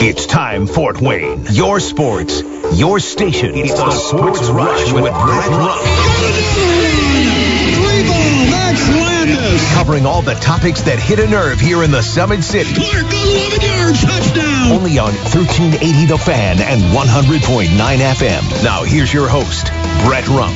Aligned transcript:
It's 0.00 0.26
time, 0.26 0.66
Fort 0.66 1.00
Wayne. 1.00 1.44
Your 1.50 1.80
sports, 1.80 2.42
your 2.72 3.00
station. 3.00 3.52
It's 3.56 3.74
the 3.74 3.90
Sports 3.90 4.48
Rush 4.48 4.92
with 4.92 5.02
Brett 5.02 5.48
Rump. 5.50 5.82
Max 8.48 8.88
Landis. 8.88 9.74
Covering 9.74 10.06
all 10.06 10.22
the 10.22 10.34
topics 10.34 10.82
that 10.82 11.00
hit 11.00 11.18
a 11.18 11.26
nerve 11.26 11.58
here 11.60 11.82
in 11.82 11.90
the 11.90 12.02
Summit 12.02 12.44
City. 12.44 12.74
Clark, 12.74 13.10
11 13.12 13.60
yards, 13.60 14.00
touchdown. 14.04 14.70
Only 14.70 14.98
on 14.98 15.12
1380 15.34 16.06
The 16.06 16.18
Fan 16.18 16.60
and 16.60 16.80
100.9 16.94 17.66
FM. 17.66 18.62
Now 18.62 18.84
here's 18.84 19.12
your 19.12 19.28
host, 19.28 19.66
Brett 20.06 20.28
Rump. 20.28 20.54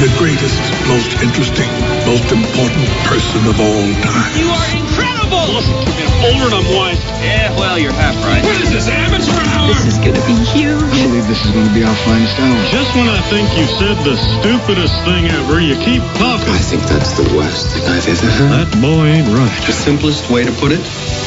the 0.00 0.08
greatest, 0.16 0.56
most 0.88 1.12
interesting, 1.20 1.68
most 2.08 2.32
important 2.32 2.88
person 3.04 3.46
of 3.46 3.60
all 3.60 3.92
time. 4.00 4.32
You 4.40 4.48
are 4.48 4.70
incredible! 4.80 5.11
Listen, 5.32 5.72
I'm 5.74 5.88
getting 5.96 6.18
older 6.28 6.44
and 6.52 6.56
I'm 6.60 6.68
wise. 6.76 7.00
Yeah, 7.24 7.56
well, 7.56 7.78
you're 7.78 7.92
half 7.92 8.16
right. 8.24 8.44
What 8.44 8.60
is 8.60 8.70
this, 8.70 8.88
amateur 8.88 9.32
hour? 9.56 9.72
This 9.72 9.96
is 9.96 9.98
going 9.98 10.14
to 10.14 10.26
be 10.28 10.36
huge. 10.52 10.76
I 10.76 11.08
believe 11.08 11.26
this 11.26 11.44
is 11.44 11.52
going 11.52 11.66
to 11.66 11.74
be 11.74 11.82
our 11.84 11.96
finest 12.04 12.36
hour. 12.38 12.60
Just 12.68 12.92
when 12.94 13.08
I 13.08 13.20
think 13.32 13.48
you 13.56 13.64
said 13.64 13.96
the 14.04 14.16
stupidest 14.16 14.92
thing 15.08 15.26
ever, 15.32 15.60
you 15.60 15.74
keep 15.80 16.04
talking. 16.20 16.52
I 16.52 16.60
think 16.60 16.82
that's 16.84 17.16
the 17.16 17.24
worst 17.36 17.72
thing 17.72 17.84
I've 17.88 18.04
ever 18.04 18.28
heard. 18.28 18.52
That 18.52 18.70
boy 18.80 19.08
ain't 19.08 19.28
right. 19.32 19.60
The 19.64 19.72
simplest 19.72 20.28
way 20.30 20.44
to 20.44 20.52
put 20.52 20.72
it, 20.72 20.80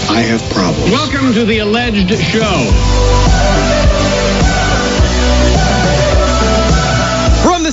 I 0.10 0.22
have 0.22 0.42
problems. 0.54 0.92
Welcome 0.92 1.34
to 1.34 1.46
the 1.46 1.60
alleged 1.60 2.14
show. 2.22 3.85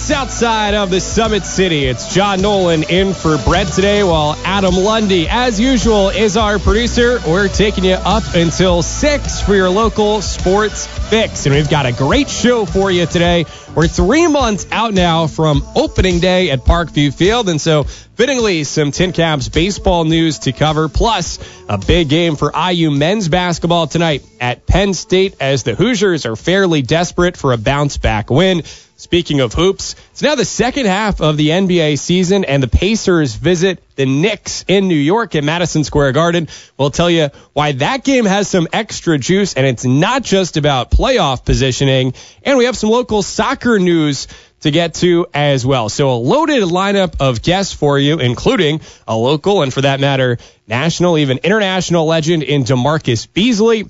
From 0.03 0.09
the 0.09 0.15
south 0.15 0.33
side 0.33 0.75
of 0.75 0.91
the 0.91 1.01
Summit 1.01 1.47
City, 1.47 1.85
it's 1.85 2.13
John 2.13 2.41
Nolan 2.43 2.83
in 2.83 3.15
for 3.15 3.39
Brett 3.39 3.69
today, 3.69 4.03
while 4.03 4.35
Adam 4.45 4.75
Lundy, 4.75 5.29
as 5.29 5.61
usual, 5.61 6.09
is 6.09 6.37
our 6.37 6.59
producer. 6.59 7.21
We're 7.25 7.47
taking 7.47 7.85
you 7.85 7.95
up 7.95 8.25
until 8.35 8.83
6 8.83 9.43
for 9.43 9.55
your 9.55 9.71
local 9.71 10.21
sports 10.21 10.87
fix. 10.87 11.47
And 11.47 11.55
we've 11.55 11.71
got 11.71 11.87
a 11.87 11.93
great 11.93 12.29
show 12.29 12.65
for 12.65 12.91
you 12.91 13.07
today. 13.07 13.47
We're 13.77 13.87
three 13.87 14.27
months 14.27 14.67
out 14.73 14.93
now 14.93 15.29
from 15.29 15.63
opening 15.77 16.19
day 16.19 16.51
at 16.51 16.61
Parkview 16.61 17.15
Field. 17.15 17.49
And 17.49 17.61
so, 17.61 17.85
fittingly, 17.85 18.65
some 18.65 18.91
Tin 18.91 19.13
Caps 19.13 19.49
baseball 19.51 20.05
news 20.05 20.41
to 20.41 20.53
cover, 20.53 20.89
plus 20.89 21.39
a 21.69 21.79
big 21.79 22.09
game 22.09 22.35
for 22.35 22.53
IU 22.57 22.91
men's 22.91 23.29
basketball 23.29 23.87
tonight 23.87 24.25
at 24.43 24.67
Penn 24.67 24.93
State 24.93 25.37
as 25.41 25.63
the 25.63 25.77
Hoosiers 25.77 26.27
are 26.27 26.35
fairly 26.35 26.83
desperate 26.83 27.37
for 27.37 27.53
a 27.53 27.57
bounce 27.57 27.97
back 27.97 28.29
win. 28.29 28.65
Speaking 28.97 29.41
of 29.41 29.53
hoops, 29.53 29.95
it's 30.11 30.23
now 30.23 30.35
the 30.35 30.45
second 30.45 30.87
half 30.87 31.21
of 31.21 31.37
the 31.37 31.51
NBA 31.51 31.97
season, 31.99 32.45
and 32.45 32.61
the 32.61 32.69
Pacers 32.69 33.37
visit 33.37 33.83
the 33.95 34.05
Knicks 34.05 34.65
in 34.67 34.89
New 34.89 34.95
York 34.97 35.37
at 35.37 35.45
Madison 35.45 35.85
Square 35.85 36.13
Garden. 36.13 36.49
We'll 36.77 36.91
tell 36.91 37.09
you 37.09 37.29
why 37.53 37.73
that 37.73 38.03
game 38.03 38.25
has 38.25 38.49
some 38.49 38.67
extra 38.73 39.17
juice, 39.17 39.55
and 39.55 39.65
it's 39.65 39.85
not 39.85 40.25
just 40.25 40.57
about 40.57 40.91
playoff 40.91 41.45
positioning. 41.45 42.15
And 42.43 42.59
we 42.59 42.65
have 42.65 42.77
some 42.77 42.91
local 42.91 43.23
soccer 43.23 43.79
news 43.79 44.27
to 44.61 44.73
get 44.73 44.95
to 44.95 45.27
as 45.33 45.65
well. 45.65 45.89
So 45.89 46.11
a 46.11 46.19
loaded 46.19 46.65
lineup 46.65 47.15
of 47.21 47.43
guests 47.43 47.73
for 47.73 47.97
you, 47.97 48.19
including 48.19 48.81
a 49.07 49.17
local 49.17 49.63
and 49.63 49.73
for 49.73 49.83
that 49.83 50.01
matter, 50.01 50.39
national, 50.67 51.19
even 51.19 51.39
international 51.39 52.07
legend 52.07 52.43
in 52.43 52.65
DeMarcus 52.65 53.33
Beasley. 53.33 53.89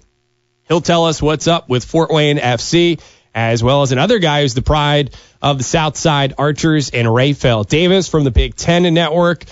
He'll 0.69 0.81
tell 0.81 1.07
us 1.07 1.21
what's 1.21 1.49
up 1.49 1.69
with 1.69 1.85
Fort 1.85 2.11
Wayne 2.11 2.39
FC 2.39 3.01
as 3.35 3.63
well 3.63 3.83
as 3.83 3.93
another 3.93 4.19
guy 4.19 4.43
who's 4.43 4.55
the 4.55 4.63
pride 4.63 5.15
of 5.41 5.59
the 5.59 5.65
Southside 5.65 6.35
Archers 6.39 6.91
and 6.91 7.09
Rapheal 7.09 7.67
Davis 7.67 8.09
from 8.09 8.25
the 8.25 8.31
Big 8.31 8.55
Ten 8.55 8.83
Network. 8.95 9.45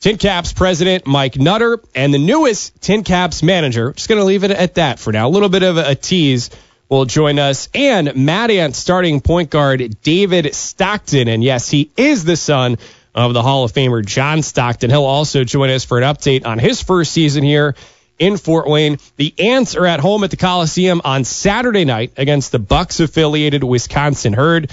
Tin 0.00 0.18
Caps 0.18 0.52
president 0.52 1.06
Mike 1.06 1.36
Nutter 1.36 1.80
and 1.94 2.12
the 2.12 2.18
newest 2.18 2.80
Tin 2.80 3.04
Caps 3.04 3.42
manager. 3.42 3.92
Just 3.92 4.08
going 4.08 4.20
to 4.20 4.24
leave 4.24 4.44
it 4.44 4.50
at 4.50 4.74
that 4.74 4.98
for 4.98 5.12
now. 5.12 5.28
A 5.28 5.30
little 5.30 5.48
bit 5.48 5.62
of 5.62 5.78
a 5.78 5.94
tease 5.94 6.50
will 6.88 7.06
join 7.06 7.38
us. 7.38 7.68
And 7.74 8.14
Mad 8.14 8.50
Ant 8.50 8.76
starting 8.76 9.20
point 9.20 9.50
guard 9.50 10.00
David 10.02 10.54
Stockton. 10.54 11.28
And 11.28 11.42
yes, 11.42 11.70
he 11.70 11.90
is 11.96 12.24
the 12.24 12.36
son 12.36 12.76
of 13.14 13.32
the 13.32 13.42
Hall 13.42 13.64
of 13.64 13.72
Famer 13.72 14.04
John 14.04 14.42
Stockton. 14.42 14.90
He'll 14.90 15.04
also 15.04 15.44
join 15.44 15.70
us 15.70 15.84
for 15.84 15.98
an 15.98 16.04
update 16.04 16.44
on 16.44 16.58
his 16.58 16.82
first 16.82 17.12
season 17.12 17.42
here 17.42 17.74
in 18.18 18.36
Fort 18.36 18.68
Wayne. 18.68 18.98
The 19.16 19.34
Ants 19.38 19.76
are 19.76 19.86
at 19.86 20.00
home 20.00 20.24
at 20.24 20.30
the 20.30 20.36
Coliseum 20.36 21.00
on 21.04 21.24
Saturday 21.24 21.84
night 21.84 22.12
against 22.16 22.52
the 22.52 22.58
Bucks 22.58 23.00
affiliated 23.00 23.64
Wisconsin 23.64 24.32
Herd. 24.32 24.72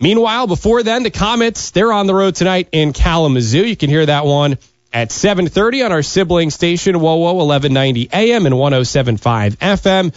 Meanwhile, 0.00 0.46
before 0.46 0.82
then, 0.82 1.02
the 1.02 1.10
Komets, 1.10 1.72
they're 1.72 1.92
on 1.92 2.06
the 2.06 2.14
road 2.14 2.36
tonight 2.36 2.68
in 2.70 2.92
Kalamazoo. 2.92 3.66
You 3.66 3.76
can 3.76 3.90
hear 3.90 4.06
that 4.06 4.24
one 4.24 4.58
at 4.92 5.10
7:30 5.10 5.84
on 5.84 5.92
our 5.92 6.02
sibling 6.02 6.50
station 6.50 6.94
WOWO 6.94 7.34
1190 7.34 8.08
AM 8.12 8.46
and 8.46 8.56
1075 8.56 9.58
FM. 9.58 10.06
You 10.06 10.12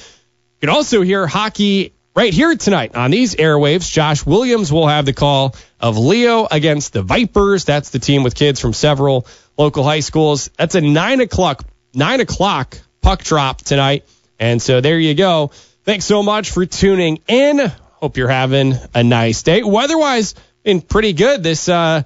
can 0.62 0.70
also 0.70 1.02
hear 1.02 1.26
hockey 1.26 1.94
right 2.16 2.34
here 2.34 2.56
tonight 2.56 2.96
on 2.96 3.12
these 3.12 3.36
airwaves. 3.36 3.92
Josh 3.92 4.26
Williams 4.26 4.72
will 4.72 4.88
have 4.88 5.06
the 5.06 5.14
call 5.14 5.56
of 5.80 5.98
Leo 5.98 6.48
against 6.50 6.94
the 6.94 7.02
Vipers. 7.02 7.66
That's 7.66 7.90
the 7.90 8.00
team 8.00 8.24
with 8.24 8.36
kids 8.36 8.60
from 8.60 8.74
several 8.74 9.26
local 9.58 9.84
high 9.84 10.02
schools. 10.02 10.50
That's 10.58 10.76
a 10.76 10.82
nine 10.82 11.22
o'clock 11.22 11.66
nine 11.94 12.19
o'clock 12.19 12.78
puck 13.02 13.24
drop 13.24 13.59
tonight. 13.59 14.06
And 14.40 14.62
so 14.62 14.81
there 14.81 15.00
you 15.00 15.13
go. 15.13 15.52
Thanks 15.84 16.06
so 16.06 16.24
much 16.24 16.52
for 16.52 16.66
tuning 16.66 17.19
in. 17.28 17.72
Hope 17.94 18.18
you're 18.18 18.28
having 18.28 18.75
a 18.94 19.03
nice 19.03 19.44
day. 19.44 19.63
Weather-wise, 19.63 20.35
been 20.63 20.81
pretty 20.81 21.13
good 21.13 21.41
this 21.44 21.69
uh 21.69 22.03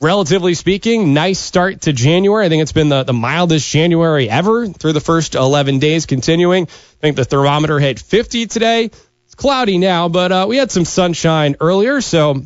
relatively 0.00 0.54
speaking, 0.54 1.12
nice 1.12 1.38
start 1.38 1.82
to 1.82 1.92
January. 1.92 2.46
I 2.46 2.48
think 2.48 2.62
it's 2.62 2.72
been 2.72 2.88
the, 2.88 3.04
the 3.04 3.12
mildest 3.12 3.70
January 3.70 4.28
ever 4.30 4.66
through 4.66 4.94
the 4.94 5.00
first 5.00 5.34
11 5.34 5.78
days 5.78 6.06
continuing. 6.06 6.64
I 6.64 7.00
think 7.00 7.16
the 7.16 7.24
thermometer 7.24 7.78
hit 7.78 7.98
50 8.00 8.46
today. 8.46 8.84
It's 8.84 9.34
cloudy 9.36 9.78
now, 9.78 10.08
but 10.08 10.32
uh, 10.32 10.46
we 10.48 10.56
had 10.56 10.70
some 10.70 10.84
sunshine 10.84 11.56
earlier, 11.60 12.00
so 12.00 12.42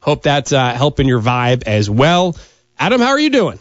hope 0.00 0.22
that's 0.22 0.52
uh, 0.52 0.72
helping 0.72 1.06
your 1.06 1.20
vibe 1.20 1.64
as 1.64 1.90
well. 1.90 2.36
Adam, 2.78 3.00
how 3.00 3.08
are 3.08 3.20
you 3.20 3.30
doing? 3.30 3.58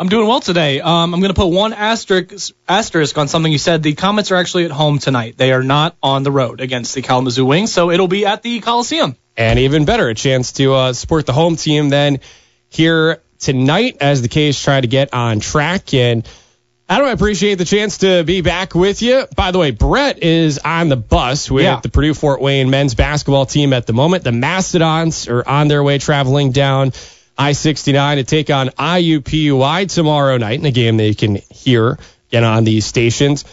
I'm 0.00 0.08
doing 0.08 0.28
well 0.28 0.40
today. 0.40 0.80
Um, 0.80 1.12
I'm 1.12 1.20
going 1.20 1.34
to 1.34 1.40
put 1.40 1.48
one 1.48 1.72
asterisk, 1.72 2.54
asterisk 2.68 3.18
on 3.18 3.26
something 3.26 3.50
you 3.50 3.58
said. 3.58 3.82
The 3.82 3.94
Komets 3.94 4.30
are 4.30 4.36
actually 4.36 4.64
at 4.64 4.70
home 4.70 5.00
tonight. 5.00 5.36
They 5.36 5.50
are 5.52 5.62
not 5.64 5.96
on 6.00 6.22
the 6.22 6.30
road 6.30 6.60
against 6.60 6.94
the 6.94 7.02
Kalamazoo 7.02 7.44
Wings, 7.44 7.72
so 7.72 7.90
it'll 7.90 8.06
be 8.06 8.24
at 8.24 8.42
the 8.42 8.60
Coliseum. 8.60 9.16
And 9.36 9.58
even 9.58 9.84
better, 9.86 10.08
a 10.08 10.14
chance 10.14 10.52
to 10.52 10.72
uh, 10.72 10.92
support 10.92 11.26
the 11.26 11.32
home 11.32 11.56
team 11.56 11.88
then 11.88 12.20
here 12.68 13.20
tonight 13.40 13.96
as 14.00 14.22
the 14.22 14.28
K's 14.28 14.62
try 14.62 14.80
to 14.80 14.86
get 14.86 15.12
on 15.14 15.40
track. 15.40 15.92
And 15.94 16.28
I 16.88 17.10
appreciate 17.10 17.56
the 17.56 17.64
chance 17.64 17.98
to 17.98 18.22
be 18.22 18.40
back 18.40 18.76
with 18.76 19.02
you. 19.02 19.26
By 19.34 19.50
the 19.50 19.58
way, 19.58 19.72
Brett 19.72 20.22
is 20.22 20.58
on 20.58 20.88
the 20.88 20.96
bus 20.96 21.50
with 21.50 21.64
Yeah. 21.64 21.80
the 21.80 21.88
Purdue 21.88 22.14
Fort 22.14 22.40
Wayne 22.40 22.70
men's 22.70 22.94
basketball 22.94 23.46
team 23.46 23.72
at 23.72 23.86
the 23.86 23.92
moment. 23.92 24.22
The 24.22 24.32
Mastodons 24.32 25.26
are 25.28 25.46
on 25.46 25.66
their 25.66 25.82
way 25.82 25.98
traveling 25.98 26.52
down 26.52 26.92
I 27.38 27.52
69 27.52 28.16
to 28.16 28.24
take 28.24 28.50
on 28.50 28.68
IUPUI 28.70 29.94
tomorrow 29.94 30.36
night 30.38 30.58
in 30.58 30.66
a 30.66 30.72
game 30.72 30.96
that 30.96 31.06
you 31.06 31.14
can 31.14 31.36
hear 31.50 31.96
again 32.28 32.42
on 32.42 32.64
these 32.64 32.84
stations. 32.84 33.44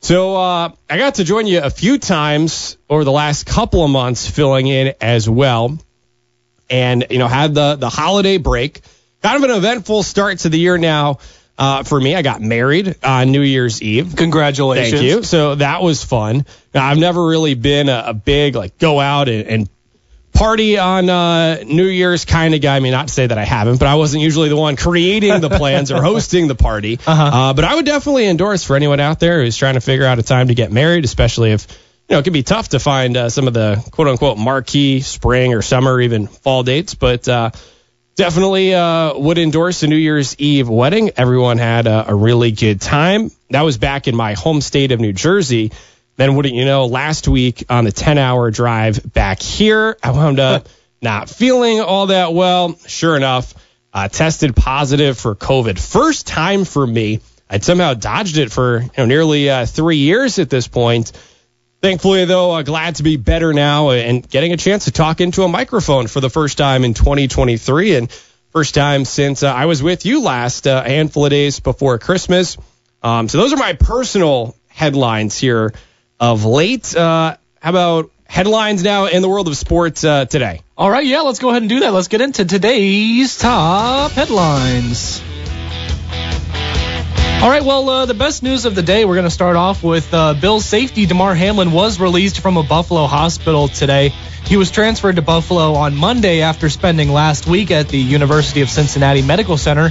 So 0.00 0.36
uh, 0.36 0.72
I 0.88 0.98
got 0.98 1.16
to 1.16 1.24
join 1.24 1.46
you 1.46 1.60
a 1.60 1.70
few 1.70 1.98
times 1.98 2.78
over 2.88 3.04
the 3.04 3.12
last 3.12 3.44
couple 3.44 3.84
of 3.84 3.90
months 3.90 4.28
filling 4.28 4.66
in 4.66 4.94
as 5.00 5.28
well. 5.28 5.78
And, 6.70 7.06
you 7.10 7.18
know, 7.18 7.28
had 7.28 7.54
the, 7.54 7.76
the 7.76 7.90
holiday 7.90 8.38
break. 8.38 8.80
Kind 9.22 9.42
of 9.42 9.50
an 9.50 9.56
eventful 9.56 10.02
start 10.02 10.38
to 10.40 10.48
the 10.48 10.58
year 10.58 10.78
now 10.78 11.18
uh, 11.58 11.82
for 11.82 12.00
me. 12.00 12.14
I 12.14 12.22
got 12.22 12.40
married 12.40 12.96
on 13.02 13.30
New 13.30 13.42
Year's 13.42 13.80
Eve. 13.80 14.14
Congratulations. 14.16 15.00
Thank 15.00 15.04
you. 15.04 15.22
So 15.22 15.54
that 15.54 15.82
was 15.82 16.04
fun. 16.04 16.46
Now, 16.74 16.86
I've 16.86 16.98
never 16.98 17.26
really 17.26 17.54
been 17.54 17.88
a, 17.88 18.04
a 18.08 18.14
big, 18.14 18.56
like, 18.56 18.78
go 18.78 19.00
out 19.00 19.28
and, 19.28 19.46
and 19.46 19.68
party 20.34 20.78
on 20.78 21.08
uh, 21.08 21.62
New 21.64 21.86
Year's 21.86 22.24
kind 22.24 22.54
of 22.54 22.60
guy. 22.60 22.76
I 22.76 22.80
mean, 22.80 22.92
not 22.92 23.08
to 23.08 23.14
say 23.14 23.26
that 23.26 23.38
I 23.38 23.44
haven't, 23.44 23.78
but 23.78 23.88
I 23.88 23.94
wasn't 23.94 24.22
usually 24.22 24.48
the 24.48 24.56
one 24.56 24.76
creating 24.76 25.40
the 25.40 25.48
plans 25.48 25.90
or 25.90 26.02
hosting 26.02 26.48
the 26.48 26.54
party. 26.54 26.98
Uh-huh. 27.06 27.54
but 27.54 27.64
I 27.64 27.74
would 27.74 27.86
definitely 27.86 28.26
endorse 28.26 28.64
for 28.64 28.76
anyone 28.76 29.00
out 29.00 29.20
there 29.20 29.42
who's 29.42 29.56
trying 29.56 29.74
to 29.74 29.80
figure 29.80 30.04
out 30.04 30.18
a 30.18 30.22
time 30.22 30.48
to 30.48 30.54
get 30.54 30.72
married, 30.72 31.04
especially 31.04 31.52
if 31.52 31.66
you 32.08 32.14
know 32.14 32.18
it 32.18 32.24
can 32.24 32.32
be 32.32 32.42
tough 32.42 32.70
to 32.70 32.78
find 32.78 33.16
uh, 33.16 33.30
some 33.30 33.46
of 33.46 33.54
the 33.54 33.82
quote 33.92 34.08
unquote 34.08 34.36
marquee 34.36 35.00
spring 35.00 35.54
or 35.54 35.62
summer 35.62 35.92
or 35.92 36.00
even 36.00 36.26
fall 36.26 36.62
dates. 36.62 36.94
But 36.94 37.26
uh, 37.28 37.50
definitely 38.14 38.74
uh, 38.74 39.16
would 39.16 39.38
endorse 39.38 39.82
a 39.82 39.86
New 39.86 39.96
Year's 39.96 40.38
Eve 40.38 40.68
wedding. 40.68 41.10
Everyone 41.16 41.58
had 41.58 41.86
a, 41.86 42.10
a 42.10 42.14
really 42.14 42.52
good 42.52 42.80
time. 42.80 43.30
That 43.50 43.62
was 43.62 43.78
back 43.78 44.08
in 44.08 44.16
my 44.16 44.34
home 44.34 44.60
state 44.60 44.92
of 44.92 45.00
New 45.00 45.12
Jersey. 45.12 45.72
Then 46.16 46.36
wouldn't 46.36 46.54
you 46.54 46.64
know, 46.64 46.86
last 46.86 47.26
week 47.26 47.64
on 47.68 47.84
the 47.84 47.92
10 47.92 48.18
hour 48.18 48.50
drive 48.50 49.12
back 49.12 49.42
here, 49.42 49.96
I 50.02 50.12
wound 50.12 50.38
up 50.38 50.68
not 51.02 51.28
feeling 51.28 51.80
all 51.80 52.06
that 52.06 52.32
well. 52.32 52.78
Sure 52.86 53.16
enough, 53.16 53.54
uh, 53.92 54.08
tested 54.08 54.54
positive 54.54 55.18
for 55.18 55.34
COVID. 55.34 55.78
First 55.78 56.26
time 56.26 56.64
for 56.64 56.86
me. 56.86 57.20
I'd 57.50 57.64
somehow 57.64 57.94
dodged 57.94 58.38
it 58.38 58.50
for 58.50 58.80
you 58.80 58.90
know, 58.98 59.06
nearly 59.06 59.50
uh, 59.50 59.66
three 59.66 59.98
years 59.98 60.38
at 60.38 60.50
this 60.50 60.66
point. 60.66 61.12
Thankfully, 61.82 62.24
though, 62.24 62.52
uh, 62.52 62.62
glad 62.62 62.94
to 62.96 63.02
be 63.02 63.16
better 63.16 63.52
now 63.52 63.90
and 63.90 64.26
getting 64.28 64.52
a 64.52 64.56
chance 64.56 64.86
to 64.86 64.90
talk 64.90 65.20
into 65.20 65.42
a 65.42 65.48
microphone 65.48 66.06
for 66.06 66.20
the 66.20 66.30
first 66.30 66.56
time 66.56 66.82
in 66.84 66.94
2023 66.94 67.96
and 67.96 68.10
first 68.50 68.74
time 68.74 69.04
since 69.04 69.42
uh, 69.42 69.52
I 69.52 69.66
was 69.66 69.82
with 69.82 70.06
you 70.06 70.22
last 70.22 70.66
uh, 70.66 70.82
a 70.84 70.88
handful 70.88 71.26
of 71.26 71.30
days 71.30 71.60
before 71.60 71.98
Christmas. 71.98 72.56
Um, 73.02 73.28
so 73.28 73.36
those 73.36 73.52
are 73.52 73.58
my 73.58 73.74
personal 73.74 74.56
headlines 74.68 75.36
here 75.36 75.74
of 76.32 76.44
late. 76.44 76.96
Uh, 76.96 77.36
how 77.60 77.70
about 77.70 78.10
headlines 78.26 78.82
now 78.82 79.06
in 79.06 79.22
the 79.22 79.28
world 79.28 79.48
of 79.48 79.56
sports 79.56 80.04
uh, 80.04 80.24
today? 80.24 80.60
All 80.76 80.90
right, 80.90 81.04
yeah, 81.04 81.20
let's 81.20 81.38
go 81.38 81.50
ahead 81.50 81.62
and 81.62 81.68
do 81.68 81.80
that. 81.80 81.92
Let's 81.92 82.08
get 82.08 82.20
into 82.20 82.44
today's 82.44 83.38
top 83.38 84.12
headlines. 84.12 85.22
All 87.44 87.50
right, 87.50 87.62
well, 87.62 87.86
uh, 87.90 88.06
the 88.06 88.14
best 88.14 88.42
news 88.42 88.64
of 88.64 88.74
the 88.74 88.80
day, 88.80 89.04
we're 89.04 89.16
going 89.16 89.26
to 89.26 89.30
start 89.30 89.54
off 89.54 89.82
with 89.82 90.14
uh, 90.14 90.32
Bills 90.32 90.64
safety 90.64 91.04
Damar 91.04 91.34
Hamlin 91.34 91.72
was 91.72 92.00
released 92.00 92.40
from 92.40 92.56
a 92.56 92.62
Buffalo 92.62 93.04
hospital 93.04 93.68
today. 93.68 94.14
He 94.46 94.56
was 94.56 94.70
transferred 94.70 95.16
to 95.16 95.22
Buffalo 95.22 95.74
on 95.74 95.94
Monday 95.94 96.40
after 96.40 96.70
spending 96.70 97.10
last 97.10 97.46
week 97.46 97.70
at 97.70 97.90
the 97.90 97.98
University 97.98 98.62
of 98.62 98.70
Cincinnati 98.70 99.20
Medical 99.20 99.58
Center. 99.58 99.90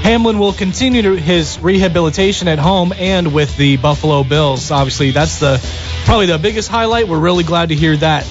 Hamlin 0.00 0.38
will 0.38 0.54
continue 0.54 1.16
his 1.16 1.60
rehabilitation 1.60 2.48
at 2.48 2.58
home 2.58 2.94
and 2.96 3.34
with 3.34 3.54
the 3.58 3.76
Buffalo 3.76 4.24
Bills. 4.24 4.70
Obviously, 4.70 5.10
that's 5.10 5.40
the 5.40 5.60
probably 6.06 6.24
the 6.24 6.38
biggest 6.38 6.70
highlight. 6.70 7.06
We're 7.06 7.20
really 7.20 7.44
glad 7.44 7.68
to 7.68 7.74
hear 7.74 7.98
that. 7.98 8.26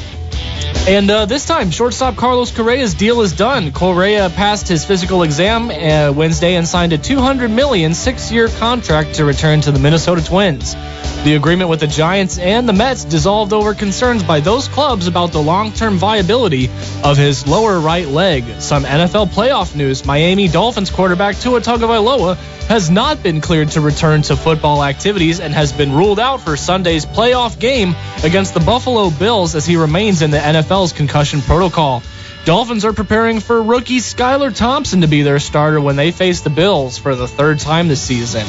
And 0.86 1.10
uh, 1.10 1.26
this 1.26 1.46
time, 1.46 1.72
shortstop 1.72 2.18
Carlos 2.18 2.52
Correa's 2.52 2.94
deal 2.94 3.22
is 3.22 3.32
done. 3.32 3.72
Correa 3.72 4.30
passed 4.30 4.68
his 4.68 4.84
physical 4.84 5.24
exam 5.24 5.72
uh, 5.72 6.12
Wednesday 6.12 6.56
and 6.56 6.68
signed 6.68 6.92
a 6.92 6.98
200 6.98 7.50
million 7.50 7.94
six-year 7.94 8.50
contract 8.50 9.16
to 9.16 9.24
return 9.24 9.62
to 9.62 9.72
the 9.72 9.80
Minnesota 9.80 10.22
Twins. 10.22 10.76
The 11.24 11.36
agreement 11.36 11.70
with 11.70 11.80
the 11.80 11.88
Giants 11.88 12.38
and 12.38 12.68
the 12.68 12.74
Mets 12.74 13.06
dissolved 13.06 13.54
over 13.54 13.74
concerns 13.74 14.24
by 14.24 14.42
those 14.42 14.68
clubs 14.68 15.08
about 15.08 15.32
the 15.32 15.42
long-term 15.42 15.96
viability 15.96 16.70
of 17.02 17.16
his 17.16 17.48
lower 17.48 17.80
right 17.80 18.10
leg. 18.10 18.44
Some 18.60 18.84
NFL 18.84 19.28
playoff 19.28 19.78
news: 19.78 20.06
Miami 20.06 20.50
Dolphins 20.50 20.90
quarterback 20.90 21.38
Tua 21.38 21.62
Tagovailoa 21.62 22.38
has 22.68 22.90
not 22.90 23.22
been 23.22 23.42
cleared 23.42 23.70
to 23.72 23.82
return 23.82 24.22
to 24.24 24.36
football 24.36 24.84
activities 24.84 25.40
and 25.40 25.54
has 25.54 25.72
been 25.72 25.92
ruled 25.92 26.20
out 26.20 26.42
for 26.42 26.58
Sunday's 26.58 27.06
playoff 27.06 27.60
game 27.60 27.96
against 28.24 28.54
the 28.54 28.60
Buffalo 28.60 29.10
Bills 29.10 29.56
as 29.56 29.66
he 29.66 29.76
remains 29.76 30.22
in 30.22 30.32
the 30.32 30.38
NFL's 30.38 30.94
concussion 30.94 31.42
protocol. 31.42 32.02
Dolphins 32.46 32.84
are 32.84 32.94
preparing 32.94 33.40
for 33.40 33.62
rookie 33.62 34.00
Skylar 34.00 34.56
Thompson 34.56 35.02
to 35.02 35.08
be 35.08 35.22
their 35.22 35.40
starter 35.40 35.80
when 35.80 35.96
they 35.96 36.12
face 36.12 36.42
the 36.42 36.50
Bills 36.50 36.98
for 36.98 37.16
the 37.16 37.28
third 37.28 37.60
time 37.60 37.88
this 37.88 38.02
season. 38.02 38.46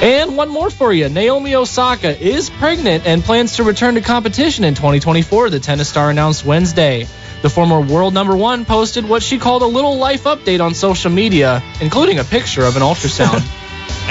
And 0.00 0.36
one 0.36 0.48
more 0.48 0.70
for 0.70 0.92
you. 0.92 1.08
Naomi 1.08 1.56
Osaka 1.56 2.16
is 2.16 2.50
pregnant 2.50 3.04
and 3.04 3.24
plans 3.24 3.56
to 3.56 3.64
return 3.64 3.96
to 3.96 4.00
competition 4.00 4.62
in 4.62 4.76
2024, 4.76 5.50
the 5.50 5.58
tennis 5.58 5.88
star 5.88 6.08
announced 6.08 6.44
Wednesday. 6.44 7.08
The 7.42 7.50
former 7.50 7.80
world 7.80 8.14
number 8.14 8.36
one 8.36 8.64
posted 8.64 9.08
what 9.08 9.24
she 9.24 9.38
called 9.38 9.62
a 9.62 9.66
little 9.66 9.96
life 9.96 10.22
update 10.22 10.64
on 10.64 10.74
social 10.74 11.10
media, 11.10 11.64
including 11.80 12.20
a 12.20 12.24
picture 12.24 12.62
of 12.62 12.76
an 12.76 12.82
ultrasound. 12.82 13.44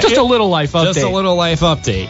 Just 0.00 0.18
a 0.18 0.22
little 0.22 0.50
life 0.50 0.72
update. 0.72 0.94
Just 0.94 1.00
a 1.00 1.08
little 1.08 1.36
life 1.36 1.60
update. 1.60 2.08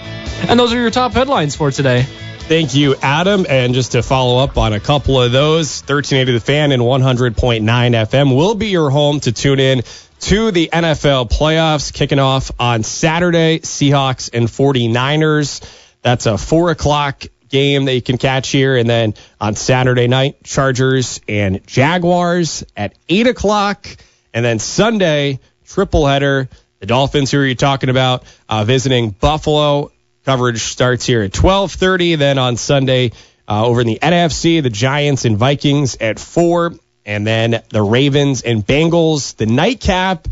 And 0.48 0.58
those 0.58 0.72
are 0.72 0.81
your 0.81 0.90
top 0.90 1.12
headlines 1.12 1.54
for 1.54 1.70
today. 1.70 2.02
Thank 2.02 2.74
you, 2.74 2.96
Adam. 3.02 3.46
And 3.48 3.74
just 3.74 3.92
to 3.92 4.02
follow 4.02 4.42
up 4.42 4.56
on 4.56 4.72
a 4.72 4.81
couple 4.81 5.20
of 5.20 5.32
those, 5.32 5.82
1380 5.82 6.32
The 6.32 6.40
Fan 6.40 6.72
and 6.72 6.82
100.9 6.82 7.34
FM 7.62 8.34
will 8.34 8.54
be 8.54 8.69
your 8.69 8.88
home 8.88 9.20
to 9.20 9.32
tune 9.32 9.60
in 9.60 9.82
to 10.20 10.50
the 10.50 10.70
NFL 10.73 11.31
playoffs 11.31 11.93
kicking 11.93 12.19
off 12.19 12.50
on 12.59 12.82
Saturday. 12.82 13.61
Seahawks 13.61 14.31
and 14.32 14.49
49ers. 14.49 15.62
That's 16.03 16.26
a 16.26 16.38
4 16.38 16.70
o'clock 16.70 17.25
game 17.49 17.87
that 17.87 17.94
you 17.94 18.03
can 18.03 18.19
catch 18.19 18.49
here. 18.50 18.76
And 18.76 18.88
then 18.88 19.15
on 19.41 19.55
Saturday 19.55 20.06
night, 20.06 20.43
Chargers 20.44 21.20
and 21.29 21.67
Jaguars 21.67 22.65
at 22.76 22.94
8 23.09 23.26
o'clock. 23.29 23.87
And 24.35 24.44
then 24.44 24.59
Sunday, 24.59 25.41
triple 25.67 26.06
header. 26.06 26.49
The 26.81 26.87
Dolphins, 26.87 27.31
who 27.31 27.38
are 27.38 27.47
you 27.47 27.56
talking 27.56 27.91
about, 27.91 28.25
uh, 28.49 28.65
visiting 28.65 29.11
Buffalo. 29.11 29.91
Coverage 30.25 30.61
starts 30.61 31.06
here 31.06 31.23
at 31.23 31.32
12:30. 31.32 32.17
Then 32.17 32.38
on 32.38 32.56
Sunday, 32.56 33.12
uh, 33.49 33.65
over 33.67 33.81
in 33.81 33.87
the 33.87 33.99
NFC, 34.00 34.61
the 34.61 34.70
Giants 34.70 35.25
and 35.25 35.38
Vikings 35.38 35.97
at 36.00 36.20
four, 36.20 36.75
and 37.08 37.26
then 37.26 37.62
the 37.70 37.82
Ravens 37.82 38.43
and 38.43 38.64
Bengals, 38.64 39.34
the 39.34 39.46
nightcap. 39.46 40.28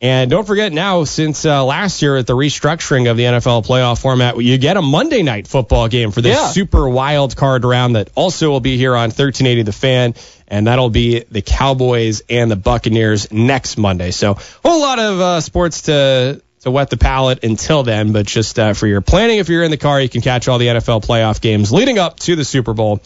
And 0.00 0.30
don't 0.30 0.46
forget 0.46 0.72
now, 0.72 1.04
since 1.04 1.44
uh, 1.46 1.64
last 1.64 2.02
year 2.02 2.16
at 2.16 2.26
the 2.26 2.34
restructuring 2.34 3.10
of 3.10 3.16
the 3.16 3.22
NFL 3.24 3.66
playoff 3.66 4.00
format, 4.02 4.36
you 4.40 4.58
get 4.58 4.76
a 4.76 4.82
Monday 4.82 5.22
night 5.22 5.46
football 5.48 5.88
game 5.88 6.10
for 6.10 6.20
this 6.20 6.36
Yeah. 6.36 6.48
super 6.48 6.88
wild 6.88 7.34
card 7.36 7.64
round 7.64 7.96
that 7.96 8.10
also 8.14 8.50
will 8.50 8.60
be 8.60 8.76
here 8.76 8.94
on 8.94 9.04
1380 9.10 9.62
The 9.62 9.72
Fan. 9.72 10.14
And 10.46 10.66
that'll 10.66 10.90
be 10.90 11.20
the 11.30 11.40
Cowboys 11.42 12.22
and 12.28 12.50
the 12.50 12.56
Buccaneers 12.56 13.32
next 13.32 13.78
Monday. 13.78 14.10
So 14.10 14.32
a 14.32 14.38
whole 14.68 14.80
lot 14.80 14.98
of 14.98 15.20
uh, 15.20 15.40
sports 15.40 15.82
to 15.82 16.42
to 16.60 16.70
wet 16.70 16.90
the 16.90 16.96
palate 16.96 17.44
until 17.44 17.82
then. 17.82 18.12
But 18.12 18.26
just 18.26 18.58
uh, 18.58 18.72
for 18.74 18.86
your 18.86 19.00
planning, 19.00 19.38
if 19.38 19.48
you're 19.48 19.62
in 19.64 19.70
the 19.70 19.76
car, 19.78 20.00
you 20.00 20.08
can 20.08 20.20
catch 20.20 20.48
all 20.48 20.58
the 20.58 20.66
NFL 20.68 21.04
playoff 21.04 21.40
games 21.40 21.72
leading 21.72 21.98
up 21.98 22.18
to 22.20 22.36
the 22.36 22.44
Super 22.44 22.72
Bowl 22.74 23.00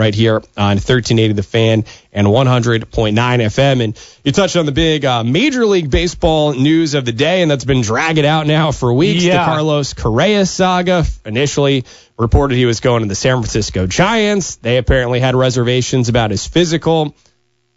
right 0.00 0.14
here 0.14 0.36
on 0.56 0.76
1380 0.76 1.34
The 1.34 1.42
Fan 1.42 1.84
and 2.10 2.26
100.9 2.26 3.12
FM. 3.14 3.84
And 3.84 4.00
you 4.24 4.32
touched 4.32 4.56
on 4.56 4.64
the 4.64 4.72
big 4.72 5.04
uh, 5.04 5.22
Major 5.22 5.66
League 5.66 5.90
Baseball 5.90 6.54
news 6.54 6.94
of 6.94 7.04
the 7.04 7.12
day, 7.12 7.42
and 7.42 7.50
that's 7.50 7.66
been 7.66 7.82
dragging 7.82 8.24
out 8.24 8.46
now 8.46 8.72
for 8.72 8.92
weeks. 8.92 9.22
Yeah. 9.22 9.38
The 9.38 9.44
Carlos 9.44 9.92
Correa 9.92 10.46
saga. 10.46 11.04
Initially 11.26 11.84
reported 12.18 12.56
he 12.56 12.64
was 12.64 12.80
going 12.80 13.02
to 13.02 13.08
the 13.08 13.14
San 13.14 13.36
Francisco 13.36 13.86
Giants. 13.86 14.56
They 14.56 14.78
apparently 14.78 15.20
had 15.20 15.36
reservations 15.36 16.08
about 16.08 16.30
his 16.30 16.46
physical. 16.46 17.14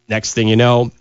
Next 0.08 0.34
thing 0.34 0.48
you 0.48 0.56
know, 0.56 0.92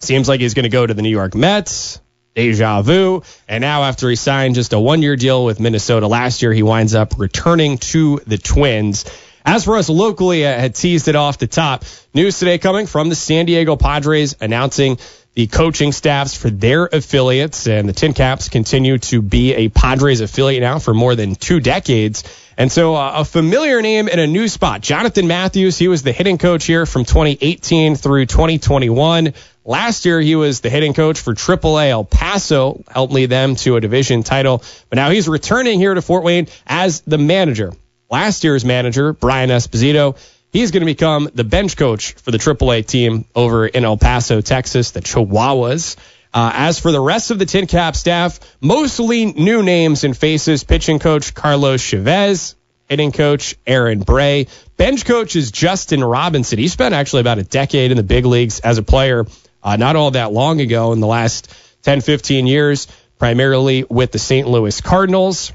seems 0.00 0.28
like 0.28 0.40
he's 0.40 0.54
going 0.54 0.64
to 0.64 0.70
go 0.70 0.86
to 0.86 0.94
the 0.94 1.02
New 1.02 1.10
York 1.10 1.34
Mets. 1.34 2.00
Deja 2.34 2.82
vu. 2.82 3.22
And 3.46 3.60
now, 3.62 3.84
after 3.84 4.08
he 4.10 4.16
signed 4.16 4.56
just 4.56 4.72
a 4.72 4.80
one 4.80 5.02
year 5.02 5.14
deal 5.14 5.44
with 5.44 5.60
Minnesota 5.60 6.08
last 6.08 6.42
year, 6.42 6.52
he 6.52 6.62
winds 6.62 6.94
up 6.94 7.18
returning 7.18 7.78
to 7.78 8.20
the 8.26 8.38
Twins. 8.38 9.04
As 9.44 9.64
for 9.64 9.76
us 9.76 9.90
locally, 9.90 10.46
I 10.46 10.52
had 10.52 10.74
teased 10.74 11.06
it 11.08 11.16
off 11.16 11.36
the 11.36 11.46
top. 11.46 11.84
News 12.14 12.38
today 12.38 12.56
coming 12.56 12.86
from 12.86 13.10
the 13.10 13.14
San 13.14 13.44
Diego 13.44 13.76
Padres 13.76 14.34
announcing 14.40 14.98
the 15.34 15.46
coaching 15.48 15.92
staffs 15.92 16.34
for 16.34 16.48
their 16.48 16.86
affiliates. 16.86 17.66
And 17.66 17.86
the 17.86 17.92
Tin 17.92 18.14
Caps 18.14 18.48
continue 18.48 18.96
to 18.98 19.20
be 19.20 19.52
a 19.52 19.68
Padres 19.68 20.22
affiliate 20.22 20.62
now 20.62 20.78
for 20.78 20.94
more 20.94 21.14
than 21.14 21.34
two 21.34 21.60
decades. 21.60 22.24
And 22.56 22.72
so 22.72 22.94
uh, 22.94 23.12
a 23.16 23.24
familiar 23.24 23.82
name 23.82 24.08
in 24.08 24.18
a 24.18 24.26
new 24.26 24.48
spot. 24.48 24.80
Jonathan 24.80 25.26
Matthews, 25.26 25.76
he 25.76 25.88
was 25.88 26.02
the 26.02 26.12
hitting 26.12 26.38
coach 26.38 26.64
here 26.64 26.86
from 26.86 27.04
2018 27.04 27.96
through 27.96 28.24
2021. 28.24 29.34
Last 29.66 30.06
year, 30.06 30.20
he 30.20 30.36
was 30.36 30.60
the 30.60 30.70
hitting 30.70 30.94
coach 30.94 31.20
for 31.20 31.34
AAA 31.34 31.90
El 31.90 32.04
Paso, 32.04 32.82
helped 32.88 33.12
lead 33.12 33.28
them 33.28 33.56
to 33.56 33.76
a 33.76 33.80
division 33.80 34.22
title. 34.22 34.62
But 34.88 34.96
now 34.96 35.10
he's 35.10 35.28
returning 35.28 35.80
here 35.80 35.92
to 35.92 36.00
Fort 36.00 36.22
Wayne 36.22 36.46
as 36.66 37.00
the 37.02 37.18
manager. 37.18 37.72
Last 38.14 38.44
year's 38.44 38.64
manager, 38.64 39.12
Brian 39.12 39.50
Esposito, 39.50 40.16
he's 40.52 40.70
going 40.70 40.82
to 40.82 40.86
become 40.86 41.28
the 41.34 41.42
bench 41.42 41.76
coach 41.76 42.12
for 42.12 42.30
the 42.30 42.38
AAA 42.38 42.86
team 42.86 43.24
over 43.34 43.66
in 43.66 43.84
El 43.84 43.96
Paso, 43.96 44.40
Texas, 44.40 44.92
the 44.92 45.00
Chihuahuas. 45.00 45.96
Uh, 46.32 46.52
as 46.54 46.78
for 46.78 46.92
the 46.92 47.00
rest 47.00 47.32
of 47.32 47.40
the 47.40 47.44
Tin 47.44 47.66
Cap 47.66 47.96
staff, 47.96 48.38
mostly 48.60 49.26
new 49.26 49.64
names 49.64 50.04
and 50.04 50.16
faces. 50.16 50.62
Pitching 50.62 51.00
coach 51.00 51.34
Carlos 51.34 51.80
Chavez, 51.80 52.54
hitting 52.88 53.10
coach 53.10 53.56
Aaron 53.66 53.98
Bray, 53.98 54.46
bench 54.76 55.04
coach 55.04 55.34
is 55.34 55.50
Justin 55.50 56.04
Robinson. 56.04 56.60
He 56.60 56.68
spent 56.68 56.94
actually 56.94 57.22
about 57.22 57.38
a 57.38 57.42
decade 57.42 57.90
in 57.90 57.96
the 57.96 58.04
big 58.04 58.26
leagues 58.26 58.60
as 58.60 58.78
a 58.78 58.84
player, 58.84 59.26
uh, 59.60 59.74
not 59.74 59.96
all 59.96 60.12
that 60.12 60.30
long 60.30 60.60
ago 60.60 60.92
in 60.92 61.00
the 61.00 61.08
last 61.08 61.52
10, 61.82 62.00
15 62.00 62.46
years, 62.46 62.86
primarily 63.18 63.82
with 63.82 64.12
the 64.12 64.20
St. 64.20 64.46
Louis 64.46 64.80
Cardinals. 64.80 65.52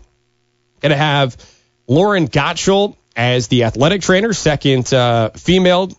Going 0.81 0.91
to 0.91 0.97
have 0.97 1.37
Lauren 1.89 2.27
Gottschall 2.27 2.95
as 3.15 3.47
the 3.47 3.63
athletic 3.63 4.03
trainer, 4.03 4.31
second 4.31 4.93
uh, 4.93 5.31
female 5.31 5.91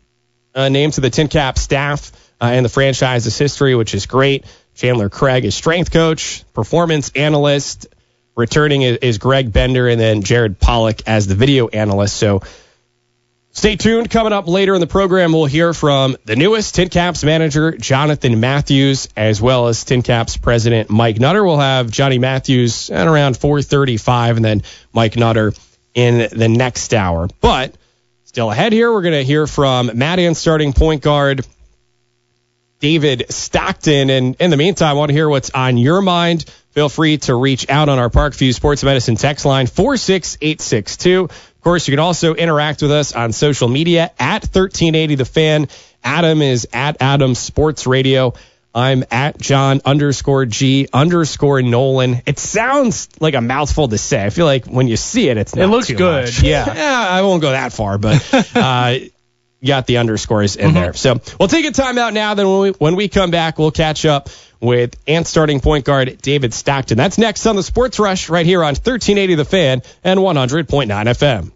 uh, 0.55 0.69
name 0.69 0.93
to 0.93 1.01
the 1.01 1.11
Tin 1.11 1.27
Cap 1.27 1.59
staff 1.59 2.13
uh, 2.41 2.47
and 2.47 2.65
the 2.65 2.71
franchise's 2.71 3.37
history, 3.37 3.75
which 3.75 3.93
is 3.93 4.07
great. 4.07 4.45
Chandler 4.75 5.11
Craig 5.11 5.45
is 5.45 5.55
strength 5.55 5.91
coach, 5.91 6.45
performance 6.55 7.11
analyst. 7.17 7.89
Returning 8.37 8.83
is, 8.83 8.99
is 8.99 9.19
Greg 9.19 9.53
Bender, 9.53 9.89
and 9.89 10.01
then 10.01 10.23
Jared 10.23 10.61
Pollock 10.61 11.03
as 11.09 11.27
the 11.27 11.35
video 11.35 11.67
analyst. 11.67 12.17
So 12.17 12.43
stay 13.51 13.75
tuned. 13.75 14.11
Coming 14.11 14.33
up 14.33 14.47
later 14.47 14.75
in 14.75 14.81
the 14.81 14.87
program, 14.87 15.33
we'll 15.33 15.47
hear 15.47 15.75
from 15.75 16.17
the 16.25 16.37
newest 16.37 16.77
Tin 16.77 16.89
Caps 16.89 17.25
manager, 17.25 17.73
Jonathan 17.77 18.39
Matthews, 18.39 19.09
as 19.17 19.43
well 19.43 19.67
as 19.67 19.83
Tin 19.83 20.03
Caps 20.03 20.37
president 20.37 20.89
Mike 20.89 21.19
Nutter. 21.19 21.43
We'll 21.43 21.59
have 21.59 21.91
Johnny 21.91 22.19
Matthews 22.19 22.91
at 22.91 23.09
around 23.09 23.37
4:35, 23.37 24.37
and 24.37 24.45
then 24.45 24.63
Mike 24.93 25.17
Nutter 25.17 25.53
in 25.95 26.29
the 26.33 26.49
next 26.49 26.95
hour. 26.95 27.29
But 27.41 27.75
still 28.25 28.51
ahead 28.51 28.73
here, 28.73 28.93
we're 28.93 29.03
going 29.03 29.15
to 29.15 29.25
hear 29.25 29.47
from 29.47 29.91
Mad 29.95 30.19
Ant 30.19 30.37
starting 30.37 30.73
point 30.73 31.03
guard 31.03 31.47
David 32.81 33.27
Stockton. 33.29 34.11
And 34.11 34.37
in 34.37 34.51
the 34.51 34.57
meantime, 34.57 34.91
I 34.91 34.93
want 34.95 35.11
to 35.11 35.15
hear 35.15 35.29
what's 35.29 35.51
on 35.51 35.77
your 35.77 36.03
mind. 36.03 36.45
Feel 36.71 36.89
free 36.89 37.19
to 37.19 37.35
reach 37.35 37.69
out 37.69 37.89
on 37.89 37.99
our 37.99 38.09
Parkview 38.09 38.55
Sports 38.55 38.85
Medicine 38.85 39.17
text 39.17 39.45
line 39.45 39.67
46862. 39.67 41.25
Of 41.25 41.61
course, 41.63 41.89
you 41.89 41.93
can 41.93 41.99
also 41.99 42.35
interact 42.35 42.81
with 42.81 42.93
us 42.93 43.13
on 43.13 43.33
social 43.33 43.69
media 43.69 44.13
at 44.19 44.45
1380 44.45 45.17
The 45.17 45.25
Fan. 45.25 45.69
Adam 46.03 46.41
is 46.41 46.67
at 46.73 46.97
Adam 47.01 47.35
Sports 47.35 47.87
Radio 47.87 48.35
I'm 48.75 49.05
at 49.11 49.39
John 49.39 49.81
underscore 49.85 50.47
G 50.47 50.89
underscore 50.93 51.61
Nolan. 51.63 52.23
It 52.27 52.39
sounds 52.39 53.09
like 53.21 53.35
a 53.35 53.41
mouthful 53.41 53.89
to 53.89 53.99
say. 53.99 54.25
I 54.25 54.31
feel 54.31 54.47
like 54.47 54.67
when 54.67 54.87
you 54.87 54.97
see 54.97 55.29
it, 55.29 55.37
it's 55.39 55.55
not 55.57 55.65
It 55.65 55.69
looks 55.69 55.91
good. 55.91 56.27
much. 56.27 56.43
Yeah. 56.43 56.67
yeah, 56.75 57.07
I 57.11 57.23
won't 57.23 57.43
go 57.43 57.51
that 57.51 57.73
far, 57.73 57.99
but 57.99 58.23
uh, 58.55 58.95
got 59.65 59.87
the 59.87 59.97
underscores 59.99 60.55
in 60.57 60.67
Mm-hmm. 60.67 60.75
there. 60.75 60.93
So 60.95 61.21
we'll 61.39 61.49
take 61.49 61.65
a 61.67 61.73
time 61.73 61.99
out 61.99 62.15
now. 62.15 62.35
Then 62.35 62.49
when 62.49 62.61
we, 62.61 62.71
when 62.71 62.97
we 62.97 63.09
come 63.09 63.31
back, 63.33 63.59
we'll 63.59 63.73
catch 63.73 64.05
up 64.07 64.29
with 64.61 64.95
Ant 65.09 65.27
starting 65.27 65.59
point 65.61 65.85
guard 65.85 66.19
David 66.23 66.55
Stockton. 66.55 66.97
That's 66.97 67.19
next 67.19 67.47
on 67.47 67.57
the 67.57 67.63
Sports 67.65 67.99
Rush 67.99 68.29
right 68.29 68.47
here 68.47 68.61
on 68.61 68.75
1380 68.75 69.35
The 69.35 69.45
Fan 69.45 69.83
and 70.05 70.21
100.9 70.21 70.87
FM. 70.87 71.51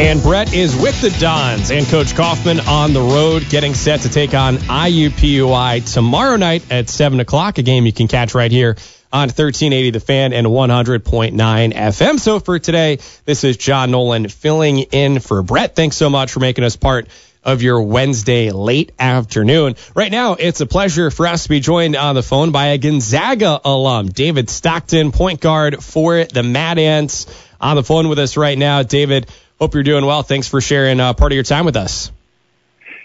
And 0.00 0.22
Brett 0.22 0.54
is 0.54 0.74
with 0.74 0.98
the 1.02 1.10
Dons 1.20 1.70
and 1.70 1.86
Coach 1.86 2.14
Coffman 2.14 2.66
on 2.66 2.94
the 2.94 3.02
road 3.02 3.46
getting 3.50 3.74
set 3.74 4.00
to 4.00 4.08
take 4.08 4.32
on 4.32 4.56
IUPUI 4.56 5.92
tomorrow 5.92 6.36
night 6.36 6.64
at 6.72 6.88
7 6.88 7.20
o'clock, 7.20 7.58
a 7.58 7.62
game 7.62 7.84
you 7.84 7.92
can 7.92 8.08
catch 8.08 8.34
right 8.34 8.50
here 8.50 8.78
on 9.12 9.28
1380 9.28 9.90
The 9.90 10.00
Fan 10.00 10.32
and 10.32 10.46
100.9 10.46 11.74
FM. 11.74 12.18
So 12.18 12.40
for 12.40 12.58
today, 12.58 12.98
this 13.26 13.44
is 13.44 13.58
John 13.58 13.90
Nolan 13.90 14.28
filling 14.28 14.78
in 14.78 15.20
for 15.20 15.42
Brett. 15.42 15.76
Thanks 15.76 15.96
so 15.96 16.08
much 16.08 16.32
for 16.32 16.40
making 16.40 16.64
us 16.64 16.76
part 16.76 17.06
of 17.44 17.60
your 17.60 17.82
Wednesday 17.82 18.52
late 18.52 18.92
afternoon. 18.98 19.76
Right 19.94 20.10
now, 20.10 20.32
it's 20.32 20.62
a 20.62 20.66
pleasure 20.66 21.10
for 21.10 21.26
us 21.26 21.42
to 21.42 21.50
be 21.50 21.60
joined 21.60 21.94
on 21.94 22.14
the 22.14 22.22
phone 22.22 22.52
by 22.52 22.68
a 22.68 22.78
Gonzaga 22.78 23.60
alum, 23.66 24.08
David 24.08 24.48
Stockton, 24.48 25.12
point 25.12 25.42
guard 25.42 25.84
for 25.84 26.24
the 26.24 26.42
Mad 26.42 26.78
Ants. 26.78 27.26
On 27.60 27.76
the 27.76 27.84
phone 27.84 28.08
with 28.08 28.18
us 28.18 28.38
right 28.38 28.56
now, 28.56 28.82
David. 28.82 29.26
Hope 29.60 29.74
you're 29.74 29.82
doing 29.82 30.06
well. 30.06 30.22
Thanks 30.22 30.48
for 30.48 30.60
sharing 30.60 31.00
uh, 31.00 31.12
part 31.12 31.32
of 31.32 31.34
your 31.34 31.44
time 31.44 31.66
with 31.66 31.76
us. 31.76 32.10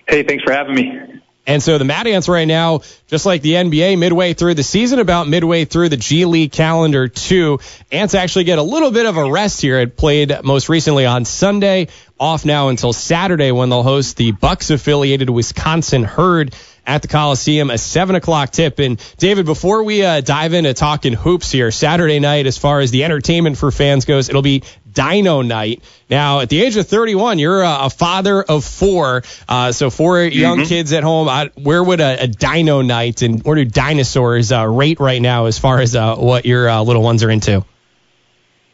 Hey, 0.08 0.24
thanks 0.24 0.44
for 0.44 0.54
having 0.54 0.74
me. 0.74 1.22
And 1.48 1.62
so 1.62 1.78
the 1.78 1.86
Mad 1.86 2.08
Ants 2.08 2.28
right 2.28 2.48
now, 2.48 2.82
just 3.08 3.26
like 3.26 3.42
the 3.42 3.52
NBA, 3.52 4.00
midway 4.00 4.34
through 4.34 4.56
the 4.56 4.64
season, 4.64 5.00
about 5.00 5.28
midway 5.28 5.66
through 5.66 5.90
the 5.90 5.98
G 5.98 6.26
League 6.26 6.52
calendar 6.52 7.08
too. 7.08 7.60
Ants 7.92 8.16
actually 8.16 8.46
get 8.46 8.58
a 8.58 8.64
little 8.64 8.90
bit 8.90 9.06
of 9.06 9.18
a 9.18 9.30
rest 9.30 9.62
here. 9.62 9.80
It 9.80 9.96
played 9.96 10.44
most 10.44 10.70
recently 10.70 11.06
on 11.06 11.26
Sunday, 11.26 11.90
off 12.20 12.46
now 12.46 12.70
until 12.70 12.94
Saturday 12.94 13.52
when 13.52 13.70
they'll 13.70 13.84
host 13.84 14.18
the 14.18 14.32
Bucks 14.32 14.72
affiliated 14.72 15.30
Wisconsin 15.30 16.04
Herd 16.04 16.56
at 16.88 17.02
the 17.02 17.08
Coliseum, 17.08 17.70
a 17.70 17.78
seven 17.78 18.16
o'clock 18.16 18.52
tip. 18.52 18.80
And 18.80 19.00
David, 19.18 19.46
before 19.46 19.84
we 19.84 20.04
uh, 20.04 20.22
dive 20.22 20.54
into 20.54 20.74
talking 20.74 21.14
hoops 21.14 21.52
here, 21.52 21.70
Saturday 21.70 22.20
night, 22.20 22.48
as 22.48 22.58
far 22.58 22.80
as 22.80 22.92
the 22.92 23.04
entertainment 23.04 23.58
for 23.58 23.72
fans 23.72 24.06
goes, 24.06 24.30
it'll 24.30 24.42
be 24.42 24.64
Dino 24.96 25.44
Night. 25.44 25.84
Now, 26.10 26.40
at 26.40 26.50
the 26.50 26.64
age 26.64 26.75
of 26.78 26.88
31, 26.88 27.38
you're 27.38 27.62
a, 27.62 27.86
a 27.86 27.90
father 27.92 28.42
of 28.42 28.66
four, 28.66 29.24
uh, 29.48 29.72
so 29.72 29.92
4 29.92 30.24
young 30.24 30.66
kids 30.66 30.94
at 30.94 31.04
home. 31.04 31.30
I, 31.30 31.52
where 31.56 31.84
would 31.84 32.00
a, 32.00 32.24
a 32.24 32.28
Dino 32.28 32.82
Night 32.82 33.22
and 33.22 33.44
where 33.44 33.56
do 33.56 33.66
dinosaurs 33.66 34.52
uh, 34.52 34.66
rate 34.66 35.00
right 35.00 35.22
now 35.22 35.46
as 35.46 35.60
far 35.60 35.80
as 35.80 35.96
uh, 35.96 36.16
what 36.16 36.46
your 36.46 36.68
uh, 36.68 36.82
little 36.82 37.04
ones 37.04 37.24
are 37.24 37.30
into? 37.30 37.64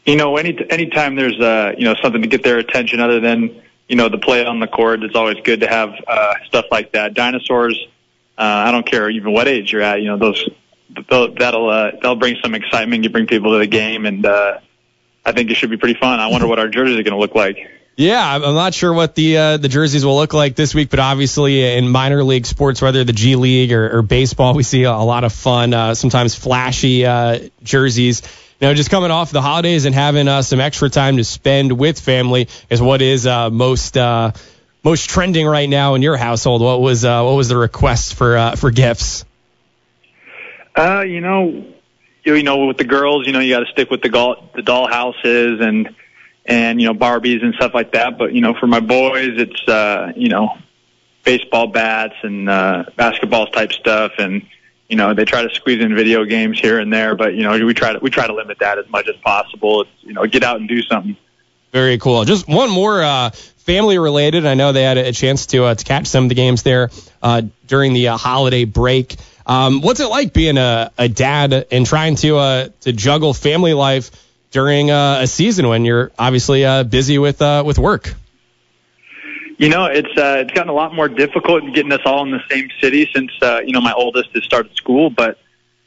You 0.06 0.16
know, 0.16 0.36
any 0.36 0.58
anytime 0.70 1.14
there's 1.14 1.38
uh, 1.38 1.74
you 1.78 1.84
know 1.84 1.94
something 2.02 2.22
to 2.22 2.28
get 2.28 2.42
their 2.42 2.58
attention 2.58 2.98
other 2.98 3.20
than 3.20 3.62
you 3.88 3.94
know 3.94 4.08
the 4.08 4.18
play 4.18 4.44
on 4.44 4.58
the 4.58 4.66
court, 4.66 5.04
it's 5.04 5.14
always 5.14 5.36
good 5.44 5.60
to 5.60 5.68
have 5.68 5.90
uh, 6.08 6.34
stuff 6.46 6.66
like 6.72 6.92
that. 6.92 7.14
Dinosaurs, 7.14 7.78
uh, 8.36 8.42
I 8.42 8.72
don't 8.72 8.84
care 8.84 9.08
even 9.08 9.32
what 9.32 9.46
age 9.46 9.72
you're 9.72 9.82
at. 9.82 10.00
You 10.00 10.08
know, 10.08 10.18
those 10.18 10.48
that'll 11.08 11.68
uh, 11.68 11.92
that'll 11.92 12.16
bring 12.16 12.36
some 12.42 12.54
excitement. 12.54 13.04
You 13.04 13.10
bring 13.10 13.28
people 13.28 13.52
to 13.52 13.58
the 13.58 13.66
game, 13.68 14.04
and 14.04 14.26
uh, 14.26 14.58
I 15.24 15.32
think 15.32 15.50
it 15.50 15.54
should 15.54 15.70
be 15.70 15.76
pretty 15.76 15.98
fun. 15.98 16.20
I 16.20 16.28
wonder 16.28 16.46
what 16.46 16.58
our 16.58 16.68
jerseys 16.68 16.98
are 16.98 17.02
going 17.02 17.14
to 17.14 17.20
look 17.20 17.34
like. 17.34 17.58
Yeah, 17.96 18.26
I'm 18.26 18.42
I'm 18.42 18.54
not 18.54 18.72
sure 18.72 18.92
what 18.92 19.14
the 19.14 19.36
uh, 19.36 19.56
the 19.58 19.68
jerseys 19.68 20.04
will 20.04 20.16
look 20.16 20.32
like 20.32 20.56
this 20.56 20.74
week, 20.74 20.88
but 20.88 20.98
obviously 20.98 21.76
in 21.76 21.90
minor 21.90 22.24
league 22.24 22.46
sports, 22.46 22.80
whether 22.80 23.04
the 23.04 23.12
G 23.12 23.36
League 23.36 23.70
or, 23.70 23.98
or 23.98 24.02
baseball, 24.02 24.54
we 24.54 24.62
see 24.62 24.84
a, 24.84 24.90
a 24.90 25.04
lot 25.04 25.24
of 25.24 25.32
fun, 25.32 25.74
uh, 25.74 25.94
sometimes 25.94 26.34
flashy 26.34 27.04
uh, 27.04 27.40
jerseys. 27.62 28.22
You 28.60 28.68
know, 28.68 28.74
just 28.74 28.90
coming 28.90 29.10
off 29.10 29.30
the 29.30 29.42
holidays 29.42 29.84
and 29.84 29.94
having 29.94 30.26
uh, 30.26 30.40
some 30.40 30.58
extra 30.58 30.88
time 30.88 31.18
to 31.18 31.24
spend 31.24 31.78
with 31.78 32.00
family 32.00 32.48
is 32.70 32.80
what 32.80 33.02
is 33.02 33.26
uh, 33.26 33.50
most 33.50 33.98
uh, 33.98 34.32
most 34.82 35.10
trending 35.10 35.46
right 35.46 35.68
now 35.68 35.94
in 35.94 36.00
your 36.00 36.16
household. 36.16 36.62
What 36.62 36.80
was 36.80 37.04
uh, 37.04 37.22
what 37.22 37.34
was 37.34 37.48
the 37.48 37.58
request 37.58 38.14
for 38.14 38.36
uh, 38.38 38.56
for 38.56 38.70
gifts? 38.70 39.26
Uh, 40.74 41.02
you 41.02 41.20
know, 41.20 41.66
you, 42.24 42.42
know, 42.42 42.66
with 42.66 42.78
the 42.78 42.84
girls, 42.84 43.26
you 43.26 43.32
know, 43.32 43.40
you 43.40 43.54
got 43.54 43.60
to 43.60 43.72
stick 43.72 43.90
with 43.90 44.02
the 44.02 44.08
doll, 44.08 44.50
the 44.54 44.62
doll 44.62 44.88
houses 44.88 45.60
and 45.60 45.94
and 46.44 46.80
you 46.80 46.88
know 46.88 46.94
Barbies 46.94 47.42
and 47.42 47.54
stuff 47.54 47.72
like 47.74 47.92
that. 47.92 48.18
But 48.18 48.32
you 48.32 48.40
know, 48.40 48.54
for 48.54 48.66
my 48.66 48.80
boys, 48.80 49.30
it's 49.38 49.68
uh, 49.68 50.12
you 50.16 50.28
know, 50.28 50.56
baseball 51.24 51.68
bats 51.68 52.14
and 52.22 52.48
uh, 52.48 52.84
basketball 52.96 53.46
type 53.46 53.72
stuff, 53.72 54.12
and 54.18 54.42
you 54.88 54.96
know, 54.96 55.14
they 55.14 55.24
try 55.24 55.42
to 55.42 55.54
squeeze 55.54 55.82
in 55.82 55.94
video 55.94 56.24
games 56.24 56.60
here 56.60 56.78
and 56.78 56.92
there. 56.92 57.14
But 57.14 57.34
you 57.34 57.44
know, 57.44 57.64
we 57.64 57.74
try 57.74 57.92
to 57.92 57.98
we 58.00 58.10
try 58.10 58.26
to 58.26 58.34
limit 58.34 58.58
that 58.60 58.78
as 58.78 58.88
much 58.88 59.08
as 59.08 59.16
possible. 59.16 59.82
It's, 59.82 59.90
you 60.02 60.14
know, 60.14 60.26
get 60.26 60.42
out 60.42 60.56
and 60.60 60.68
do 60.68 60.82
something. 60.82 61.16
Very 61.72 61.96
cool. 61.96 62.24
Just 62.26 62.46
one 62.46 62.70
more 62.70 63.02
uh, 63.02 63.30
family 63.30 63.98
related. 63.98 64.44
I 64.44 64.54
know 64.54 64.72
they 64.72 64.82
had 64.82 64.98
a 64.98 65.12
chance 65.12 65.46
to 65.46 65.64
uh, 65.64 65.74
to 65.74 65.84
catch 65.84 66.06
some 66.06 66.24
of 66.24 66.28
the 66.28 66.34
games 66.34 66.62
there 66.62 66.90
uh, 67.22 67.42
during 67.66 67.94
the 67.94 68.08
uh, 68.08 68.16
holiday 68.16 68.64
break. 68.64 69.16
Um, 69.46 69.80
what's 69.80 70.00
it 70.00 70.06
like 70.08 70.32
being 70.32 70.58
a, 70.58 70.92
a 70.98 71.08
dad 71.08 71.66
and 71.70 71.86
trying 71.86 72.16
to 72.16 72.36
uh, 72.36 72.68
to 72.82 72.92
juggle 72.92 73.34
family 73.34 73.74
life 73.74 74.10
during 74.50 74.90
uh, 74.90 75.20
a 75.22 75.26
season 75.26 75.68
when 75.68 75.84
you're 75.84 76.12
obviously 76.18 76.64
uh, 76.64 76.84
busy 76.84 77.18
with 77.18 77.42
uh, 77.42 77.62
with 77.66 77.78
work? 77.78 78.14
You 79.58 79.68
know, 79.68 79.86
it's 79.86 80.16
uh, 80.16 80.42
it's 80.44 80.52
gotten 80.52 80.70
a 80.70 80.74
lot 80.74 80.94
more 80.94 81.08
difficult 81.08 81.62
getting 81.72 81.92
us 81.92 82.00
all 82.04 82.24
in 82.24 82.30
the 82.30 82.42
same 82.50 82.68
city 82.80 83.08
since 83.14 83.30
uh, 83.42 83.60
you 83.64 83.72
know 83.72 83.80
my 83.80 83.92
oldest 83.92 84.30
has 84.34 84.44
started 84.44 84.74
school, 84.76 85.10
but 85.10 85.38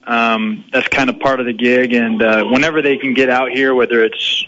um, 0.03 0.65
that's 0.71 0.88
kind 0.88 1.09
of 1.09 1.19
part 1.19 1.39
of 1.39 1.45
the 1.45 1.53
gig. 1.53 1.93
And 1.93 2.21
uh, 2.21 2.45
whenever 2.45 2.81
they 2.81 2.97
can 2.97 3.13
get 3.13 3.29
out 3.29 3.51
here, 3.51 3.74
whether 3.74 4.03
it's 4.03 4.45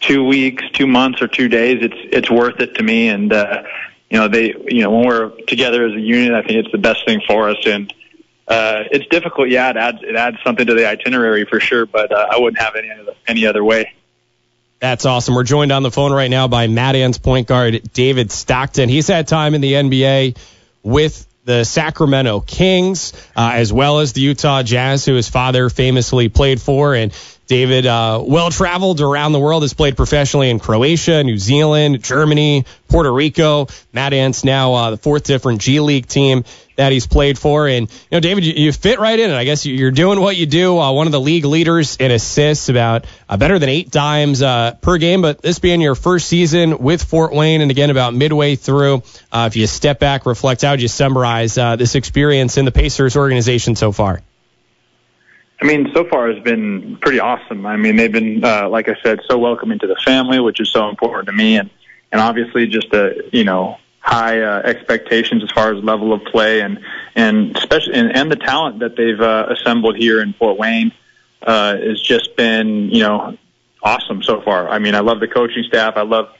two 0.00 0.24
weeks, 0.24 0.62
two 0.72 0.86
months, 0.86 1.22
or 1.22 1.28
two 1.28 1.48
days, 1.48 1.78
it's 1.82 1.96
it's 2.12 2.30
worth 2.30 2.60
it 2.60 2.74
to 2.74 2.82
me. 2.82 3.08
And 3.08 3.32
uh, 3.32 3.62
you 4.10 4.18
know, 4.18 4.28
they 4.28 4.54
you 4.68 4.82
know 4.82 4.90
when 4.90 5.06
we're 5.06 5.30
together 5.46 5.84
as 5.84 5.94
a 5.94 6.00
unit, 6.00 6.32
I 6.34 6.42
think 6.42 6.64
it's 6.64 6.72
the 6.72 6.78
best 6.78 7.04
thing 7.04 7.20
for 7.26 7.48
us. 7.48 7.58
And 7.66 7.92
uh, 8.48 8.84
it's 8.90 9.06
difficult, 9.08 9.48
yeah. 9.48 9.70
It 9.70 9.76
adds 9.76 9.98
it 10.02 10.16
adds 10.16 10.38
something 10.44 10.66
to 10.66 10.74
the 10.74 10.88
itinerary 10.88 11.44
for 11.44 11.60
sure, 11.60 11.84
but 11.86 12.10
uh, 12.10 12.28
I 12.30 12.38
wouldn't 12.38 12.60
have 12.62 12.76
any 12.76 12.90
other, 12.90 13.14
any 13.26 13.46
other 13.46 13.62
way. 13.62 13.92
That's 14.80 15.04
awesome. 15.04 15.34
We're 15.34 15.44
joined 15.44 15.72
on 15.72 15.82
the 15.82 15.90
phone 15.90 16.12
right 16.12 16.30
now 16.30 16.48
by 16.48 16.66
Mad 16.68 16.96
Ants 16.96 17.18
point 17.18 17.46
guard 17.48 17.92
David 17.92 18.30
Stockton. 18.30 18.88
He's 18.88 19.08
had 19.08 19.26
time 19.26 19.54
in 19.54 19.60
the 19.60 19.72
NBA 19.72 20.38
with 20.82 21.26
the 21.44 21.64
Sacramento 21.64 22.40
Kings, 22.40 23.12
uh, 23.34 23.52
as 23.54 23.72
well 23.72 23.98
as 23.98 24.12
the 24.12 24.20
Utah 24.20 24.62
Jazz, 24.62 25.04
who 25.04 25.14
his 25.14 25.28
father 25.28 25.68
famously 25.68 26.28
played 26.28 26.60
for. 26.60 26.94
And 26.94 27.12
David, 27.48 27.86
uh, 27.86 28.22
well 28.24 28.50
traveled 28.50 29.00
around 29.00 29.32
the 29.32 29.40
world, 29.40 29.62
has 29.62 29.72
played 29.72 29.96
professionally 29.96 30.50
in 30.50 30.58
Croatia, 30.60 31.24
New 31.24 31.38
Zealand, 31.38 32.04
Germany, 32.04 32.66
Puerto 32.88 33.10
Rico. 33.10 33.66
Mad 33.92 34.12
Ants 34.12 34.44
now 34.44 34.74
uh, 34.74 34.90
the 34.90 34.96
fourth 34.98 35.24
different 35.24 35.60
G 35.60 35.80
League 35.80 36.06
team 36.06 36.44
that 36.78 36.92
he's 36.92 37.08
played 37.08 37.38
for. 37.38 37.66
And, 37.66 37.90
you 37.90 37.96
know, 38.12 38.20
David, 38.20 38.44
you, 38.44 38.52
you 38.54 38.72
fit 38.72 39.00
right 39.00 39.18
in. 39.18 39.32
I 39.32 39.44
guess 39.44 39.66
you're 39.66 39.90
doing 39.90 40.20
what 40.20 40.36
you 40.36 40.46
do. 40.46 40.78
Uh, 40.78 40.92
one 40.92 41.06
of 41.06 41.12
the 41.12 41.20
league 41.20 41.44
leaders 41.44 41.96
in 41.96 42.12
assists, 42.12 42.68
about 42.68 43.04
uh, 43.28 43.36
better 43.36 43.58
than 43.58 43.68
eight 43.68 43.90
dimes 43.90 44.42
uh, 44.42 44.74
per 44.80 44.96
game. 44.96 45.20
But 45.20 45.42
this 45.42 45.58
being 45.58 45.80
your 45.80 45.96
first 45.96 46.28
season 46.28 46.78
with 46.78 47.02
Fort 47.02 47.32
Wayne, 47.32 47.62
and 47.62 47.70
again, 47.72 47.90
about 47.90 48.14
midway 48.14 48.54
through, 48.54 49.02
uh, 49.32 49.48
if 49.50 49.56
you 49.56 49.66
step 49.66 49.98
back, 49.98 50.24
reflect, 50.24 50.62
how 50.62 50.70
would 50.70 50.80
you 50.80 50.88
summarize 50.88 51.58
uh, 51.58 51.74
this 51.74 51.96
experience 51.96 52.56
in 52.56 52.64
the 52.64 52.72
Pacers 52.72 53.16
organization 53.16 53.74
so 53.74 53.90
far? 53.90 54.22
I 55.60 55.66
mean, 55.66 55.90
so 55.92 56.04
far 56.08 56.32
has 56.32 56.40
been 56.44 56.98
pretty 57.00 57.18
awesome. 57.18 57.66
I 57.66 57.76
mean, 57.76 57.96
they've 57.96 58.12
been, 58.12 58.44
uh, 58.44 58.68
like 58.68 58.88
I 58.88 58.94
said, 59.02 59.18
so 59.28 59.36
welcoming 59.36 59.80
to 59.80 59.88
the 59.88 59.96
family, 60.04 60.38
which 60.38 60.60
is 60.60 60.70
so 60.72 60.88
important 60.88 61.26
to 61.26 61.32
me, 61.32 61.56
and 61.56 61.70
and 62.12 62.20
obviously 62.20 62.68
just 62.68 62.92
a 62.94 63.28
you 63.32 63.42
know 63.42 63.78
high 64.08 64.40
uh, 64.40 64.62
expectations 64.64 65.42
as 65.42 65.50
far 65.50 65.74
as 65.74 65.84
level 65.84 66.14
of 66.14 66.24
play 66.24 66.62
and 66.62 66.80
and 67.14 67.54
especially 67.56 67.94
and, 67.94 68.16
and 68.16 68.32
the 68.32 68.36
talent 68.36 68.78
that 68.78 68.96
they've 68.96 69.20
uh, 69.20 69.46
assembled 69.50 69.96
here 69.96 70.22
in 70.22 70.32
Fort 70.32 70.58
Wayne 70.58 70.92
uh, 71.42 71.76
has 71.76 72.00
just 72.00 72.34
been 72.34 72.88
you 72.90 73.00
know 73.00 73.36
awesome 73.82 74.22
so 74.22 74.40
far. 74.40 74.68
I 74.68 74.78
mean, 74.78 74.94
I 74.94 75.00
love 75.00 75.20
the 75.20 75.28
coaching 75.28 75.62
staff. 75.64 75.94
I 75.96 76.02
love 76.02 76.30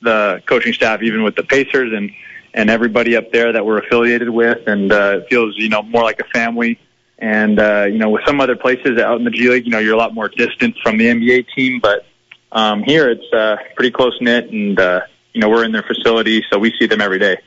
the 0.00 0.42
coaching 0.46 0.72
staff, 0.72 1.02
even 1.02 1.22
with 1.22 1.36
the 1.36 1.42
Pacers 1.42 1.92
and 1.92 2.10
and 2.54 2.70
everybody 2.70 3.14
up 3.14 3.30
there 3.30 3.52
that 3.52 3.64
we're 3.64 3.78
affiliated 3.78 4.30
with, 4.30 4.66
and 4.66 4.90
uh, 4.90 5.20
it 5.20 5.26
feels 5.28 5.54
you 5.58 5.68
know 5.68 5.82
more 5.82 6.02
like 6.02 6.20
a 6.20 6.28
family. 6.32 6.78
And 7.18 7.58
uh, 7.58 7.86
you 7.90 7.98
know, 7.98 8.08
with 8.08 8.22
some 8.26 8.40
other 8.40 8.56
places 8.56 8.98
out 8.98 9.18
in 9.18 9.24
the 9.24 9.30
G 9.30 9.50
League, 9.50 9.66
you 9.66 9.70
know, 9.70 9.80
you're 9.80 9.94
a 9.94 9.98
lot 9.98 10.14
more 10.14 10.28
distant 10.28 10.76
from 10.82 10.96
the 10.96 11.06
NBA 11.06 11.46
team, 11.54 11.80
but 11.80 12.06
um, 12.52 12.82
here 12.82 13.10
it's 13.10 13.30
uh, 13.34 13.56
pretty 13.74 13.90
close 13.90 14.16
knit, 14.22 14.50
and 14.50 14.80
uh, 14.80 15.00
you 15.38 15.42
know, 15.42 15.50
we're 15.50 15.64
in 15.64 15.70
their 15.70 15.84
facility, 15.84 16.44
so 16.50 16.58
we 16.58 16.74
see 16.80 16.86
them 16.86 17.00
every 17.00 17.20
day. 17.20 17.38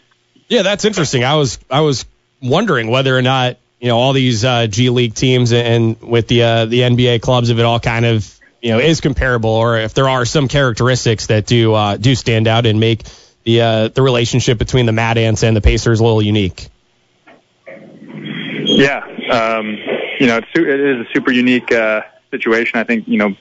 Yeah, 0.48 0.62
that's 0.62 0.86
interesting. 0.86 1.26
I 1.26 1.36
was 1.36 1.60
I 1.70 1.82
was 1.82 2.06
wondering 2.42 2.90
whether 2.90 3.18
or 3.18 3.22
not 3.22 3.58
you 3.82 3.90
know 3.90 3.98
all 3.98 4.14
these 4.14 4.46
uh, 4.46 4.68
G 4.68 4.90
League 4.90 5.14
teams 5.14 5.52
and 5.52 6.02
with 6.02 6.30
the 6.30 6.44
uh, 6.44 6.66
the 6.68 6.80
NBA 6.80 7.22
clubs, 7.22 7.50
if 7.50 7.58
it 7.60 7.66
all 7.66 7.82
kind 7.82 8.06
of 8.06 8.40
you 8.62 8.72
know 8.72 8.80
is 8.80 9.02
comparable, 9.02 9.50
or 9.50 9.78
if 9.78 9.94
there 9.94 10.08
are 10.08 10.24
some 10.24 10.48
characteristics 10.48 11.28
that 11.28 11.46
do 11.46 11.74
uh, 11.74 11.98
do 11.98 12.16
stand 12.16 12.48
out 12.48 12.66
and 12.66 12.80
make 12.80 13.04
the 13.44 13.60
uh, 13.60 13.88
the 13.90 14.02
relationship 14.02 14.58
between 14.58 14.86
the 14.86 14.94
Mad 14.94 15.18
Ants 15.18 15.44
and 15.44 15.54
the 15.54 15.62
Pacers 15.62 16.00
a 16.00 16.04
little 16.04 16.22
unique. 16.22 16.70
Yeah, 18.64 19.00
um, 19.30 19.78
you 20.18 20.28
know, 20.28 20.38
it's, 20.38 20.48
su- 20.56 20.64
it 20.66 20.80
is 20.80 21.06
a 21.06 21.10
super 21.14 21.34
unique 21.34 21.74
uh, 21.74 22.04
situation. 22.30 22.80
I 22.80 22.86
think 22.86 23.10
you 23.10 23.18
know, 23.18 23.36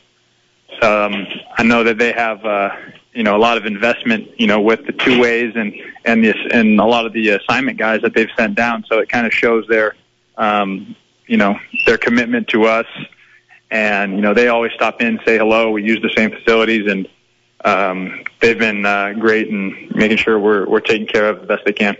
um, 0.82 1.26
I 1.56 1.62
know 1.62 1.84
that 1.84 1.98
they 1.98 2.12
have 2.12 2.44
uh, 2.44 2.70
you 3.12 3.22
know 3.22 3.36
a 3.36 3.38
lot 3.38 3.56
of 3.56 3.66
investment, 3.66 4.38
you 4.38 4.46
know, 4.46 4.60
with 4.60 4.86
the 4.86 4.92
two 4.92 5.20
ways 5.20 5.54
and 5.56 5.74
and 6.04 6.24
this 6.24 6.36
and 6.52 6.80
a 6.80 6.84
lot 6.84 7.06
of 7.06 7.12
the 7.12 7.30
assignment 7.30 7.78
guys 7.78 8.02
that 8.02 8.14
they've 8.14 8.30
sent 8.36 8.54
down. 8.54 8.84
So 8.88 8.98
it 8.98 9.08
kind 9.08 9.26
of 9.26 9.32
shows 9.32 9.66
their 9.68 9.96
um, 10.36 10.94
you 11.26 11.36
know 11.36 11.58
their 11.86 11.98
commitment 11.98 12.48
to 12.48 12.64
us. 12.64 12.86
And 13.70 14.16
you 14.16 14.20
know, 14.20 14.34
they 14.34 14.48
always 14.48 14.72
stop 14.72 15.00
in, 15.00 15.20
say 15.24 15.38
hello. 15.38 15.70
We 15.70 15.84
use 15.84 16.02
the 16.02 16.10
same 16.16 16.32
facilities, 16.32 16.90
and 16.90 17.08
um, 17.64 18.24
they've 18.40 18.58
been 18.58 18.84
uh, 18.84 19.12
great 19.12 19.48
in 19.48 19.90
making 19.94 20.16
sure 20.16 20.38
we're 20.38 20.66
we're 20.66 20.80
taken 20.80 21.06
care 21.06 21.28
of 21.28 21.40
the 21.40 21.46
best 21.46 21.64
they 21.64 21.72
can. 21.72 21.96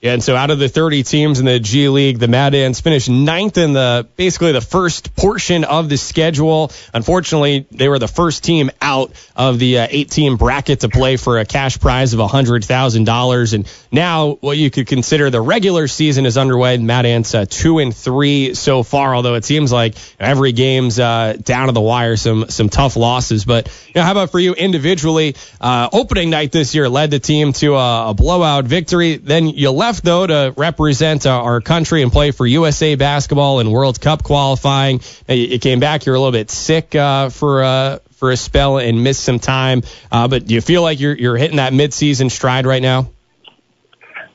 And 0.00 0.22
so 0.22 0.36
out 0.36 0.50
of 0.50 0.60
the 0.60 0.68
30 0.68 1.02
teams 1.02 1.40
in 1.40 1.46
the 1.46 1.58
G 1.58 1.88
League, 1.88 2.20
the 2.20 2.28
Mad 2.28 2.54
Ants 2.54 2.80
finished 2.80 3.10
ninth 3.10 3.58
in 3.58 3.72
the 3.72 4.06
basically 4.14 4.52
the 4.52 4.60
first 4.60 5.16
portion 5.16 5.64
of 5.64 5.88
the 5.88 5.96
schedule. 5.96 6.70
Unfortunately, 6.94 7.66
they 7.72 7.88
were 7.88 7.98
the 7.98 8.06
first 8.06 8.44
team 8.44 8.70
out 8.80 9.10
of 9.34 9.58
the 9.58 9.80
uh, 9.80 9.88
eight-team 9.90 10.36
bracket 10.36 10.80
to 10.80 10.88
play 10.88 11.16
for 11.16 11.40
a 11.40 11.44
cash 11.44 11.80
prize 11.80 12.14
of 12.14 12.20
$100,000. 12.20 13.54
And 13.54 13.72
now, 13.90 14.34
what 14.34 14.56
you 14.56 14.70
could 14.70 14.86
consider 14.86 15.30
the 15.30 15.40
regular 15.40 15.88
season 15.88 16.26
is 16.26 16.38
underway. 16.38 16.76
Mad 16.76 17.04
Ants 17.04 17.34
uh, 17.34 17.46
two 17.48 17.80
and 17.80 17.94
three 17.94 18.54
so 18.54 18.84
far, 18.84 19.16
although 19.16 19.34
it 19.34 19.44
seems 19.44 19.72
like 19.72 19.96
every 20.20 20.52
game's 20.52 21.00
uh, 21.00 21.36
down 21.42 21.66
to 21.66 21.72
the 21.72 21.80
wire. 21.80 22.14
Some 22.14 22.50
some 22.50 22.68
tough 22.68 22.94
losses, 22.94 23.44
but 23.44 23.66
you 23.88 23.94
know, 23.96 24.04
how 24.04 24.12
about 24.12 24.30
for 24.30 24.38
you 24.38 24.54
individually? 24.54 25.34
Uh, 25.60 25.88
opening 25.92 26.30
night 26.30 26.52
this 26.52 26.72
year 26.76 26.88
led 26.88 27.10
the 27.10 27.18
team 27.18 27.52
to 27.54 27.74
a, 27.74 28.10
a 28.10 28.14
blowout 28.14 28.64
victory. 28.64 29.16
Then 29.16 29.48
you 29.48 29.72
left 29.72 29.87
left, 29.88 30.04
though, 30.04 30.26
to 30.26 30.52
represent 30.54 31.24
uh, 31.24 31.30
our 31.30 31.62
country 31.62 32.02
and 32.02 32.12
play 32.12 32.30
for 32.30 32.46
USA 32.46 32.94
basketball 32.94 33.58
and 33.58 33.72
World 33.72 33.98
Cup 33.98 34.22
qualifying. 34.22 35.00
You 35.26 35.58
came 35.58 35.80
back, 35.80 36.04
you 36.04 36.12
were 36.12 36.16
a 36.16 36.18
little 36.18 36.32
bit 36.32 36.50
sick 36.50 36.94
uh, 36.94 37.30
for 37.30 37.64
uh, 37.64 37.98
for 38.12 38.30
a 38.30 38.36
spell 38.36 38.76
and 38.76 39.02
missed 39.02 39.24
some 39.24 39.38
time. 39.38 39.82
Uh, 40.12 40.28
but 40.28 40.44
do 40.44 40.52
you 40.52 40.60
feel 40.60 40.82
like 40.82 41.00
you're 41.00 41.14
you're 41.14 41.38
hitting 41.38 41.56
that 41.56 41.72
midseason 41.72 42.30
stride 42.30 42.66
right 42.66 42.82
now? 42.82 43.08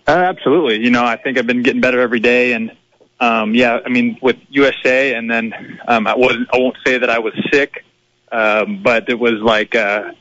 Uh, 0.08 0.12
absolutely. 0.12 0.84
You 0.84 0.90
know, 0.90 1.06
I 1.06 1.18
think 1.18 1.38
I've 1.38 1.46
been 1.46 1.62
getting 1.62 1.82
better 1.82 2.00
every 2.00 2.20
day, 2.20 2.54
and 2.54 2.72
um, 3.20 3.54
yeah, 3.54 3.78
I 3.86 3.90
mean, 3.90 4.18
with 4.24 4.38
USA, 4.50 5.14
and 5.14 5.30
then 5.30 5.54
um, 5.88 6.08
I 6.08 6.16
wasn't. 6.16 6.50
I 6.52 6.58
won't 6.58 6.78
say 6.84 6.98
that 6.98 7.12
I 7.12 7.20
was 7.20 7.34
sick, 7.52 7.86
um, 8.32 8.82
but 8.82 9.08
it 9.08 9.20
was 9.20 9.34
like. 9.34 9.76
Uh, 9.76 10.14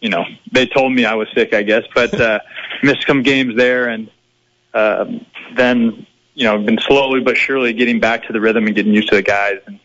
you 0.00 0.10
know, 0.10 0.24
they 0.52 0.64
told 0.64 0.92
me 0.92 1.04
I 1.04 1.14
was 1.14 1.26
sick, 1.34 1.52
I 1.52 1.64
guess, 1.64 1.82
but 1.92 2.14
uh, 2.20 2.38
missed 2.84 3.04
some 3.08 3.24
games 3.24 3.56
there, 3.56 3.88
and 3.88 4.08
um, 4.78 5.26
then 5.56 6.06
you 6.34 6.44
know 6.44 6.58
been 6.58 6.78
slowly 6.78 7.20
but 7.20 7.36
surely 7.36 7.72
getting 7.72 8.00
back 8.00 8.26
to 8.26 8.32
the 8.32 8.40
rhythm 8.40 8.66
and 8.66 8.76
getting 8.76 8.94
used 8.94 9.08
to 9.08 9.16
the 9.16 9.22
guys, 9.22 9.60
and 9.66 9.80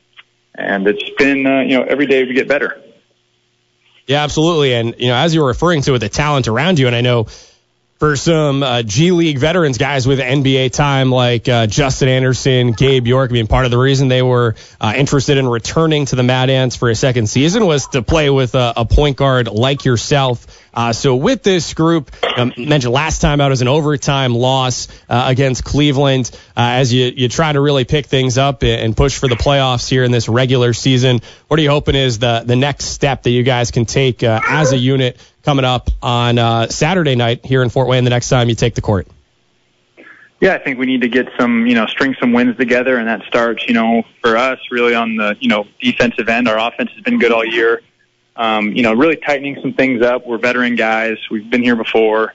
and 0.56 0.88
it's 0.88 1.10
been 1.18 1.46
uh, 1.46 1.62
you 1.62 1.78
know 1.78 1.84
every 1.84 2.06
day 2.06 2.24
we 2.24 2.34
get 2.34 2.48
better. 2.48 2.82
Yeah, 4.06 4.24
absolutely. 4.24 4.74
And 4.74 4.96
you 4.98 5.08
know, 5.08 5.16
as 5.16 5.34
you 5.34 5.42
were 5.42 5.48
referring 5.48 5.82
to 5.84 5.92
with 5.94 6.02
the 6.02 6.10
talent 6.10 6.48
around 6.48 6.78
you, 6.78 6.88
and 6.88 6.96
I 6.96 7.02
know 7.02 7.28
for 8.00 8.18
some 8.18 8.64
uh, 8.64 8.84
G 8.84 9.12
League 9.12 9.38
veterans, 9.38 9.78
guys 9.78 10.06
with 10.06 10.20
NBA 10.20 10.74
time 10.74 11.10
like 11.10 11.48
uh, 11.48 11.68
Justin 11.68 12.10
Anderson, 12.10 12.74
Gabe 12.74 13.08
York. 13.08 13.32
I 13.32 13.34
mean, 13.34 13.48
part 13.48 13.64
of 13.64 13.72
the 13.72 13.78
reason 13.78 14.10
they 14.10 14.22
were 14.22 14.56
uh, 14.82 14.94
interested 14.96 15.38
in 15.38 15.48
returning 15.48 16.06
to 16.08 16.18
the 16.18 16.24
Mad 16.24 16.50
Ants 16.50 16.76
for 16.76 16.90
a 16.90 16.96
second 16.96 17.28
season 17.28 17.66
was 17.66 17.88
to 17.88 18.02
play 18.02 18.30
with 18.30 18.56
a, 18.56 18.74
a 18.76 18.86
point 18.86 19.16
guard 19.16 19.48
like 19.48 19.86
yourself. 19.86 20.48
Uh, 20.74 20.94
so 20.94 21.16
with 21.16 21.44
this 21.44 21.74
group, 21.74 22.12
um, 22.38 22.54
mentioned 22.58 22.94
last 22.94 23.20
time 23.20 23.42
out 23.42 23.52
as 23.52 23.62
an 23.62 23.68
overtime 23.68 24.34
loss 24.34 24.88
uh, 25.08 25.26
against 25.28 25.64
Cleveland, 25.64 26.32
uh, 26.58 26.80
as 26.82 26.92
you 26.92 27.06
you 27.16 27.30
try 27.30 27.52
to 27.52 27.62
really 27.62 27.86
pick 27.86 28.08
things 28.08 28.38
up 28.38 28.64
and 28.64 28.98
push 28.98 29.18
for 29.18 29.28
the 29.28 29.36
playoffs 29.36 29.88
here 29.88 30.04
in 30.04 30.12
this 30.12 30.28
regular 30.28 30.74
season. 30.74 31.22
What 31.48 31.60
are 31.60 31.64
you 31.64 31.70
hoping 31.70 31.96
is 31.96 32.20
the 32.20 32.44
the 32.46 32.56
next 32.56 32.86
step 32.86 33.24
that 33.24 33.32
you 33.32 33.44
guys 33.44 33.72
can 33.72 33.86
take 33.86 34.24
as 34.24 34.72
a 34.72 34.78
unit 34.78 35.18
coming 35.44 35.66
up 35.66 35.90
on 36.02 36.38
uh, 36.40 36.68
Saturday 36.68 37.16
night 37.16 37.46
here 37.46 37.62
in 37.62 37.70
Fort 37.70 37.88
Wayne 37.88 38.04
the 38.04 38.10
next 38.10 38.30
time 38.30 38.50
you 38.50 38.56
take 38.56 38.76
the 38.76 38.82
court? 38.82 39.08
Yeah, 40.44 40.56
I 40.56 40.58
think 40.58 40.78
we 40.78 40.86
need 40.86 41.02
to 41.02 41.08
get 41.08 41.30
some, 41.40 41.66
you 41.68 41.74
know, 41.74 41.86
string 41.86 42.16
some 42.20 42.34
wins 42.34 42.58
together, 42.58 42.98
and 42.98 43.08
that 43.08 43.22
starts, 43.28 43.66
you 43.66 43.74
know, 43.74 44.04
for 44.22 44.36
us 44.36 44.60
really 44.72 44.94
on 44.94 45.16
the, 45.16 45.38
you 45.40 45.48
know, 45.48 45.66
defensive 45.80 46.28
end. 46.28 46.50
Our 46.50 46.58
offense 46.58 46.92
has 46.92 47.02
been 47.02 47.18
good 47.18 47.32
all 47.32 47.46
year. 47.46 47.82
Um, 48.36 48.72
you 48.74 48.82
know, 48.82 48.94
really 48.94 49.16
tightening 49.16 49.60
some 49.62 49.74
things 49.74 50.02
up. 50.02 50.26
We're 50.26 50.40
veteran 50.40 50.76
guys. 50.76 51.18
We've 51.30 51.50
been 51.50 51.64
here 51.64 51.76
before, 51.76 52.34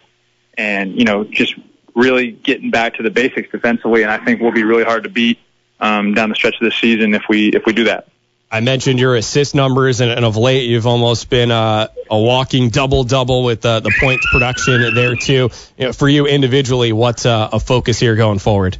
and 0.57 0.97
you 0.97 1.05
know, 1.05 1.25
just 1.25 1.55
really 1.95 2.31
getting 2.31 2.71
back 2.71 2.95
to 2.95 3.03
the 3.03 3.11
basics 3.11 3.51
defensively. 3.51 4.03
And 4.03 4.11
I 4.11 4.25
think 4.25 4.41
we'll 4.41 4.53
be 4.53 4.65
really 4.65 4.85
hard 4.85 5.05
to 5.05 5.11
beat 5.11 5.39
um, 5.81 6.15
down 6.15 6.29
the 6.29 6.37
stretch 6.37 6.55
of 6.61 6.65
the 6.65 6.71
season 6.71 7.15
if 7.15 7.23
we 7.29 7.49
if 7.49 7.65
we 7.67 7.73
do 7.73 7.85
that. 7.85 8.09
I 8.51 8.61
mentioned 8.61 8.99
your 8.99 9.15
assist 9.15 9.55
numbers, 9.55 10.01
and, 10.01 10.11
and 10.11 10.25
of 10.25 10.37
late 10.37 10.71
you've 10.71 10.87
almost 10.87 11.29
been 11.29 11.51
uh, 11.51 11.89
a 12.11 12.19
walking 12.19 12.71
double 12.71 13.05
double 13.05 13.45
with 13.45 13.65
uh, 13.67 13.81
the 13.81 13.93
points 14.01 14.27
production 14.33 14.95
there 14.95 15.17
too. 15.17 15.51
You 15.77 15.87
know, 15.87 15.93
for 15.93 16.09
you 16.09 16.27
individually, 16.27 16.93
what's 16.93 17.27
uh, 17.27 17.51
a 17.53 17.61
focus 17.61 17.99
here 17.99 18.17
going 18.17 18.39
forward? 18.39 18.79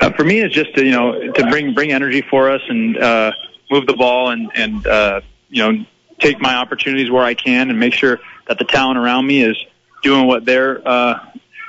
Uh, 0.00 0.10
for 0.10 0.24
me, 0.24 0.40
it's 0.40 0.54
just 0.54 0.74
to, 0.74 0.84
you 0.84 0.90
know 0.90 1.32
to 1.32 1.46
bring 1.50 1.74
bring 1.74 1.92
energy 1.92 2.22
for 2.22 2.50
us 2.50 2.62
and 2.68 2.96
uh, 2.98 3.32
move 3.70 3.86
the 3.86 3.94
ball 3.94 4.30
and 4.30 4.50
and 4.54 4.86
uh, 4.86 5.20
you 5.52 5.62
know 5.62 5.84
take 6.18 6.40
my 6.40 6.56
opportunities 6.56 7.10
where 7.10 7.22
I 7.22 7.34
can 7.34 7.70
and 7.70 7.78
make 7.78 7.94
sure 7.94 8.18
that 8.48 8.58
the 8.58 8.64
talent 8.64 8.98
around 8.98 9.26
me 9.26 9.42
is 9.42 9.56
doing 10.02 10.26
what 10.26 10.44
they're 10.44 10.86
uh, 10.86 11.20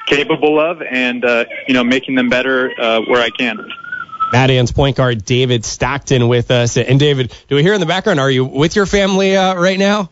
capable 0.08 0.60
of 0.60 0.82
and 0.82 1.24
uh, 1.24 1.46
you 1.68 1.74
know 1.74 1.84
making 1.84 2.16
them 2.16 2.30
better 2.30 2.72
uh, 2.80 3.02
where 3.02 3.22
I 3.22 3.30
can. 3.30 3.70
Mad 4.32 4.50
Ants 4.50 4.72
point 4.72 4.98
guard 4.98 5.24
David 5.26 5.64
Stockton 5.64 6.28
with 6.28 6.50
us. 6.50 6.76
And 6.78 7.00
David, 7.00 7.32
do 7.48 7.56
we 7.56 7.62
hear 7.62 7.76
in 7.76 7.80
the 7.80 7.86
background? 7.86 8.20
Are 8.20 8.32
you 8.32 8.46
with 8.46 8.76
your 8.76 8.88
family 8.88 9.38
uh, 9.38 9.54
right 9.54 9.78
now? 9.78 10.10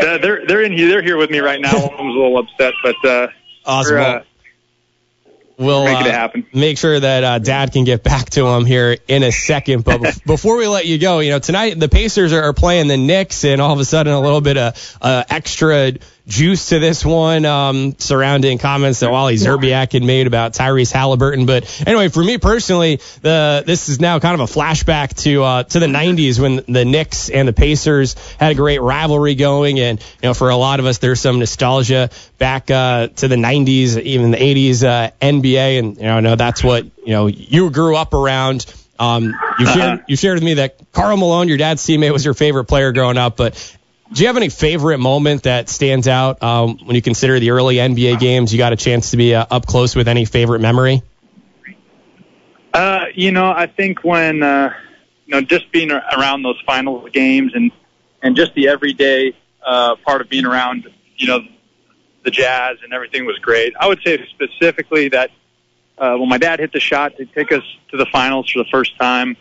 Uh, 0.00 0.18
they're 0.18 0.46
they're 0.46 0.62
in 0.62 0.72
here. 0.72 0.88
They're 0.88 1.02
here 1.02 1.16
with 1.16 1.30
me 1.30 1.40
right 1.40 1.60
now. 1.60 1.74
One 1.74 1.92
of 1.92 1.98
them's 1.98 2.14
a 2.14 2.18
little 2.18 2.38
upset, 2.38 2.72
but 2.82 3.04
uh, 3.04 3.28
awesome. 3.66 3.96
Uh, 3.98 4.20
we'll 5.58 5.84
make 5.84 6.06
it 6.06 6.12
happen. 6.12 6.46
make 6.52 6.78
sure 6.78 6.98
that 6.98 7.24
uh, 7.24 7.38
Dad 7.38 7.72
can 7.72 7.84
get 7.84 8.02
back 8.02 8.30
to 8.30 8.46
him 8.46 8.64
here 8.64 8.96
in 9.08 9.22
a 9.22 9.32
second. 9.32 9.84
But 9.84 10.20
before 10.26 10.56
we 10.56 10.66
let 10.66 10.86
you 10.86 10.98
go, 10.98 11.20
you 11.20 11.30
know 11.30 11.38
tonight 11.38 11.78
the 11.78 11.88
Pacers 11.88 12.32
are, 12.32 12.42
are 12.42 12.52
playing 12.52 12.88
the 12.88 12.96
Knicks, 12.96 13.44
and 13.44 13.60
all 13.60 13.72
of 13.72 13.80
a 13.80 13.84
sudden 13.84 14.12
a 14.12 14.20
little 14.20 14.40
bit 14.40 14.56
of 14.56 14.96
uh, 15.00 15.24
extra 15.28 15.92
juice 16.26 16.70
to 16.70 16.78
this 16.78 17.04
one 17.04 17.44
um, 17.44 17.94
surrounding 17.98 18.58
comments 18.58 19.00
that 19.00 19.10
Wally 19.10 19.36
Szczerbiak 19.36 19.92
had 19.92 20.02
made 20.02 20.26
about 20.26 20.54
Tyrese 20.54 20.92
Halliburton. 20.92 21.46
But 21.46 21.82
anyway, 21.86 22.08
for 22.08 22.22
me 22.22 22.38
personally, 22.38 23.00
the 23.22 23.62
this 23.64 23.88
is 23.88 24.00
now 24.00 24.18
kind 24.18 24.40
of 24.40 24.50
a 24.50 24.52
flashback 24.52 25.14
to 25.22 25.42
uh, 25.42 25.62
to 25.64 25.78
the 25.78 25.86
90s 25.86 26.40
when 26.40 26.62
the 26.66 26.84
Knicks 26.84 27.30
and 27.30 27.46
the 27.46 27.52
Pacers 27.52 28.14
had 28.38 28.52
a 28.52 28.54
great 28.54 28.80
rivalry 28.80 29.34
going, 29.34 29.78
and 29.78 30.00
you 30.00 30.28
know 30.28 30.34
for 30.34 30.50
a 30.50 30.56
lot 30.56 30.80
of 30.80 30.86
us 30.86 30.98
there's 30.98 31.20
some 31.20 31.38
nostalgia 31.38 32.10
back 32.38 32.70
uh, 32.70 33.08
to 33.08 33.28
the 33.28 33.36
90s, 33.36 34.00
even 34.00 34.32
the 34.32 34.38
80s 34.38 34.84
uh, 34.84 35.10
NBA, 35.20 35.78
and 35.78 35.96
you 35.96 36.02
know 36.02 36.16
I 36.16 36.20
know 36.20 36.36
that's 36.36 36.64
what 36.64 36.84
you 36.84 37.12
know 37.12 37.26
you 37.28 37.70
grew 37.70 37.96
up 37.96 38.14
around. 38.14 38.66
Um, 38.98 39.34
you 39.58 39.66
shared 39.66 40.04
you 40.08 40.16
shared 40.16 40.36
with 40.36 40.42
me 40.42 40.54
that 40.54 40.78
Karl 40.92 41.16
Malone, 41.16 41.48
your 41.48 41.58
dad's 41.58 41.84
teammate, 41.84 42.12
was 42.12 42.24
your 42.24 42.34
favorite 42.34 42.64
player 42.64 42.92
growing 42.92 43.18
up, 43.18 43.36
but 43.36 43.75
do 44.12 44.22
you 44.22 44.28
have 44.28 44.36
any 44.36 44.48
favorite 44.48 44.98
moment 44.98 45.44
that 45.44 45.68
stands 45.68 46.06
out 46.06 46.42
um, 46.42 46.78
when 46.84 46.94
you 46.94 47.02
consider 47.02 47.40
the 47.40 47.50
early 47.50 47.76
NBA 47.76 48.20
games? 48.20 48.52
You 48.52 48.58
got 48.58 48.72
a 48.72 48.76
chance 48.76 49.10
to 49.10 49.16
be 49.16 49.34
uh, 49.34 49.46
up 49.50 49.66
close 49.66 49.96
with 49.96 50.08
any 50.08 50.24
favorite 50.24 50.60
memory? 50.60 51.02
Uh, 52.72 53.06
you 53.14 53.32
know, 53.32 53.50
I 53.50 53.66
think 53.66 54.04
when 54.04 54.42
uh, 54.42 54.72
you 55.24 55.32
know 55.32 55.40
just 55.40 55.72
being 55.72 55.90
around 55.90 56.42
those 56.42 56.60
finals 56.66 57.08
games 57.12 57.52
and 57.54 57.72
and 58.22 58.36
just 58.36 58.54
the 58.54 58.68
everyday 58.68 59.36
uh, 59.66 59.96
part 60.04 60.20
of 60.20 60.28
being 60.28 60.44
around, 60.44 60.88
you 61.16 61.26
know, 61.26 61.40
the 62.24 62.30
Jazz 62.30 62.78
and 62.84 62.92
everything 62.92 63.24
was 63.24 63.38
great. 63.38 63.74
I 63.78 63.88
would 63.88 64.00
say 64.04 64.24
specifically 64.30 65.08
that 65.08 65.30
uh, 65.98 66.16
when 66.16 66.28
my 66.28 66.38
dad 66.38 66.60
hit 66.60 66.72
the 66.72 66.80
shot 66.80 67.16
to 67.16 67.24
take 67.24 67.50
us 67.50 67.62
to 67.90 67.96
the 67.96 68.06
finals 68.12 68.50
for 68.50 68.58
the 68.58 68.68
first 68.70 68.96
time, 68.98 69.36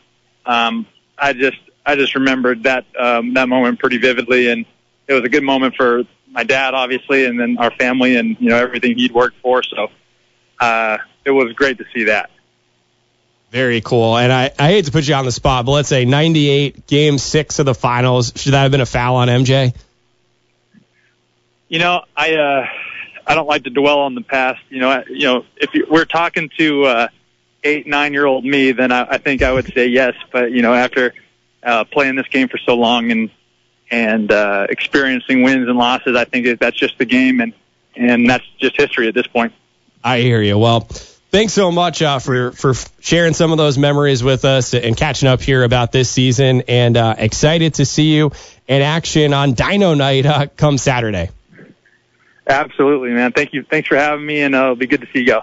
um, 0.45 0.87
I 1.17 1.33
just 1.33 1.57
I 1.85 1.95
just 1.95 2.15
remembered 2.15 2.63
that 2.63 2.85
um, 2.97 3.33
that 3.35 3.47
moment 3.47 3.79
pretty 3.79 3.97
vividly, 3.97 4.49
and 4.49 4.65
it 5.07 5.13
was 5.13 5.23
a 5.23 5.29
good 5.29 5.43
moment 5.43 5.75
for 5.75 6.03
my 6.29 6.43
dad, 6.43 6.73
obviously, 6.73 7.25
and 7.25 7.39
then 7.39 7.57
our 7.57 7.71
family, 7.71 8.15
and 8.15 8.37
you 8.39 8.49
know 8.49 8.57
everything 8.57 8.97
he'd 8.97 9.13
worked 9.13 9.37
for. 9.41 9.61
So 9.63 9.87
uh, 10.59 10.97
it 11.23 11.31
was 11.31 11.53
great 11.53 11.77
to 11.77 11.85
see 11.93 12.05
that. 12.05 12.29
Very 13.51 13.79
cool. 13.81 14.17
And 14.17 14.33
I, 14.33 14.51
I 14.59 14.67
hate 14.67 14.85
to 14.85 14.91
put 14.91 15.07
you 15.07 15.13
on 15.13 15.23
the 15.23 15.31
spot, 15.31 15.65
but 15.65 15.71
let's 15.71 15.87
say 15.87 16.03
98, 16.03 16.87
game 16.87 17.17
six 17.17 17.59
of 17.59 17.65
the 17.65 17.75
finals. 17.75 18.33
Should 18.35 18.53
that 18.53 18.63
have 18.63 18.71
been 18.71 18.81
a 18.81 18.85
foul 18.85 19.15
on 19.15 19.29
MJ? 19.29 19.73
You 21.69 21.79
know, 21.79 22.01
I 22.15 22.35
uh, 22.35 22.65
I 23.25 23.35
don't 23.35 23.47
like 23.47 23.63
to 23.63 23.69
dwell 23.69 23.99
on 23.99 24.15
the 24.15 24.21
past. 24.21 24.61
You 24.69 24.79
know, 24.79 25.03
you 25.09 25.27
know, 25.27 25.45
if 25.57 25.73
you, 25.73 25.87
we're 25.89 26.05
talking 26.05 26.49
to 26.57 26.83
uh, 26.83 27.07
eight, 27.63 27.87
nine 27.87 28.13
year 28.13 28.25
old 28.25 28.43
me, 28.43 28.71
then 28.71 28.91
I, 28.91 29.03
I 29.11 29.17
think 29.17 29.41
I 29.41 29.51
would 29.51 29.71
say 29.73 29.87
yes. 29.87 30.13
But 30.31 30.51
you 30.51 30.61
know, 30.61 30.73
after 30.73 31.13
uh, 31.65 31.83
playing 31.85 32.15
this 32.15 32.27
game 32.27 32.47
for 32.47 32.57
so 32.57 32.75
long 32.75 33.11
and 33.11 33.29
and 33.91 34.31
uh, 34.31 34.67
experiencing 34.69 35.43
wins 35.43 35.67
and 35.67 35.77
losses. 35.77 36.15
I 36.15 36.25
think 36.25 36.59
that's 36.59 36.77
just 36.77 36.97
the 36.97 37.05
game, 37.05 37.41
and 37.41 37.53
and 37.95 38.29
that's 38.29 38.45
just 38.59 38.77
history 38.77 39.07
at 39.07 39.13
this 39.13 39.27
point. 39.27 39.53
I 40.03 40.19
hear 40.19 40.41
you. 40.41 40.57
Well, 40.57 40.81
thanks 41.31 41.53
so 41.53 41.71
much 41.71 42.01
uh, 42.01 42.19
for 42.19 42.51
for 42.51 42.73
sharing 42.99 43.33
some 43.33 43.51
of 43.51 43.57
those 43.57 43.77
memories 43.77 44.23
with 44.23 44.45
us 44.45 44.73
and 44.73 44.95
catching 44.95 45.27
up 45.27 45.41
here 45.41 45.63
about 45.63 45.91
this 45.91 46.09
season. 46.09 46.63
And 46.67 46.95
uh, 46.95 47.15
excited 47.17 47.75
to 47.75 47.85
see 47.85 48.15
you 48.15 48.31
in 48.67 48.81
action 48.81 49.33
on 49.33 49.53
Dino 49.53 49.93
Night 49.93 50.25
uh, 50.25 50.47
come 50.55 50.77
Saturday. 50.77 51.29
Absolutely, 52.47 53.09
man. 53.09 53.31
Thank 53.31 53.53
you. 53.53 53.63
Thanks 53.63 53.87
for 53.87 53.95
having 53.95 54.25
me, 54.25 54.41
and 54.41 54.55
uh, 54.55 54.63
it'll 54.63 54.75
be 54.75 54.87
good 54.87 55.01
to 55.01 55.07
see 55.07 55.19
you 55.19 55.25
go. 55.25 55.41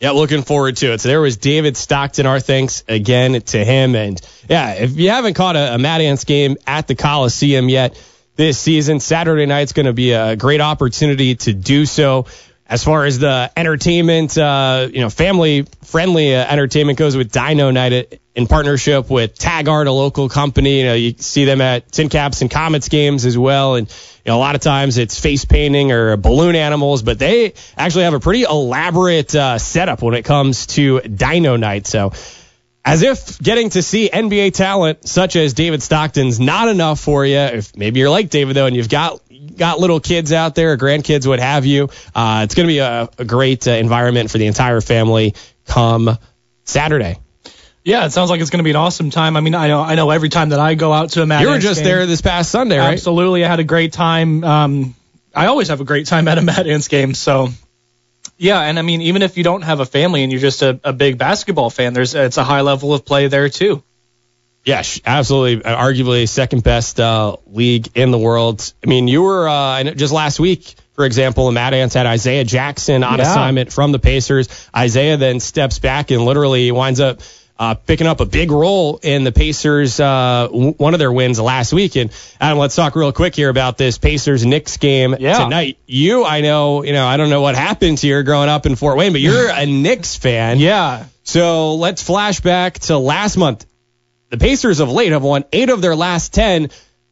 Yeah, 0.00 0.12
looking 0.12 0.42
forward 0.42 0.76
to 0.76 0.92
it. 0.92 1.00
So 1.00 1.08
there 1.08 1.20
was 1.20 1.38
David 1.38 1.76
Stockton. 1.76 2.24
Our 2.24 2.38
thanks 2.38 2.84
again 2.86 3.40
to 3.40 3.64
him. 3.64 3.96
And 3.96 4.20
yeah, 4.48 4.74
if 4.74 4.96
you 4.96 5.10
haven't 5.10 5.34
caught 5.34 5.56
a, 5.56 5.74
a 5.74 5.78
Mad 5.78 6.00
Ants 6.00 6.22
game 6.24 6.56
at 6.66 6.86
the 6.86 6.94
Coliseum 6.94 7.68
yet 7.68 8.00
this 8.36 8.58
season, 8.60 9.00
Saturday 9.00 9.46
night's 9.46 9.72
going 9.72 9.86
to 9.86 9.92
be 9.92 10.12
a 10.12 10.36
great 10.36 10.60
opportunity 10.60 11.34
to 11.34 11.52
do 11.52 11.84
so. 11.84 12.26
As 12.70 12.84
far 12.84 13.06
as 13.06 13.18
the 13.18 13.50
entertainment, 13.56 14.36
uh, 14.36 14.88
you 14.92 15.00
know, 15.00 15.08
family 15.10 15.66
friendly 15.82 16.36
uh, 16.36 16.44
entertainment 16.44 16.98
goes 16.98 17.16
with 17.16 17.32
Dino 17.32 17.70
Night 17.70 18.20
in 18.34 18.46
partnership 18.46 19.10
with 19.10 19.36
Taggart, 19.36 19.86
a 19.86 19.92
local 19.92 20.28
company. 20.28 20.80
You 20.80 20.84
know, 20.84 20.94
you 20.94 21.14
see 21.16 21.44
them 21.46 21.62
at 21.62 21.90
Tin 21.90 22.08
Caps 22.08 22.42
and 22.42 22.50
Komets 22.50 22.90
games 22.90 23.24
as 23.24 23.38
well. 23.38 23.74
And, 23.74 23.88
you 24.28 24.32
know, 24.32 24.36
a 24.36 24.44
lot 24.44 24.56
of 24.56 24.60
times 24.60 24.98
it's 24.98 25.18
face 25.18 25.46
painting 25.46 25.90
or 25.90 26.18
balloon 26.18 26.54
animals, 26.54 27.02
but 27.02 27.18
they 27.18 27.54
actually 27.78 28.04
have 28.04 28.12
a 28.12 28.20
pretty 28.20 28.42
elaborate 28.42 29.34
uh, 29.34 29.56
setup 29.56 30.02
when 30.02 30.12
it 30.12 30.26
comes 30.26 30.66
to 30.66 31.00
Dino 31.00 31.56
Night. 31.56 31.86
So, 31.86 32.12
as 32.84 33.00
if 33.00 33.38
getting 33.38 33.70
to 33.70 33.80
see 33.80 34.10
NBA 34.12 34.52
talent 34.52 35.08
such 35.08 35.34
as 35.34 35.54
David 35.54 35.82
Stockton's 35.82 36.38
not 36.38 36.68
enough 36.68 37.00
for 37.00 37.24
you. 37.24 37.38
If 37.38 37.74
maybe 37.74 38.00
you're 38.00 38.10
like 38.10 38.28
David 38.28 38.54
though, 38.54 38.66
and 38.66 38.76
you've 38.76 38.90
got 38.90 39.18
got 39.56 39.80
little 39.80 39.98
kids 39.98 40.30
out 40.30 40.54
there, 40.54 40.76
grandkids, 40.76 41.26
what 41.26 41.40
have 41.40 41.64
you, 41.64 41.88
uh, 42.14 42.42
it's 42.44 42.54
going 42.54 42.68
to 42.68 42.70
be 42.70 42.80
a, 42.80 43.08
a 43.16 43.24
great 43.24 43.66
uh, 43.66 43.70
environment 43.70 44.30
for 44.30 44.36
the 44.36 44.46
entire 44.46 44.82
family 44.82 45.34
come 45.64 46.18
Saturday. 46.64 47.16
Yeah, 47.88 48.04
it 48.04 48.12
sounds 48.12 48.28
like 48.28 48.42
it's 48.42 48.50
going 48.50 48.58
to 48.58 48.64
be 48.64 48.70
an 48.70 48.76
awesome 48.76 49.08
time. 49.10 49.34
I 49.34 49.40
mean, 49.40 49.54
I 49.54 49.68
know, 49.68 49.80
I 49.80 49.94
know 49.94 50.10
every 50.10 50.28
time 50.28 50.50
that 50.50 50.60
I 50.60 50.74
go 50.74 50.92
out 50.92 51.08
to 51.12 51.22
a 51.22 51.26
Mad 51.26 51.40
You 51.40 51.48
were 51.48 51.58
just 51.58 51.80
game- 51.80 51.84
there 51.86 52.04
this 52.06 52.20
past 52.20 52.50
Sunday, 52.50 52.78
right? 52.78 52.92
Absolutely, 52.92 53.44
I 53.44 53.48
had 53.48 53.60
a 53.60 53.64
great 53.64 53.94
time. 53.94 54.44
Um, 54.44 54.94
I 55.34 55.46
always 55.46 55.68
have 55.68 55.80
a 55.80 55.84
great 55.84 56.06
time 56.06 56.28
at 56.28 56.36
a 56.36 56.42
Mad 56.50 56.66
Ants 56.66 56.88
game. 56.88 57.14
So, 57.14 57.48
yeah, 58.36 58.60
and 58.60 58.78
I 58.78 58.82
mean, 58.82 59.00
even 59.00 59.22
if 59.22 59.38
you 59.38 59.42
don't 59.44 59.62
have 59.62 59.80
a 59.80 59.86
family 59.86 60.22
and 60.22 60.30
you're 60.30 60.40
just 60.40 60.60
a, 60.60 60.78
a 60.84 60.92
big 60.92 61.16
basketball 61.16 61.70
fan, 61.70 61.94
there's 61.94 62.14
it's 62.14 62.36
a 62.36 62.44
high 62.44 62.60
level 62.60 62.92
of 62.92 63.06
play 63.06 63.28
there 63.28 63.48
too. 63.48 63.82
Yeah, 64.64 64.82
absolutely. 65.06 65.64
Uh, 65.64 65.82
Arguably 65.82 66.28
second 66.28 66.62
best 66.62 67.00
uh, 67.00 67.36
league 67.46 67.88
in 67.94 68.10
the 68.10 68.18
world. 68.18 68.70
I 68.84 68.88
mean, 68.88 69.08
you 69.08 69.22
were 69.22 69.48
uh, 69.48 69.82
just 69.94 70.12
last 70.12 70.38
week, 70.38 70.74
for 70.92 71.06
example, 71.06 71.46
the 71.46 71.52
Mad 71.52 71.72
Ants 71.72 71.94
had 71.94 72.04
Isaiah 72.04 72.44
Jackson 72.44 73.02
on 73.02 73.16
Yeah. 73.18 73.30
assignment 73.30 73.72
from 73.72 73.92
the 73.92 73.98
Pacers. 73.98 74.68
Isaiah 74.76 75.16
then 75.16 75.40
steps 75.40 75.78
back 75.78 76.10
and 76.10 76.22
literally 76.22 76.70
winds 76.70 77.00
up 77.00 77.20
uh, 77.58 77.74
picking 77.74 78.06
up 78.06 78.20
a 78.20 78.24
big 78.24 78.50
role 78.52 79.00
in 79.02 79.24
the 79.24 79.32
Pacers, 79.32 79.98
uh, 79.98 80.48
w- 80.50 80.72
one 80.74 80.94
of 80.94 80.98
their 81.00 81.10
wins 81.12 81.40
last 81.40 81.72
week. 81.72 81.96
And 81.96 82.10
Adam, 82.40 82.58
let's 82.58 82.76
talk 82.76 82.94
real 82.94 83.10
quick 83.12 83.34
here 83.34 83.48
about 83.48 83.76
this 83.76 83.98
Pacers 83.98 84.46
Knicks 84.46 84.76
game 84.76 85.16
Yeah. 85.18 85.42
tonight. 85.44 85.78
You, 85.86 86.24
I 86.24 86.40
know, 86.40 86.84
you 86.84 86.92
know, 86.92 87.04
I 87.06 87.16
don't 87.16 87.30
know 87.30 87.40
what 87.40 87.56
happened 87.56 87.98
to 87.98 88.06
you 88.06 88.22
growing 88.22 88.48
up 88.48 88.64
in 88.66 88.76
Fort 88.76 88.96
Wayne, 88.96 89.10
but 89.12 89.20
you're 89.20 89.48
a 89.50 89.66
Knicks 89.82 90.14
fan. 90.14 90.60
Yeah, 90.60 91.06
So 91.24 91.74
let's 91.74 92.00
flash 92.02 92.40
back 92.40 92.78
to 92.80 92.96
last 92.96 93.36
month. 93.36 93.66
The 94.30 94.38
Pacers 94.38 94.78
of 94.80 94.90
late 94.92 95.10
have 95.12 95.22
won 95.24 95.44
eight 95.52 95.70
of 95.70 95.80
their 95.80 95.96
last 95.96 96.32
10. 96.34 96.70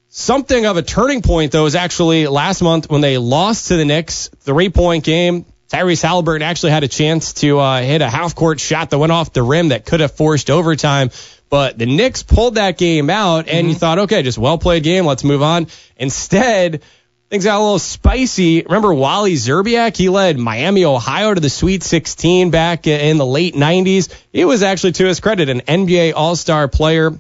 Something 0.09 0.65
of 0.65 0.77
a 0.77 0.83
turning 0.83 1.23
point, 1.23 1.51
though, 1.53 1.67
is 1.67 1.75
actually 1.75 2.27
last 2.27 2.63
month 2.63 2.89
when 2.89 3.01
they 3.01 3.19
lost 3.19 3.69
to 3.69 3.77
the 3.77 3.85
Knicks, 3.85 4.31
three 4.41 4.69
point 4.71 5.03
game. 5.05 5.45
Tyrese 5.68 6.02
Halliburton 6.02 6.42
actually 6.42 6.72
had 6.72 6.85
a 6.85 6.88
chance 6.88 7.33
to 7.35 7.59
uh, 7.59 7.81
hit 7.83 8.00
a 8.00 8.09
half 8.09 8.35
court 8.35 8.61
shot 8.61 8.90
that 8.90 8.98
went 8.98 9.12
off 9.12 9.33
the 9.33 9.42
rim 9.42 9.68
that 9.68 9.85
could 9.85 10.00
have 10.00 10.12
forced 10.12 10.50
overtime. 10.50 11.11
But 11.48 11.79
the 11.79 11.87
Knicks 11.87 12.22
pulled 12.22 12.57
that 12.57 12.76
game 12.76 13.11
out, 13.11 13.48
and 13.48 13.68
you 13.68 13.74
thought, 13.74 13.98
okay, 14.00 14.22
just 14.22 14.38
well 14.38 14.59
played 14.59 14.83
game. 14.83 15.07
Let's 15.07 15.24
move 15.24 15.42
on. 15.42 15.68
Instead, 15.96 16.83
things 17.31 17.44
got 17.44 17.59
a 17.59 17.62
little 17.62 17.79
spicy. 17.79 18.62
Remember 18.62 18.92
Wally 18.92 19.35
Szczerbiak? 19.35 19.96
He 19.96 20.09
led 20.09 20.38
Miami, 20.38 20.85
Ohio 20.85 21.35
to 21.35 21.40
the 21.40 21.50
Sweet 21.50 21.83
16 21.83 22.50
back 22.50 22.87
in 22.87 23.16
the 23.16 23.26
late 23.26 23.55
90s. 23.55 24.12
He 24.33 24.44
was 24.44 24.62
actually, 24.62 24.92
to 24.92 25.07
his 25.07 25.20
credit, 25.20 25.48
an 25.48 25.61
NBA 25.61 26.14
All 26.14 26.37
Star 26.37 26.68
player. 26.68 27.12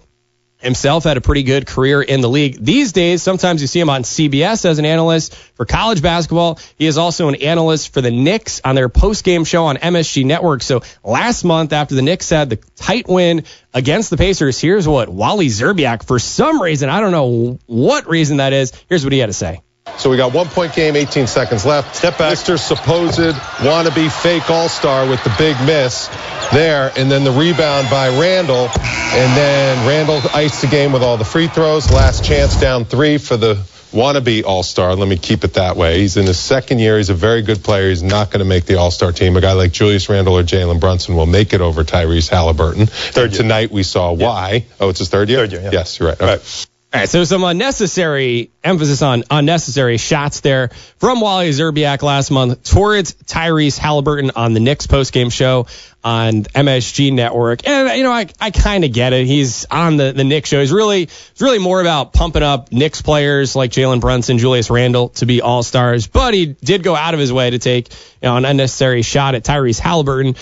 Himself 0.58 1.04
had 1.04 1.16
a 1.16 1.20
pretty 1.20 1.42
good 1.42 1.66
career 1.66 2.00
in 2.00 2.22
the 2.22 2.28
league. 2.28 2.56
These 2.58 2.92
days, 2.92 3.22
sometimes 3.22 3.60
you 3.60 3.66
see 3.66 3.78
him 3.78 3.90
on 3.90 4.02
CBS 4.02 4.64
as 4.64 4.78
an 4.78 4.86
analyst 4.86 5.34
for 5.54 5.66
college 5.66 6.00
basketball. 6.00 6.58
He 6.78 6.86
is 6.86 6.96
also 6.96 7.28
an 7.28 7.34
analyst 7.36 7.92
for 7.92 8.00
the 8.00 8.10
Knicks 8.10 8.62
on 8.64 8.74
their 8.74 8.88
post-game 8.88 9.44
show 9.44 9.66
on 9.66 9.76
MSG 9.76 10.24
Network. 10.24 10.62
So 10.62 10.82
last 11.04 11.44
month, 11.44 11.74
after 11.74 11.94
the 11.94 12.02
Knicks 12.02 12.30
had 12.30 12.48
the 12.48 12.56
tight 12.74 13.06
win 13.06 13.44
against 13.74 14.08
the 14.08 14.16
Pacers, 14.16 14.58
here's 14.58 14.88
what 14.88 15.10
Wally 15.10 15.48
Szczerbiak, 15.48 16.04
for 16.04 16.18
some 16.18 16.62
reason, 16.62 16.88
I 16.88 17.00
don't 17.00 17.12
know 17.12 17.58
what 17.66 18.08
reason 18.08 18.38
that 18.38 18.54
is, 18.54 18.72
here's 18.88 19.04
what 19.04 19.12
he 19.12 19.18
had 19.18 19.26
to 19.26 19.34
say. 19.34 19.60
So 19.98 20.10
we 20.10 20.16
got 20.16 20.32
one 20.32 20.48
point 20.48 20.74
game, 20.74 20.94
18 20.94 21.26
seconds 21.26 21.64
left. 21.64 21.96
Step 21.96 22.18
back. 22.18 22.34
Mr. 22.36 22.58
supposed 22.58 23.18
wannabe 23.18 24.10
fake 24.10 24.50
all 24.50 24.68
star 24.68 25.08
with 25.08 25.22
the 25.24 25.34
big 25.38 25.56
miss 25.66 26.08
there, 26.52 26.92
and 26.96 27.10
then 27.10 27.24
the 27.24 27.30
rebound 27.30 27.88
by 27.90 28.08
Randle. 28.08 28.68
And 28.68 29.36
then 29.36 29.88
Randle 29.88 30.20
iced 30.34 30.60
the 30.60 30.66
game 30.66 30.92
with 30.92 31.02
all 31.02 31.16
the 31.16 31.24
free 31.24 31.48
throws. 31.48 31.90
Last 31.90 32.24
chance 32.24 32.60
down 32.60 32.84
three 32.84 33.16
for 33.18 33.36
the 33.36 33.54
wannabe 33.92 34.44
all 34.44 34.62
star. 34.62 34.94
Let 34.94 35.08
me 35.08 35.16
keep 35.16 35.44
it 35.44 35.54
that 35.54 35.76
way. 35.76 36.00
He's 36.00 36.16
in 36.16 36.26
his 36.26 36.38
second 36.38 36.78
year. 36.78 36.98
He's 36.98 37.10
a 37.10 37.14
very 37.14 37.40
good 37.42 37.64
player. 37.64 37.88
He's 37.88 38.02
not 38.02 38.30
going 38.30 38.40
to 38.40 38.44
make 38.44 38.66
the 38.66 38.76
all 38.76 38.90
star 38.90 39.12
team. 39.12 39.36
A 39.36 39.40
guy 39.40 39.52
like 39.52 39.72
Julius 39.72 40.08
Randle 40.08 40.36
or 40.36 40.42
Jalen 40.42 40.78
Brunson 40.78 41.16
will 41.16 41.26
make 41.26 41.54
it 41.54 41.62
over 41.62 41.84
Tyrese 41.84 42.28
Halliburton. 42.28 42.86
Third 42.86 43.32
Tonight 43.32 43.70
we 43.70 43.82
saw 43.82 44.12
why. 44.12 44.66
Oh, 44.78 44.90
it's 44.90 44.98
his 44.98 45.08
third 45.08 45.30
year? 45.30 45.46
Third 45.46 45.52
year, 45.52 45.70
Yes, 45.72 45.98
you're 45.98 46.10
right. 46.10 46.20
Okay. 46.20 46.65
All 46.94 47.00
right, 47.00 47.08
so 47.08 47.24
some 47.24 47.42
unnecessary 47.42 48.50
emphasis 48.62 49.02
on 49.02 49.24
unnecessary 49.28 49.96
shots 49.96 50.40
there 50.40 50.68
from 50.98 51.20
Wally 51.20 51.50
Szczerbiak 51.50 52.00
last 52.02 52.30
month 52.30 52.62
towards 52.62 53.12
Tyrese 53.12 53.76
Halliburton 53.76 54.30
on 54.36 54.54
the 54.54 54.60
Knicks 54.60 54.86
postgame 54.86 55.32
show 55.32 55.66
on 56.04 56.44
MSG 56.44 57.12
Network. 57.12 57.66
And 57.66 57.98
you 57.98 58.04
know, 58.04 58.12
I, 58.12 58.28
I 58.40 58.52
kind 58.52 58.84
of 58.84 58.92
get 58.92 59.12
it. 59.12 59.26
He's 59.26 59.64
on 59.68 59.96
the 59.96 60.12
the 60.12 60.22
Knicks 60.22 60.48
show. 60.48 60.60
He's 60.60 60.72
really 60.72 61.02
it's 61.02 61.40
really 61.40 61.58
more 61.58 61.80
about 61.80 62.12
pumping 62.12 62.44
up 62.44 62.70
Knicks 62.70 63.02
players 63.02 63.56
like 63.56 63.72
Jalen 63.72 64.00
Brunson, 64.00 64.38
Julius 64.38 64.70
Randle 64.70 65.08
to 65.10 65.26
be 65.26 65.42
all 65.42 65.64
stars. 65.64 66.06
But 66.06 66.34
he 66.34 66.46
did 66.46 66.84
go 66.84 66.94
out 66.94 67.14
of 67.14 67.20
his 67.20 67.32
way 67.32 67.50
to 67.50 67.58
take 67.58 67.92
you 68.22 68.28
know 68.28 68.36
an 68.36 68.44
unnecessary 68.44 69.02
shot 69.02 69.34
at 69.34 69.42
Tyrese 69.42 69.80
Halliburton. 69.80 70.36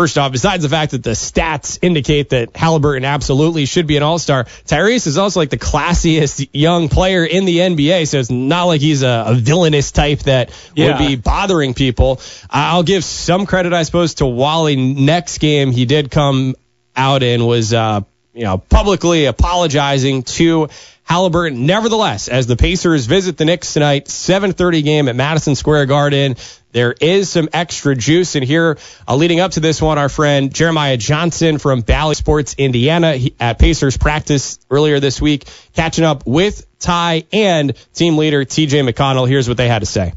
First 0.00 0.16
off, 0.16 0.32
besides 0.32 0.62
the 0.62 0.70
fact 0.70 0.92
that 0.92 1.02
the 1.02 1.10
stats 1.10 1.78
indicate 1.82 2.30
that 2.30 2.56
Halliburton 2.56 3.04
absolutely 3.04 3.66
should 3.66 3.86
be 3.86 3.98
an 3.98 4.02
all 4.02 4.18
star, 4.18 4.44
Tyrese 4.64 5.06
is 5.06 5.18
also 5.18 5.40
like 5.40 5.50
the 5.50 5.58
classiest 5.58 6.48
young 6.54 6.88
player 6.88 7.22
in 7.22 7.44
the 7.44 7.58
NBA. 7.58 8.08
So 8.08 8.18
it's 8.18 8.30
not 8.30 8.64
like 8.64 8.80
he's 8.80 9.02
a, 9.02 9.24
a 9.26 9.34
villainous 9.34 9.92
type 9.92 10.20
that 10.20 10.52
Yeah. 10.74 10.86
would 10.98 11.06
be 11.06 11.16
bothering 11.16 11.74
people. 11.74 12.18
I'll 12.48 12.82
give 12.82 13.04
some 13.04 13.44
credit, 13.44 13.74
I 13.74 13.82
suppose, 13.82 14.14
to 14.14 14.26
Wally. 14.26 14.74
Next 14.76 15.36
game, 15.36 15.70
he 15.70 15.84
did 15.84 16.10
come 16.10 16.54
out 16.96 17.22
and 17.22 17.46
was, 17.46 17.74
uh, 17.74 18.00
you 18.32 18.44
know, 18.44 18.56
publicly 18.56 19.26
apologizing 19.26 20.22
to 20.22 20.70
Halliburton. 21.10 21.66
Nevertheless, 21.66 22.28
as 22.28 22.46
the 22.46 22.54
Pacers 22.54 23.06
visit 23.06 23.36
the 23.36 23.44
Knicks 23.44 23.72
tonight, 23.72 24.06
7:30 24.06 24.82
game 24.82 25.08
at 25.08 25.16
Madison 25.16 25.56
Square 25.56 25.86
Garden. 25.86 26.36
There 26.70 26.92
is 26.92 27.28
some 27.28 27.48
extra 27.52 27.96
juice 27.96 28.36
in 28.36 28.44
here. 28.44 28.78
Uh, 29.08 29.16
leading 29.16 29.40
up 29.40 29.50
to 29.52 29.60
this 29.60 29.82
one, 29.82 29.98
our 29.98 30.08
friend 30.08 30.54
Jeremiah 30.54 30.96
Johnson 30.96 31.58
from 31.58 31.80
Bally 31.80 32.14
Sports 32.14 32.54
Indiana 32.58 33.14
he, 33.14 33.34
at 33.40 33.58
Pacers 33.58 33.96
practice 33.96 34.60
earlier 34.70 35.00
this 35.00 35.20
week, 35.20 35.48
catching 35.74 36.04
up 36.04 36.26
with 36.26 36.64
Ty 36.78 37.24
and 37.32 37.74
team 37.92 38.16
leader 38.16 38.44
TJ 38.44 38.88
McConnell. 38.88 39.28
Here's 39.28 39.48
what 39.48 39.56
they 39.56 39.66
had 39.66 39.80
to 39.80 39.86
say. 39.86 40.12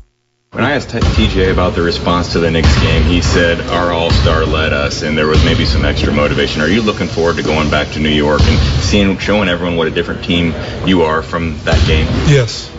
When 0.54 0.64
I 0.64 0.74
asked 0.74 0.90
TJ 0.90 1.52
about 1.52 1.74
the 1.74 1.82
response 1.82 2.34
to 2.34 2.40
the 2.40 2.52
Knicks 2.52 2.80
game, 2.80 3.02
he 3.06 3.24
said 3.24 3.60
our 3.72 3.92
All-Star 3.92 4.46
led 4.46 4.72
us, 4.72 5.02
and 5.02 5.18
there 5.18 5.26
was 5.26 5.44
maybe 5.44 5.66
some 5.66 5.84
extra 5.84 6.14
motivation. 6.14 6.62
Are 6.62 6.68
you 6.68 6.84
looking 6.84 7.08
forward 7.08 7.38
to 7.38 7.42
going 7.42 7.72
back 7.72 7.88
to 7.94 8.00
New 8.00 8.14
York 8.14 8.40
and 8.44 8.84
seeing, 8.84 9.18
showing 9.18 9.50
everyone 9.50 9.78
what 9.78 9.88
a 9.88 9.90
different 9.90 10.24
team 10.24 10.54
you 10.86 11.02
are 11.02 11.24
from 11.24 11.58
that 11.62 11.84
game? 11.88 12.06
Yes. 12.30 12.70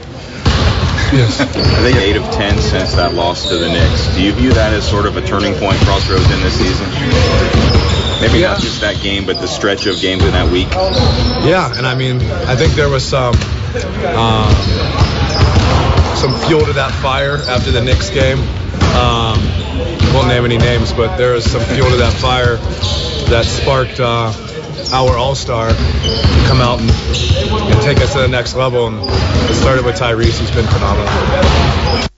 Yes. 1.12 1.40
I 1.40 1.46
think 1.82 1.96
eight 1.96 2.14
of 2.14 2.22
ten 2.32 2.56
since 2.58 2.94
that 2.94 3.14
loss 3.14 3.48
to 3.48 3.56
the 3.56 3.68
Knicks. 3.68 4.14
Do 4.14 4.22
you 4.22 4.30
view 4.30 4.52
that 4.52 4.72
as 4.72 4.88
sort 4.88 5.06
of 5.06 5.16
a 5.16 5.26
turning 5.26 5.54
point 5.54 5.76
crossroads 5.78 6.30
in 6.30 6.40
this 6.42 6.56
season? 6.56 6.86
Maybe 8.22 8.40
not 8.40 8.60
just 8.60 8.82
that 8.82 9.00
game, 9.02 9.26
but 9.26 9.40
the 9.40 9.48
stretch 9.48 9.86
of 9.86 10.00
games 10.00 10.22
in 10.22 10.30
that 10.30 10.52
week. 10.52 10.68
Yeah, 10.70 11.76
and 11.76 11.88
I 11.88 11.96
mean, 11.96 12.22
I 12.22 12.54
think 12.54 12.74
there 12.74 12.88
was 12.88 13.04
some 13.04 13.34
um, 14.14 14.54
some 16.24 16.48
fuel 16.48 16.64
to 16.64 16.72
that 16.72 16.90
fire 17.02 17.36
after 17.36 17.70
the 17.70 17.82
Knicks 17.82 18.08
game. 18.08 18.38
Um, 18.96 19.36
won't 20.14 20.26
name 20.26 20.46
any 20.46 20.56
names, 20.56 20.90
but 20.90 21.18
there 21.18 21.34
is 21.34 21.50
some 21.50 21.60
fuel 21.60 21.90
to 21.90 21.96
that 21.98 22.14
fire 22.14 22.56
that 23.28 23.44
sparked 23.44 24.00
uh, 24.00 24.32
our 24.94 25.18
All 25.18 25.34
Star 25.34 25.68
to 25.68 26.44
come 26.46 26.62
out 26.62 26.80
and, 26.80 26.90
and 26.90 27.82
take 27.82 27.98
us 27.98 28.14
to 28.14 28.20
the 28.20 28.28
next 28.28 28.54
level. 28.54 28.86
And 28.86 28.96
it 29.50 29.54
started 29.54 29.84
with 29.84 29.96
Tyrese, 29.96 30.38
who's 30.38 30.50
been 30.50 30.66
phenomenal. 30.66 32.08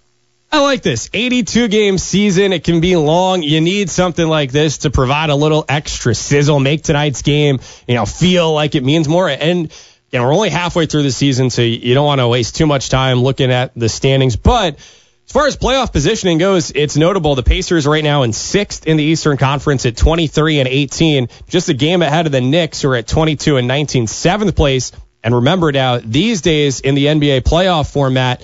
I 0.52 0.60
like 0.60 0.82
this 0.82 1.10
82 1.12 1.66
game 1.66 1.98
season. 1.98 2.52
It 2.52 2.62
can 2.62 2.80
be 2.80 2.94
long. 2.94 3.42
You 3.42 3.60
need 3.60 3.90
something 3.90 4.28
like 4.28 4.52
this 4.52 4.78
to 4.78 4.90
provide 4.90 5.30
a 5.30 5.34
little 5.34 5.64
extra 5.68 6.14
sizzle, 6.14 6.60
make 6.60 6.84
tonight's 6.84 7.22
game, 7.22 7.58
you 7.88 7.96
know, 7.96 8.06
feel 8.06 8.52
like 8.52 8.76
it 8.76 8.84
means 8.84 9.08
more. 9.08 9.28
And 9.28 9.72
you 10.12 10.20
we're 10.20 10.32
only 10.32 10.50
halfway 10.50 10.86
through 10.86 11.02
the 11.02 11.10
season, 11.10 11.50
so 11.50 11.62
you 11.62 11.94
don't 11.94 12.06
want 12.06 12.20
to 12.20 12.28
waste 12.28 12.56
too 12.56 12.66
much 12.66 12.88
time 12.88 13.18
looking 13.18 13.50
at 13.50 13.72
the 13.74 13.88
standings. 13.88 14.36
But 14.36 14.76
as 15.26 15.32
far 15.32 15.46
as 15.46 15.56
playoff 15.56 15.92
positioning 15.92 16.38
goes, 16.38 16.70
it's 16.70 16.96
notable. 16.96 17.34
The 17.34 17.42
Pacers 17.42 17.86
right 17.86 18.04
now 18.04 18.22
in 18.22 18.32
sixth 18.32 18.86
in 18.86 18.96
the 18.96 19.02
Eastern 19.02 19.36
Conference 19.36 19.84
at 19.84 19.96
23 19.96 20.60
and 20.60 20.68
18, 20.68 21.28
just 21.48 21.68
a 21.68 21.74
game 21.74 22.02
ahead 22.02 22.26
of 22.26 22.32
the 22.32 22.40
Knicks, 22.40 22.82
who 22.82 22.90
are 22.90 22.96
at 22.96 23.08
22 23.08 23.56
and 23.56 23.66
19, 23.66 24.06
seventh 24.06 24.54
place. 24.54 24.92
And 25.24 25.34
remember 25.34 25.72
now, 25.72 25.98
these 25.98 26.42
days 26.42 26.78
in 26.78 26.94
the 26.94 27.06
NBA 27.06 27.40
playoff 27.40 27.92
format, 27.92 28.42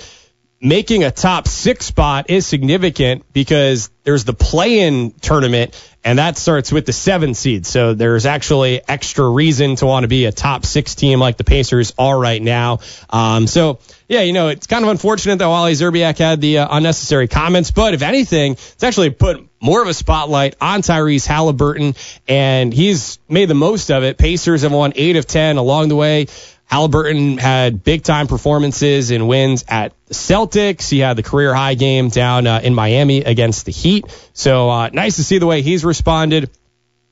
making 0.62 1.02
a 1.02 1.10
top 1.10 1.48
six 1.48 1.86
spot 1.86 2.30
is 2.30 2.46
significant 2.46 3.24
because 3.32 3.90
there's 4.04 4.24
the 4.24 4.32
play-in 4.32 5.10
tournament 5.20 5.74
and 6.04 6.18
that 6.18 6.36
starts 6.36 6.72
with 6.72 6.86
the 6.86 6.92
seven 6.92 7.34
seed. 7.34 7.66
So 7.66 7.94
there's 7.94 8.26
actually 8.26 8.80
extra 8.88 9.28
reason 9.28 9.76
to 9.76 9.86
want 9.86 10.04
to 10.04 10.08
be 10.08 10.24
a 10.24 10.32
top 10.32 10.64
six 10.64 10.94
team 10.94 11.18
like 11.20 11.36
the 11.36 11.44
Pacers 11.44 11.92
are 11.98 12.18
right 12.18 12.40
now. 12.40 12.78
Um, 13.10 13.46
so 13.48 13.80
yeah, 14.08 14.22
you 14.22 14.32
know, 14.32 14.48
it's 14.48 14.68
kind 14.68 14.84
of 14.84 14.90
unfortunate 14.90 15.38
that 15.38 15.46
Wally 15.46 15.72
Szczerbiak 15.72 16.18
had 16.18 16.40
the 16.40 16.58
uh, 16.58 16.68
unnecessary 16.70 17.28
comments, 17.28 17.72
but 17.72 17.94
if 17.94 18.02
anything, 18.02 18.52
it's 18.52 18.82
actually 18.84 19.10
put 19.10 19.48
more 19.60 19.82
of 19.82 19.88
a 19.88 19.94
spotlight 19.94 20.56
on 20.60 20.82
Tyrese 20.82 21.26
Halliburton 21.26 21.94
and 22.28 22.72
he's 22.72 23.18
made 23.28 23.46
the 23.46 23.54
most 23.54 23.90
of 23.90 24.04
it. 24.04 24.16
Pacers 24.16 24.62
have 24.62 24.72
won 24.72 24.92
eight 24.94 25.16
of 25.16 25.26
10 25.26 25.56
along 25.56 25.88
the 25.88 25.96
way. 25.96 26.26
Halliburton 26.72 27.36
had 27.36 27.84
big 27.84 28.02
time 28.02 28.28
performances 28.28 29.10
and 29.10 29.28
wins 29.28 29.62
at 29.68 29.92
Celtics. 30.08 30.88
He 30.88 31.00
had 31.00 31.18
the 31.18 31.22
career 31.22 31.52
high 31.52 31.74
game 31.74 32.08
down 32.08 32.46
uh, 32.46 32.62
in 32.64 32.74
Miami 32.74 33.20
against 33.20 33.66
the 33.66 33.72
Heat. 33.72 34.06
So 34.32 34.70
uh, 34.70 34.88
nice 34.90 35.16
to 35.16 35.22
see 35.22 35.36
the 35.36 35.44
way 35.44 35.60
he's 35.60 35.84
responded. 35.84 36.48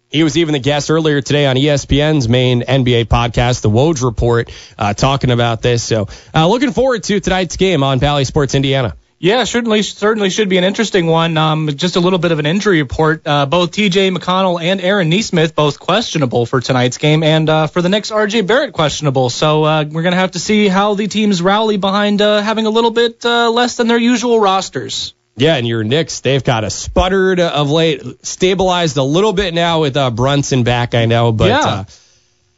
He 0.08 0.24
was 0.24 0.38
even 0.38 0.54
the 0.54 0.60
guest 0.60 0.90
earlier 0.90 1.20
today 1.20 1.44
on 1.44 1.56
ESPN's 1.56 2.26
main 2.26 2.62
NBA 2.62 3.04
podcast, 3.04 3.60
the 3.60 3.68
Woj 3.68 4.02
Report, 4.02 4.50
uh, 4.78 4.94
talking 4.94 5.30
about 5.30 5.60
this. 5.60 5.82
So 5.82 6.08
uh, 6.34 6.48
looking 6.48 6.72
forward 6.72 7.02
to 7.02 7.20
tonight's 7.20 7.58
game 7.58 7.82
on 7.82 7.98
Bally 7.98 8.24
Sports 8.24 8.54
Indiana. 8.54 8.96
Yeah, 9.22 9.44
certainly, 9.44 9.82
certainly 9.82 10.30
should 10.30 10.48
be 10.48 10.56
an 10.56 10.64
interesting 10.64 11.06
one. 11.06 11.36
Um, 11.36 11.68
just 11.76 11.96
a 11.96 12.00
little 12.00 12.18
bit 12.18 12.32
of 12.32 12.38
an 12.38 12.46
injury 12.46 12.80
report. 12.80 13.20
Uh, 13.26 13.44
both 13.44 13.72
T.J. 13.72 14.12
McConnell 14.12 14.62
and 14.62 14.80
Aaron 14.80 15.10
Nesmith 15.10 15.54
both 15.54 15.78
questionable 15.78 16.46
for 16.46 16.62
tonight's 16.62 16.96
game, 16.96 17.22
and 17.22 17.46
uh, 17.50 17.66
for 17.66 17.82
the 17.82 17.90
Knicks, 17.90 18.10
R.J. 18.10 18.40
Barrett 18.40 18.72
questionable. 18.72 19.28
So 19.28 19.64
uh, 19.64 19.84
we're 19.86 20.04
gonna 20.04 20.16
have 20.16 20.30
to 20.30 20.38
see 20.38 20.68
how 20.68 20.94
the 20.94 21.06
teams 21.06 21.42
rally 21.42 21.76
behind 21.76 22.22
uh, 22.22 22.40
having 22.40 22.64
a 22.64 22.70
little 22.70 22.92
bit 22.92 23.22
uh, 23.26 23.50
less 23.50 23.76
than 23.76 23.88
their 23.88 23.98
usual 23.98 24.40
rosters. 24.40 25.12
Yeah, 25.36 25.56
and 25.56 25.68
your 25.68 25.84
Knicks, 25.84 26.20
they've 26.20 26.42
got 26.42 26.64
a 26.64 26.70
sputtered 26.70 27.40
of 27.40 27.70
late, 27.70 28.02
stabilized 28.24 28.96
a 28.96 29.02
little 29.02 29.34
bit 29.34 29.52
now 29.52 29.82
with 29.82 29.98
uh, 29.98 30.10
Brunson 30.10 30.64
back. 30.64 30.94
I 30.94 31.04
know, 31.04 31.30
but 31.30 31.48
Yeah. 31.48 31.84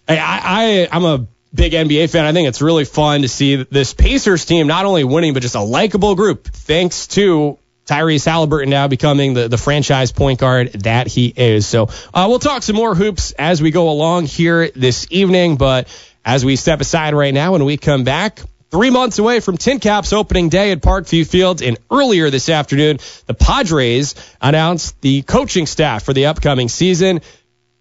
I, 0.09 0.17
I, 0.17 0.89
I'm 0.93 1.05
a 1.05 1.27
big 1.55 1.73
NBA 1.73 2.11
fan. 2.11 2.25
I 2.25 2.33
think 2.33 2.49
it's 2.49 2.63
really 2.63 2.85
fun 2.85 3.23
to 3.23 3.29
see 3.29 3.57
this 3.57 3.95
Pacers 3.95 4.45
team 4.45 4.67
not 4.67 4.85
only 4.85 5.05
winning, 5.05 5.35
but 5.35 5.43
just 5.43 5.55
a 5.55 5.61
likable 5.61 6.15
group, 6.15 6.49
thanks 6.49 7.07
to 7.09 7.59
Tyrese 7.87 8.25
Halliburton 8.25 8.71
now 8.71 8.89
becoming 8.89 9.35
the, 9.35 9.49
the 9.49 9.59
franchise 9.59 10.13
point 10.13 10.39
guard 10.39 10.73
that 10.73 11.09
he 11.09 11.33
is. 11.35 11.67
So 11.67 11.89
uh, 12.15 12.27
we'll 12.29 12.39
talk 12.39 12.63
some 12.63 12.77
more 12.77 12.95
hoops 12.95 13.33
as 13.33 13.61
we 13.61 13.71
go 13.71 13.91
along 13.91 14.27
here 14.27 14.71
this 14.71 15.07
evening. 15.11 15.57
But 15.57 15.89
as 16.25 16.45
we 16.45 16.57
step 16.57 16.81
aside 16.81 17.15
right 17.15 17.35
now, 17.35 17.53
when 17.53 17.65
we 17.65 17.77
come 17.77 18.05
back, 18.05 18.41
three 18.71 18.91
months 18.91 19.19
away 19.19 19.41
from 19.41 19.59
Tin 19.59 19.81
Caps 19.81 20.13
opening 20.13 20.49
day 20.49 20.71
at 20.71 20.81
Parkview 20.81 21.27
Fields, 21.27 21.61
and 21.61 21.77
earlier 21.91 22.31
this 22.31 22.49
afternoon, 22.49 22.99
the 23.27 23.35
Padres 23.35 24.15
announced 24.41 25.01
the 25.01 25.23
coaching 25.23 25.67
staff 25.67 26.05
for 26.05 26.13
the 26.13 26.27
upcoming 26.27 26.69
season. 26.69 27.21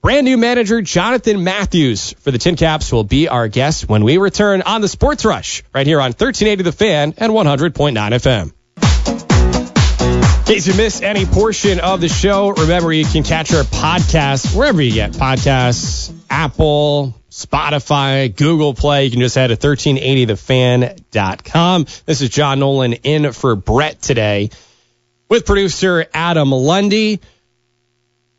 Brand 0.02 0.26
new 0.26 0.36
manager 0.36 0.82
Jonathan 0.82 1.44
Matthews 1.44 2.14
for 2.22 2.32
the 2.32 2.40
Tin 2.40 2.56
Caps 2.56 2.92
will 2.92 3.04
be 3.04 3.28
our 3.28 3.48
guest 3.48 3.88
when 3.88 4.04
we 4.04 4.18
return 4.18 4.64
on 4.64 4.82
the 4.82 4.88
Sports 4.88 5.26
Rush 5.26 5.62
right 5.76 5.86
here 5.86 6.00
on 6.00 6.14
1380 6.14 6.64
The 6.64 6.72
Fan 6.72 7.14
and 7.18 7.32
100.9 7.32 7.94
FM. 7.94 8.52
In 10.40 10.46
case 10.46 10.66
you 10.66 10.74
miss 10.74 11.04
any 11.04 11.28
portion 11.28 11.80
of 11.80 12.02
the 12.02 12.10
show, 12.10 12.50
remember 12.50 12.92
you 12.92 13.06
can 13.06 13.22
catch 13.22 13.54
our 13.54 13.64
podcast 13.64 14.56
wherever 14.56 14.82
you 14.82 14.92
get 14.92 15.12
podcasts 15.12 16.12
Apple, 16.32 17.14
Spotify, 17.30 18.36
Google 18.36 18.74
Play. 18.74 19.06
You 19.06 19.12
can 19.12 19.20
just 19.20 19.36
head 19.36 19.50
to 19.50 19.56
1380thefan.com. 19.56 21.86
This 22.08 22.22
is 22.22 22.30
John 22.30 22.60
Nolan 22.60 22.94
in 22.94 23.32
for 23.34 23.56
Brett 23.56 24.02
today 24.02 24.50
with 25.30 25.46
producer 25.46 26.08
Adam 26.12 26.52
Lundy. 26.52 27.20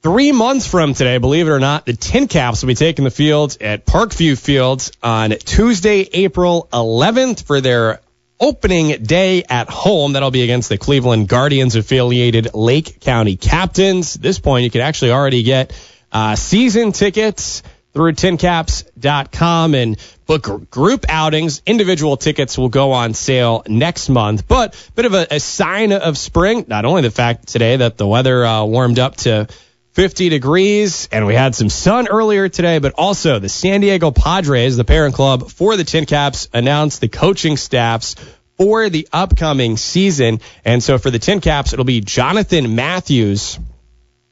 Three 0.02 0.32
months 0.32 0.66
from 0.66 0.94
today, 0.94 1.18
believe 1.18 1.46
it 1.46 1.50
or 1.52 1.60
not, 1.60 1.86
the 1.86 1.92
Tin 1.92 2.26
Caps 2.26 2.60
will 2.60 2.66
be 2.66 2.74
taking 2.74 3.04
the 3.04 3.10
field 3.12 3.56
at 3.60 3.86
Parkview 3.86 4.36
Fields 4.36 4.90
on 5.00 5.30
Tuesday, 5.30 6.00
April 6.12 6.68
11th 6.72 7.44
for 7.44 7.60
their 7.60 8.00
opening 8.40 9.04
day 9.04 9.44
at 9.48 9.70
home. 9.70 10.14
That'll 10.14 10.32
be 10.32 10.42
against 10.42 10.68
the 10.70 10.76
Cleveland 10.76 11.28
Guardians 11.28 11.76
affiliated 11.76 12.52
Lake 12.52 12.98
County 12.98 13.36
Captains. 13.36 14.16
At 14.16 14.22
this 14.22 14.40
point, 14.40 14.64
you 14.64 14.72
can 14.72 14.80
actually 14.80 15.12
already 15.12 15.44
get 15.44 15.72
uh, 16.10 16.34
season 16.34 16.90
tickets 16.90 17.62
through 17.92 18.14
tincaps.com 18.14 19.76
and 19.76 19.96
book 20.26 20.68
group 20.68 21.06
outings. 21.08 21.62
Individual 21.64 22.16
tickets 22.16 22.58
will 22.58 22.70
go 22.70 22.90
on 22.90 23.14
sale 23.14 23.62
next 23.68 24.08
month, 24.08 24.48
but 24.48 24.74
a 24.74 24.92
bit 24.94 25.04
of 25.04 25.14
a, 25.14 25.28
a 25.30 25.38
sign 25.38 25.92
of 25.92 26.18
spring. 26.18 26.64
Not 26.66 26.86
only 26.86 27.02
the 27.02 27.12
fact 27.12 27.46
today 27.46 27.76
that 27.76 27.98
the 27.98 28.06
weather 28.08 28.44
uh, 28.44 28.64
warmed 28.64 28.98
up 28.98 29.14
to 29.18 29.46
50 29.92 30.30
degrees 30.30 31.08
and 31.12 31.26
we 31.26 31.34
had 31.34 31.54
some 31.54 31.68
sun 31.68 32.08
earlier 32.08 32.48
today, 32.48 32.78
but 32.78 32.94
also 32.94 33.38
the 33.38 33.48
San 33.48 33.82
Diego 33.82 34.10
Padres, 34.10 34.76
the 34.76 34.84
parent 34.84 35.14
club 35.14 35.50
for 35.50 35.76
the 35.76 35.84
Tin 35.84 36.06
Caps, 36.06 36.48
announced 36.54 37.00
the 37.00 37.08
coaching 37.08 37.56
staffs 37.58 38.16
for 38.56 38.88
the 38.88 39.06
upcoming 39.12 39.76
season. 39.76 40.40
And 40.64 40.82
so 40.82 40.96
for 40.96 41.10
the 41.10 41.18
Tin 41.18 41.40
Caps, 41.40 41.74
it'll 41.74 41.84
be 41.84 42.00
Jonathan 42.00 42.74
Matthews 42.74 43.58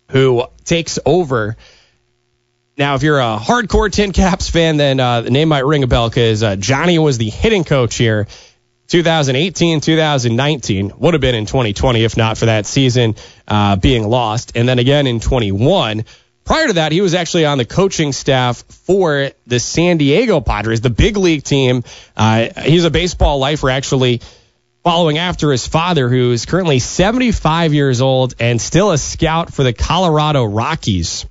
who 0.08 0.44
takes 0.64 0.98
over. 1.04 1.56
Now, 2.78 2.94
if 2.94 3.02
you're 3.02 3.20
a 3.20 3.38
hardcore 3.38 3.92
Tin 3.92 4.12
Caps 4.12 4.48
fan, 4.48 4.78
then 4.78 4.98
uh, 4.98 5.20
the 5.20 5.30
name 5.30 5.50
might 5.50 5.66
ring 5.66 5.82
a 5.82 5.86
bell 5.86 6.08
because 6.08 6.42
uh, 6.42 6.56
Johnny 6.56 6.98
was 6.98 7.18
the 7.18 7.28
hitting 7.28 7.64
coach 7.64 7.96
here 7.96 8.26
2018, 8.90 9.80
2019 9.80 10.92
would 10.98 11.14
have 11.14 11.20
been 11.20 11.36
in 11.36 11.46
2020 11.46 12.02
if 12.02 12.16
not 12.16 12.36
for 12.36 12.46
that 12.46 12.66
season 12.66 13.14
uh, 13.46 13.76
being 13.76 14.06
lost, 14.06 14.56
and 14.56 14.68
then 14.68 14.78
again 14.78 15.06
in 15.06 15.20
21. 15.20 16.04
Prior 16.44 16.66
to 16.66 16.72
that, 16.72 16.90
he 16.90 17.00
was 17.00 17.14
actually 17.14 17.44
on 17.44 17.58
the 17.58 17.64
coaching 17.64 18.12
staff 18.12 18.64
for 18.86 19.30
the 19.46 19.60
San 19.60 19.98
Diego 19.98 20.40
Padres, 20.40 20.80
the 20.80 20.90
big 20.90 21.16
league 21.16 21.44
team. 21.44 21.84
Uh, 22.16 22.48
he's 22.62 22.84
a 22.84 22.90
baseball 22.90 23.38
lifer, 23.38 23.70
actually 23.70 24.20
following 24.82 25.18
after 25.18 25.52
his 25.52 25.66
father, 25.68 26.08
who 26.08 26.32
is 26.32 26.46
currently 26.46 26.80
75 26.80 27.72
years 27.72 28.00
old 28.00 28.34
and 28.40 28.60
still 28.60 28.90
a 28.90 28.98
scout 28.98 29.52
for 29.52 29.62
the 29.62 29.72
Colorado 29.72 30.44
Rockies. 30.44 31.26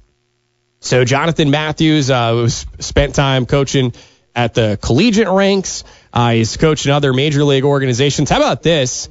So 0.80 1.04
Jonathan 1.04 1.52
Matthews 1.52 2.10
uh, 2.10 2.48
spent 2.48 3.16
time 3.16 3.46
coaching 3.46 3.94
at 4.34 4.54
the 4.54 4.80
collegiate 4.82 5.28
ranks. 5.28 5.84
Uh, 6.12 6.32
he's 6.32 6.58
coached 6.58 6.86
in 6.86 6.92
other 6.92 7.14
major 7.14 7.44
league 7.44 7.64
organizations. 7.64 8.30
How 8.30 8.38
about 8.38 8.64
this? 8.64 9.10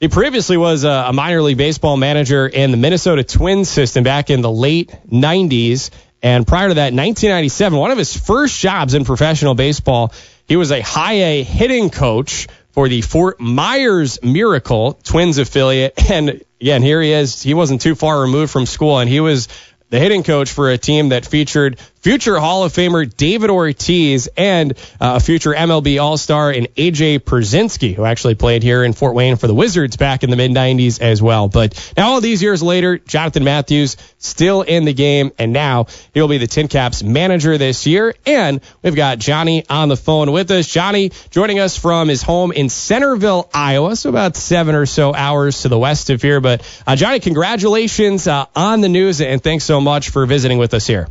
He 0.00 0.08
previously 0.08 0.56
was 0.56 0.84
a, 0.84 1.12
minor 1.12 1.40
league 1.40 1.56
baseball 1.56 1.96
manager 1.96 2.46
in 2.46 2.70
the 2.70 2.76
Minnesota 2.76 3.24
Twins 3.24 3.68
system 3.68 4.04
back 4.04 4.28
in 4.28 4.40
the 4.40 4.50
late 4.50 4.94
90s. 5.10 5.90
And 6.22 6.46
prior 6.46 6.68
to 6.68 6.74
that, 6.74 6.92
1997, 6.92 7.78
one 7.78 7.90
of 7.90 7.98
his 7.98 8.16
first 8.16 8.60
jobs 8.60 8.94
in 8.94 9.04
professional 9.04 9.54
baseball, 9.54 10.12
he 10.46 10.56
was 10.56 10.72
a 10.72 10.80
high 10.80 11.14
A 11.14 11.42
hitting 11.42 11.90
coach 11.90 12.48
for 12.72 12.88
the 12.88 13.02
Fort 13.02 13.40
Myers 13.40 14.18
Miracle 14.22 14.94
Twins 15.04 15.38
affiliate. 15.38 15.94
And 16.10 16.42
again, 16.60 16.82
here 16.82 17.00
he 17.00 17.12
is. 17.12 17.42
He 17.42 17.54
wasn't 17.54 17.80
too 17.80 17.94
far 17.94 18.20
removed 18.20 18.52
from 18.52 18.66
school, 18.66 18.98
and 18.98 19.08
he 19.08 19.20
was 19.20 19.48
the 19.90 19.98
hitting 19.98 20.22
coach 20.22 20.50
for 20.50 20.70
a 20.70 20.78
team 20.78 21.10
that 21.10 21.24
featured 21.24 21.78
future 22.04 22.38
Hall 22.38 22.64
of 22.64 22.72
Famer 22.74 23.10
David 23.16 23.48
Ortiz 23.48 24.28
and 24.36 24.72
uh, 25.00 25.14
a 25.16 25.20
future 25.20 25.54
MLB 25.54 25.98
All 25.98 26.18
Star 26.18 26.52
in 26.52 26.66
AJ 26.76 27.20
Pierzynski, 27.20 27.94
who 27.94 28.04
actually 28.04 28.34
played 28.34 28.62
here 28.62 28.84
in 28.84 28.92
Fort 28.92 29.14
Wayne 29.14 29.36
for 29.36 29.46
the 29.46 29.54
Wizards 29.54 29.96
back 29.96 30.22
in 30.22 30.28
the 30.28 30.36
mid 30.36 30.50
90s 30.50 31.00
as 31.00 31.22
well. 31.22 31.48
But 31.48 31.92
now, 31.96 32.10
all 32.10 32.20
these 32.20 32.42
years 32.42 32.62
later, 32.62 32.98
Jonathan 32.98 33.42
Matthews 33.42 33.96
still 34.18 34.60
in 34.60 34.84
the 34.84 34.92
game, 34.92 35.32
and 35.38 35.54
now 35.54 35.86
he'll 36.12 36.28
be 36.28 36.36
the 36.36 36.46
Tin 36.46 36.68
Caps 36.68 37.02
manager 37.02 37.56
this 37.56 37.86
year. 37.86 38.14
And 38.26 38.60
we've 38.82 38.94
got 38.94 39.18
Johnny 39.18 39.64
on 39.70 39.88
the 39.88 39.96
phone 39.96 40.30
with 40.30 40.50
us. 40.50 40.68
Johnny 40.68 41.10
joining 41.30 41.58
us 41.58 41.78
from 41.78 42.08
his 42.08 42.22
home 42.22 42.52
in 42.52 42.68
Centerville, 42.68 43.48
Iowa, 43.54 43.96
so 43.96 44.10
about 44.10 44.36
seven 44.36 44.74
or 44.74 44.84
so 44.84 45.14
hours 45.14 45.62
to 45.62 45.70
the 45.70 45.78
west 45.78 46.10
of 46.10 46.20
here. 46.20 46.42
But 46.42 46.70
uh, 46.86 46.96
Johnny, 46.96 47.20
congratulations 47.20 48.26
uh, 48.26 48.44
on 48.54 48.82
the 48.82 48.90
news, 48.90 49.22
and 49.22 49.42
thanks 49.42 49.64
so 49.64 49.80
much 49.80 50.10
for 50.10 50.26
visiting 50.26 50.58
with 50.58 50.74
us 50.74 50.86
here. 50.86 51.08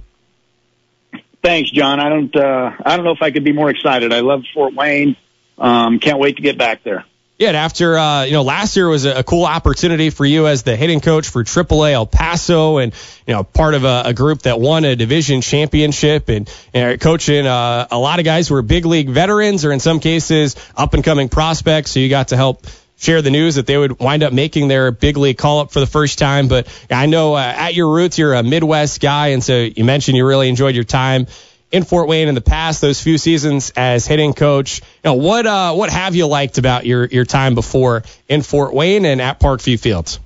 Thanks, 1.43 1.69
John. 1.71 1.99
I 1.99 2.07
don't 2.07 2.33
uh, 2.35 2.71
I 2.85 2.95
don't 2.95 3.05
know 3.05 3.11
if 3.11 3.21
I 3.21 3.31
could 3.31 3.43
be 3.43 3.51
more 3.51 3.69
excited. 3.69 4.13
I 4.13 4.21
love 4.21 4.43
Fort 4.53 4.73
Wayne. 4.73 5.17
Um, 5.57 5.99
can't 5.99 6.17
wait 6.17 6.37
to 6.37 6.41
get 6.41 6.57
back 6.57 6.83
there. 6.83 7.05
Yeah, 7.37 7.49
and 7.49 7.57
after 7.57 7.97
uh, 7.97 8.23
you 8.23 8.31
know 8.31 8.43
last 8.43 8.77
year 8.77 8.87
was 8.87 9.03
a, 9.03 9.19
a, 9.19 9.23
cool 9.23 9.43
opportunity 9.43 10.09
for 10.09 10.23
you 10.23 10.47
as 10.47 10.63
the 10.63 10.77
hitting 10.77 11.01
coach 11.01 11.27
for 11.27 11.43
AAA 11.43 11.91
El 11.91 12.05
Paso, 12.05 12.77
and 12.77 12.93
you 13.27 13.33
know 13.33 13.43
part 13.43 13.73
of 13.73 13.83
a, 13.83 14.03
a 14.05 14.13
group 14.13 14.43
that 14.43 14.59
won 14.59 14.85
a 14.85 14.95
division 14.95 15.41
championship, 15.41 16.29
and, 16.29 16.49
and 16.73 17.01
coaching 17.01 17.45
uh, 17.45 17.87
a 17.91 17.97
lot 17.97 18.19
of 18.19 18.25
guys 18.25 18.47
who 18.47 18.55
are 18.55 18.61
big 18.61 18.85
league 18.85 19.09
veterans, 19.09 19.65
or 19.65 19.73
in 19.73 19.81
some 19.81 19.99
cases 19.99 20.55
up 20.77 20.93
and 20.93 21.03
coming 21.03 21.27
prospects. 21.27 21.91
So 21.91 21.99
you 21.99 22.07
got 22.07 22.29
to 22.29 22.37
help 22.37 22.65
share 22.97 23.21
the 23.21 23.31
news 23.31 23.55
that 23.55 23.65
they 23.65 23.77
would 23.77 23.99
wind 23.99 24.23
up 24.23 24.33
making 24.33 24.67
their 24.67 24.91
big 24.91 25.17
league 25.17 25.37
call 25.37 25.59
up 25.59 25.71
for 25.71 25.79
the 25.79 25.87
first 25.87 26.19
time. 26.19 26.47
But 26.47 26.67
I 26.89 27.05
know 27.05 27.35
uh, 27.35 27.41
at 27.41 27.73
your 27.73 27.93
roots 27.93 28.17
you're 28.17 28.33
a 28.33 28.43
Midwest 28.43 29.01
guy, 29.01 29.29
and 29.29 29.43
so 29.43 29.57
you 29.59 29.83
mentioned 29.83 30.17
you 30.17 30.25
really 30.25 30.49
enjoyed 30.49 30.75
your 30.75 30.83
time 30.83 31.27
in 31.73 31.83
Fort 31.83 32.07
Wayne 32.07 32.27
in 32.27 32.35
the 32.35 32.41
past, 32.41 32.81
those 32.81 33.01
few 33.01 33.17
seasons 33.17 33.73
as 33.75 34.05
hitting 34.05 34.33
coach. 34.33 34.79
You 35.03 35.09
know, 35.09 35.13
what 35.15 35.45
uh, 35.45 35.73
what 35.73 35.89
have 35.89 36.15
you 36.15 36.27
liked 36.27 36.59
about 36.59 36.85
your 36.85 37.05
your 37.05 37.25
time 37.25 37.55
before 37.55 38.03
in 38.29 38.43
Fort 38.43 38.73
Wayne 38.73 39.05
and 39.05 39.19
at 39.19 39.39
Parkview 39.39 39.79
Fields? 39.79 40.19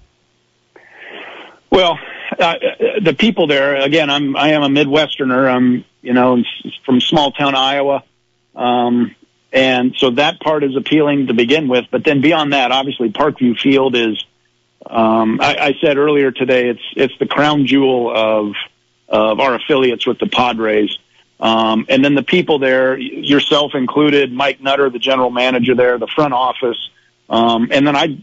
Well, 1.71 1.97
uh, 2.37 2.55
the 3.01 3.15
people 3.17 3.47
there. 3.47 3.77
Again, 3.77 4.09
I'm 4.09 4.35
I 4.35 4.49
am 4.49 4.63
a 4.63 4.67
Midwesterner. 4.67 5.49
I'm 5.49 5.85
you 6.01 6.13
know 6.13 6.43
from 6.85 6.99
small 6.99 7.31
town 7.31 7.55
Iowa, 7.55 8.03
um, 8.53 9.15
and 9.51 9.95
so 9.97 10.11
that 10.11 10.39
part 10.39 10.63
is 10.63 10.75
appealing 10.75 11.27
to 11.27 11.33
begin 11.33 11.67
with. 11.67 11.85
But 11.91 12.03
then 12.03 12.21
beyond 12.21 12.53
that, 12.53 12.71
obviously 12.71 13.09
Parkview 13.09 13.57
Field 13.59 13.95
is. 13.95 14.23
Um, 14.85 15.39
I, 15.41 15.55
I 15.57 15.73
said 15.81 15.97
earlier 15.97 16.31
today, 16.31 16.69
it's 16.69 16.83
it's 16.95 17.13
the 17.19 17.25
crown 17.25 17.65
jewel 17.65 18.15
of 18.15 18.53
of 19.09 19.39
our 19.39 19.55
affiliates 19.55 20.05
with 20.05 20.19
the 20.19 20.27
Padres. 20.27 20.97
Um, 21.39 21.85
and 21.89 22.03
then 22.03 22.15
the 22.15 22.23
people 22.23 22.59
there, 22.59 22.97
yourself 22.97 23.75
included, 23.75 24.31
Mike 24.33 24.59
Nutter, 24.61 24.89
the 24.89 24.99
general 24.99 25.29
manager 25.29 25.75
there, 25.75 25.97
the 25.97 26.07
front 26.07 26.33
office. 26.33 26.89
Um, 27.29 27.69
and 27.71 27.85
then 27.85 27.95
I 27.95 28.17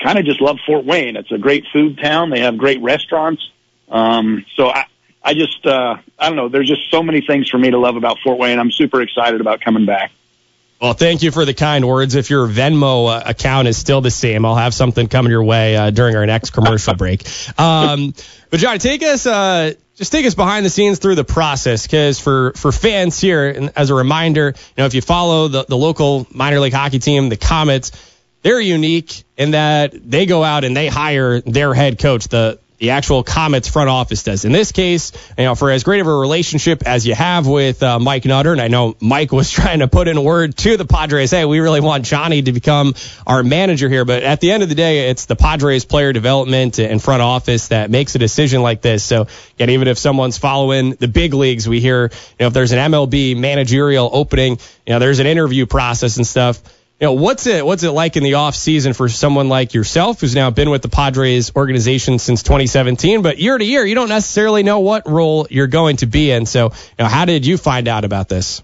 kind 0.00 0.18
of 0.18 0.24
just 0.24 0.40
love 0.40 0.58
Fort 0.66 0.84
Wayne. 0.84 1.16
It's 1.16 1.30
a 1.30 1.38
great 1.38 1.64
food 1.72 1.98
town. 1.98 2.30
They 2.30 2.40
have 2.40 2.56
great 2.56 2.80
restaurants. 2.80 3.42
Um, 3.88 4.46
so 4.56 4.68
I, 4.68 4.86
I 5.22 5.34
just, 5.34 5.64
uh, 5.66 5.96
I 6.18 6.28
don't 6.28 6.36
know. 6.36 6.48
There's 6.48 6.68
just 6.68 6.90
so 6.90 7.02
many 7.02 7.20
things 7.20 7.50
for 7.50 7.58
me 7.58 7.70
to 7.70 7.78
love 7.78 7.96
about 7.96 8.18
Fort 8.24 8.38
Wayne. 8.38 8.58
I'm 8.58 8.70
super 8.70 9.02
excited 9.02 9.40
about 9.40 9.60
coming 9.60 9.84
back. 9.84 10.12
Well, 10.80 10.92
thank 10.92 11.22
you 11.22 11.30
for 11.30 11.44
the 11.44 11.54
kind 11.54 11.86
words. 11.86 12.14
If 12.14 12.30
your 12.30 12.46
Venmo 12.46 13.08
uh, 13.08 13.22
account 13.24 13.68
is 13.68 13.76
still 13.76 14.00
the 14.00 14.10
same, 14.10 14.44
I'll 14.44 14.56
have 14.56 14.74
something 14.74 15.08
coming 15.08 15.30
your 15.30 15.44
way 15.44 15.76
uh, 15.76 15.90
during 15.90 16.16
our 16.16 16.26
next 16.26 16.50
commercial 16.50 16.94
break. 16.96 17.26
Um, 17.58 18.12
but 18.50 18.60
John, 18.60 18.78
take 18.78 19.02
us 19.02 19.26
uh, 19.26 19.74
just 19.96 20.12
take 20.12 20.26
us 20.26 20.34
behind 20.34 20.66
the 20.66 20.70
scenes 20.70 20.98
through 20.98 21.14
the 21.14 21.24
process 21.24 21.86
because 21.86 22.18
for 22.18 22.52
for 22.52 22.72
fans 22.72 23.20
here 23.20 23.48
and 23.48 23.72
as 23.76 23.90
a 23.90 23.94
reminder 23.94 24.48
you 24.48 24.74
know 24.76 24.86
if 24.86 24.94
you 24.94 25.00
follow 25.00 25.48
the, 25.48 25.64
the 25.64 25.76
local 25.76 26.26
minor 26.30 26.60
league 26.60 26.72
hockey 26.72 26.98
team 26.98 27.28
the 27.28 27.36
Komets 27.36 27.92
they're 28.42 28.60
unique 28.60 29.24
in 29.36 29.52
that 29.52 29.92
they 29.92 30.26
go 30.26 30.42
out 30.42 30.64
and 30.64 30.76
they 30.76 30.88
hire 30.88 31.40
their 31.40 31.74
head 31.74 31.98
coach 31.98 32.28
the 32.28 32.58
the 32.84 32.90
actual 32.90 33.24
Komets 33.24 33.70
front 33.70 33.88
office 33.88 34.24
does. 34.24 34.44
In 34.44 34.52
this 34.52 34.70
case, 34.70 35.12
you 35.38 35.44
know, 35.44 35.54
for 35.54 35.70
as 35.70 35.84
great 35.84 36.00
of 36.00 36.06
a 36.06 36.14
relationship 36.14 36.82
as 36.86 37.06
you 37.06 37.14
have 37.14 37.46
with 37.46 37.82
uh, 37.82 37.98
Mike 37.98 38.26
Nutter, 38.26 38.52
and 38.52 38.60
I 38.60 38.68
know 38.68 38.94
Mike 39.00 39.32
was 39.32 39.50
trying 39.58 39.78
to 39.78 39.88
put 39.88 40.06
in 40.06 40.18
a 40.18 40.22
word 40.22 40.54
to 40.58 40.76
the 40.76 40.84
Padres, 40.84 41.30
hey, 41.30 41.46
we 41.46 41.60
really 41.60 41.80
want 41.80 42.04
Johnny 42.04 42.42
to 42.42 42.52
become 42.52 42.94
our 43.26 43.42
manager 43.42 43.88
here. 43.88 44.04
But 44.04 44.22
at 44.22 44.42
the 44.42 44.50
end 44.50 44.62
of 44.62 44.68
the 44.68 44.74
day, 44.74 45.08
it's 45.08 45.24
the 45.24 45.34
Padres 45.34 45.86
player 45.86 46.12
development 46.12 46.78
and 46.78 47.02
front 47.02 47.22
office 47.22 47.68
that 47.68 47.90
makes 47.90 48.14
a 48.16 48.18
decision 48.18 48.60
like 48.60 48.82
this. 48.82 49.02
So, 49.02 49.28
again, 49.54 49.70
even 49.70 49.88
if 49.88 49.96
someone's 49.96 50.36
following 50.36 50.90
the 50.90 51.08
big 51.08 51.32
leagues, 51.32 51.66
we 51.66 51.80
hear, 51.80 52.02
you 52.02 52.36
know, 52.40 52.48
if 52.48 52.52
there's 52.52 52.72
an 52.72 52.92
MLB 52.92 53.34
managerial 53.34 54.10
opening, 54.12 54.58
you 54.86 54.92
know, 54.92 54.98
there's 54.98 55.20
an 55.20 55.26
interview 55.26 55.64
process 55.64 56.18
and 56.18 56.26
stuff 56.26 56.60
you 57.04 57.10
know, 57.10 57.20
what's 57.20 57.46
it 57.46 57.66
what's 57.66 57.82
it 57.82 57.90
like 57.90 58.16
in 58.16 58.22
the 58.22 58.34
off 58.34 58.54
season 58.54 58.94
for 58.94 59.10
someone 59.10 59.50
like 59.50 59.74
yourself 59.74 60.22
who's 60.22 60.34
now 60.34 60.48
been 60.48 60.70
with 60.70 60.80
the 60.80 60.88
Padres 60.88 61.54
organization 61.54 62.18
since 62.18 62.42
2017, 62.42 63.20
but 63.20 63.38
year 63.38 63.58
to 63.58 63.64
year 63.64 63.84
you 63.84 63.94
don't 63.94 64.08
necessarily 64.08 64.62
know 64.62 64.80
what 64.80 65.06
role 65.06 65.46
you're 65.50 65.66
going 65.66 65.98
to 65.98 66.06
be 66.06 66.30
in. 66.30 66.46
So, 66.46 66.70
you 66.70 66.70
know, 67.00 67.04
how 67.04 67.26
did 67.26 67.44
you 67.44 67.58
find 67.58 67.88
out 67.88 68.06
about 68.06 68.30
this? 68.30 68.62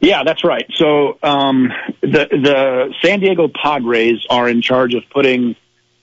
Yeah, 0.00 0.22
that's 0.24 0.44
right. 0.44 0.64
So 0.76 1.18
um, 1.22 1.70
the 2.00 2.26
the 2.30 2.94
San 3.02 3.20
Diego 3.20 3.48
Padres 3.48 4.24
are 4.30 4.48
in 4.48 4.62
charge 4.62 4.94
of 4.94 5.02
putting 5.10 5.56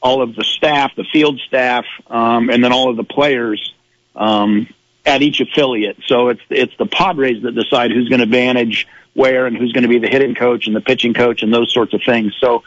all 0.04 0.22
of 0.22 0.36
the 0.36 0.44
staff, 0.44 0.92
the 0.96 1.06
field 1.12 1.40
staff, 1.48 1.86
um, 2.12 2.52
and 2.52 2.64
then 2.64 2.72
all 2.72 2.92
of 2.92 2.96
the 2.96 3.04
players 3.04 3.74
um, 4.16 4.72
at 5.06 5.22
each 5.22 5.42
affiliate. 5.42 5.98
So 6.06 6.30
it's 6.30 6.42
it's 6.50 6.74
the 6.78 6.86
Padres 6.86 7.44
that 7.44 7.56
decide 7.56 7.92
who's 7.92 8.10
going 8.10 8.20
to 8.20 8.26
manage 8.28 8.88
where 9.14 9.46
and 9.46 9.58
who's 9.58 9.72
going 9.72 9.84
to 9.84 9.90
be 9.90 10.00
the 10.00 10.08
hitting 10.08 10.36
coach 10.36 10.68
and 10.68 10.76
the 10.76 10.82
pitching 10.82 11.14
coach 11.14 11.44
and 11.44 11.54
those 11.54 11.74
sorts 11.74 11.94
of 11.94 12.02
things. 12.06 12.34
So, 12.40 12.64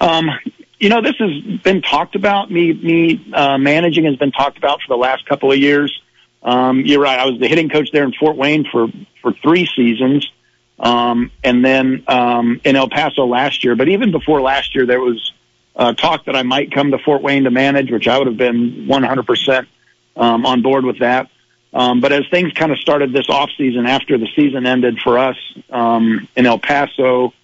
um, 0.00 0.30
you 0.78 0.88
know, 0.88 1.02
this 1.02 1.16
has 1.18 1.60
been 1.62 1.82
talked 1.82 2.14
about. 2.14 2.50
Me, 2.50 2.72
me 2.72 3.32
uh, 3.32 3.58
managing 3.58 4.04
has 4.04 4.16
been 4.16 4.30
talked 4.30 4.58
about 4.58 4.80
for 4.80 4.94
the 4.94 4.98
last 4.98 5.26
couple 5.26 5.50
of 5.50 5.58
years. 5.58 6.00
Um, 6.42 6.82
you're 6.84 7.00
right. 7.00 7.18
I 7.18 7.26
was 7.26 7.40
the 7.40 7.48
hitting 7.48 7.68
coach 7.68 7.90
there 7.92 8.04
in 8.04 8.12
Fort 8.12 8.36
Wayne 8.36 8.64
for 8.70 8.88
for 9.22 9.32
three 9.32 9.68
seasons, 9.74 10.30
um, 10.78 11.32
and 11.42 11.64
then 11.64 12.04
um, 12.06 12.60
in 12.64 12.76
El 12.76 12.88
Paso 12.88 13.26
last 13.26 13.64
year. 13.64 13.74
But 13.74 13.88
even 13.88 14.12
before 14.12 14.40
last 14.40 14.76
year, 14.76 14.86
there 14.86 15.00
was 15.00 15.32
uh, 15.74 15.94
talk 15.94 16.26
that 16.26 16.36
I 16.36 16.44
might 16.44 16.72
come 16.72 16.92
to 16.92 16.98
Fort 16.98 17.22
Wayne 17.22 17.44
to 17.44 17.50
manage, 17.50 17.90
which 17.90 18.06
I 18.06 18.18
would 18.18 18.28
have 18.28 18.36
been 18.36 18.86
100 18.86 19.18
um, 19.18 19.26
percent 19.26 19.68
on 20.14 20.62
board 20.62 20.84
with 20.84 21.00
that. 21.00 21.28
Um, 21.72 22.00
but 22.00 22.12
as 22.12 22.26
things 22.30 22.52
kind 22.52 22.72
of 22.72 22.78
started 22.78 23.12
this 23.12 23.28
off 23.28 23.50
season 23.56 23.86
after 23.86 24.16
the 24.16 24.28
season 24.34 24.66
ended 24.66 25.00
for 25.00 25.18
us 25.18 25.36
um, 25.70 26.26
in 26.34 26.46
El 26.46 26.58
Paso, 26.58 27.34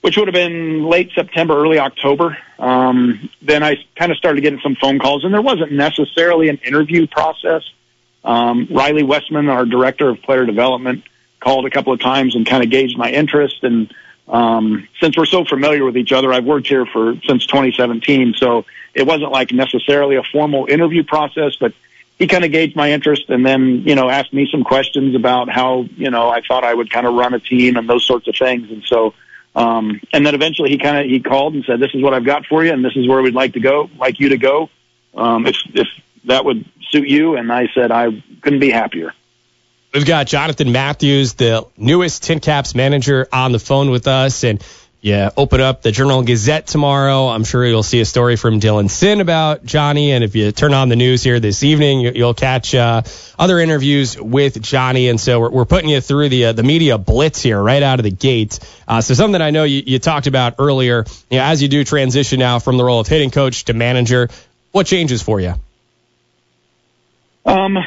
which 0.00 0.16
would 0.16 0.28
have 0.28 0.34
been 0.34 0.84
late 0.84 1.10
September, 1.14 1.60
early 1.60 1.78
October, 1.78 2.38
um, 2.58 3.28
then 3.42 3.62
I 3.62 3.76
kind 3.96 4.10
of 4.10 4.16
started 4.16 4.40
getting 4.40 4.60
some 4.60 4.76
phone 4.76 4.98
calls, 4.98 5.24
and 5.24 5.34
there 5.34 5.42
wasn't 5.42 5.72
necessarily 5.72 6.48
an 6.48 6.58
interview 6.64 7.06
process. 7.06 7.62
Um, 8.24 8.68
Riley 8.70 9.02
Westman, 9.02 9.48
our 9.48 9.66
director 9.66 10.08
of 10.08 10.22
player 10.22 10.46
development, 10.46 11.04
called 11.40 11.66
a 11.66 11.70
couple 11.70 11.92
of 11.92 12.00
times 12.00 12.36
and 12.36 12.46
kind 12.46 12.62
of 12.62 12.70
gauged 12.70 12.96
my 12.96 13.10
interest. 13.10 13.62
And 13.62 13.92
um, 14.28 14.88
since 15.00 15.16
we're 15.16 15.26
so 15.26 15.44
familiar 15.44 15.84
with 15.84 15.96
each 15.96 16.12
other, 16.12 16.32
I've 16.32 16.44
worked 16.44 16.68
here 16.68 16.86
for 16.86 17.14
since 17.26 17.46
2017, 17.46 18.34
so 18.36 18.64
it 18.94 19.06
wasn't 19.06 19.32
like 19.32 19.52
necessarily 19.52 20.16
a 20.16 20.22
formal 20.22 20.66
interview 20.66 21.02
process, 21.02 21.56
but 21.56 21.72
he 22.20 22.26
kind 22.26 22.44
of 22.44 22.52
gauged 22.52 22.76
my 22.76 22.92
interest 22.92 23.30
and 23.30 23.46
then, 23.46 23.82
you 23.86 23.94
know, 23.94 24.10
asked 24.10 24.34
me 24.34 24.46
some 24.52 24.62
questions 24.62 25.16
about 25.16 25.48
how, 25.48 25.86
you 25.96 26.10
know, 26.10 26.28
I 26.28 26.42
thought 26.42 26.64
I 26.64 26.74
would 26.74 26.90
kind 26.90 27.06
of 27.06 27.14
run 27.14 27.32
a 27.32 27.40
team 27.40 27.76
and 27.76 27.88
those 27.88 28.06
sorts 28.06 28.28
of 28.28 28.36
things. 28.36 28.70
And 28.70 28.84
so, 28.84 29.14
um, 29.56 30.02
and 30.12 30.26
then 30.26 30.34
eventually 30.34 30.68
he 30.68 30.76
kind 30.76 30.98
of, 30.98 31.06
he 31.06 31.20
called 31.20 31.54
and 31.54 31.64
said, 31.64 31.80
this 31.80 31.94
is 31.94 32.02
what 32.02 32.12
I've 32.12 32.26
got 32.26 32.44
for 32.44 32.62
you 32.62 32.74
and 32.74 32.84
this 32.84 32.94
is 32.94 33.08
where 33.08 33.22
we'd 33.22 33.32
like 33.32 33.54
to 33.54 33.60
go, 33.60 33.88
like 33.98 34.20
you 34.20 34.28
to 34.28 34.36
go. 34.36 34.68
Um, 35.14 35.46
if, 35.46 35.56
if 35.72 35.88
that 36.24 36.44
would 36.44 36.66
suit 36.90 37.08
you. 37.08 37.36
And 37.36 37.50
I 37.50 37.68
said, 37.74 37.90
I 37.90 38.22
couldn't 38.42 38.60
be 38.60 38.70
happier. 38.70 39.14
We've 39.94 40.04
got 40.06 40.26
Jonathan 40.26 40.72
Matthews, 40.72 41.32
the 41.34 41.66
newest 41.78 42.24
Tin 42.24 42.40
Caps 42.40 42.74
manager 42.74 43.28
on 43.32 43.52
the 43.52 43.58
phone 43.58 43.90
with 43.90 44.06
us. 44.06 44.44
And 44.44 44.62
yeah, 45.02 45.30
open 45.34 45.62
up 45.62 45.80
the 45.80 45.92
Journal 45.92 46.22
Gazette 46.22 46.66
tomorrow. 46.66 47.28
I'm 47.28 47.44
sure 47.44 47.64
you'll 47.64 47.82
see 47.82 48.00
a 48.00 48.04
story 48.04 48.36
from 48.36 48.60
Dylan 48.60 48.90
Sinn 48.90 49.22
about 49.22 49.64
Johnny. 49.64 50.12
And 50.12 50.22
if 50.22 50.36
you 50.36 50.52
turn 50.52 50.74
on 50.74 50.90
the 50.90 50.96
news 50.96 51.22
here 51.22 51.40
this 51.40 51.62
evening, 51.62 52.00
you'll 52.00 52.34
catch 52.34 52.74
uh, 52.74 53.00
other 53.38 53.58
interviews 53.58 54.20
with 54.20 54.60
Johnny. 54.60 55.08
And 55.08 55.18
so 55.18 55.40
we're, 55.40 55.50
we're 55.50 55.64
putting 55.64 55.88
you 55.88 56.02
through 56.02 56.28
the 56.28 56.46
uh, 56.46 56.52
the 56.52 56.62
media 56.62 56.98
blitz 56.98 57.40
here 57.40 57.62
right 57.62 57.82
out 57.82 57.98
of 57.98 58.04
the 58.04 58.10
gate. 58.10 58.58
Uh, 58.86 59.00
so 59.00 59.14
something 59.14 59.40
I 59.40 59.50
know 59.50 59.64
you, 59.64 59.82
you 59.86 59.98
talked 59.98 60.26
about 60.26 60.56
earlier, 60.58 61.06
you 61.30 61.38
know, 61.38 61.44
as 61.44 61.62
you 61.62 61.68
do 61.68 61.82
transition 61.82 62.38
now 62.38 62.58
from 62.58 62.76
the 62.76 62.84
role 62.84 63.00
of 63.00 63.08
hitting 63.08 63.30
coach 63.30 63.64
to 63.64 63.72
manager, 63.72 64.28
what 64.72 64.86
changes 64.86 65.22
for 65.22 65.40
you? 65.40 65.54
Um, 67.46 67.78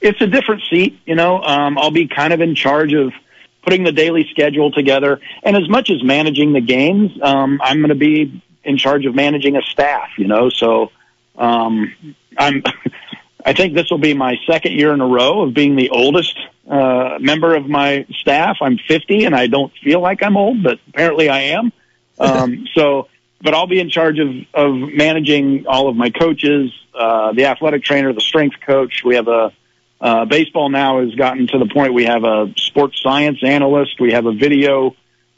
it's 0.00 0.20
a 0.22 0.26
different 0.26 0.62
seat. 0.70 0.98
You 1.04 1.14
know, 1.14 1.42
um, 1.42 1.76
I'll 1.76 1.90
be 1.90 2.08
kind 2.08 2.32
of 2.32 2.40
in 2.40 2.54
charge 2.54 2.94
of– 2.94 3.12
putting 3.66 3.82
the 3.82 3.90
daily 3.90 4.24
schedule 4.30 4.70
together. 4.70 5.20
And 5.42 5.56
as 5.56 5.68
much 5.68 5.90
as 5.90 6.02
managing 6.02 6.52
the 6.52 6.60
games, 6.60 7.10
um, 7.20 7.60
I'm 7.60 7.78
going 7.78 7.88
to 7.88 7.96
be 7.96 8.40
in 8.62 8.78
charge 8.78 9.04
of 9.06 9.14
managing 9.14 9.56
a 9.56 9.62
staff, 9.62 10.10
you 10.16 10.28
know, 10.28 10.50
so, 10.50 10.92
um, 11.36 11.92
I'm, 12.38 12.62
I 13.44 13.52
think 13.52 13.74
this 13.74 13.90
will 13.90 13.98
be 13.98 14.14
my 14.14 14.36
second 14.48 14.72
year 14.72 14.94
in 14.94 15.00
a 15.00 15.06
row 15.06 15.42
of 15.42 15.52
being 15.52 15.74
the 15.74 15.90
oldest, 15.90 16.36
uh, 16.70 17.18
member 17.20 17.56
of 17.56 17.68
my 17.68 18.06
staff. 18.20 18.58
I'm 18.60 18.78
50 18.78 19.24
and 19.24 19.34
I 19.34 19.48
don't 19.48 19.72
feel 19.82 20.00
like 20.00 20.22
I'm 20.22 20.36
old, 20.36 20.62
but 20.62 20.78
apparently 20.88 21.28
I 21.28 21.40
am. 21.40 21.72
Um, 22.20 22.66
so, 22.74 23.08
but 23.42 23.52
I'll 23.52 23.66
be 23.66 23.80
in 23.80 23.90
charge 23.90 24.20
of, 24.20 24.28
of 24.54 24.74
managing 24.76 25.66
all 25.66 25.88
of 25.88 25.96
my 25.96 26.10
coaches, 26.10 26.72
uh, 26.94 27.32
the 27.32 27.46
athletic 27.46 27.82
trainer, 27.82 28.12
the 28.12 28.20
strength 28.20 28.56
coach. 28.64 29.02
We 29.04 29.16
have 29.16 29.28
a, 29.28 29.52
uh, 30.00 30.24
baseball 30.26 30.68
now 30.68 31.00
has 31.00 31.14
gotten 31.14 31.46
to 31.46 31.58
the 31.58 31.66
point 31.66 31.94
we 31.94 32.04
have 32.04 32.24
a 32.24 32.52
sports 32.56 33.00
science 33.02 33.38
analyst, 33.42 34.00
we 34.00 34.12
have 34.12 34.26
a 34.26 34.32
video 34.32 34.94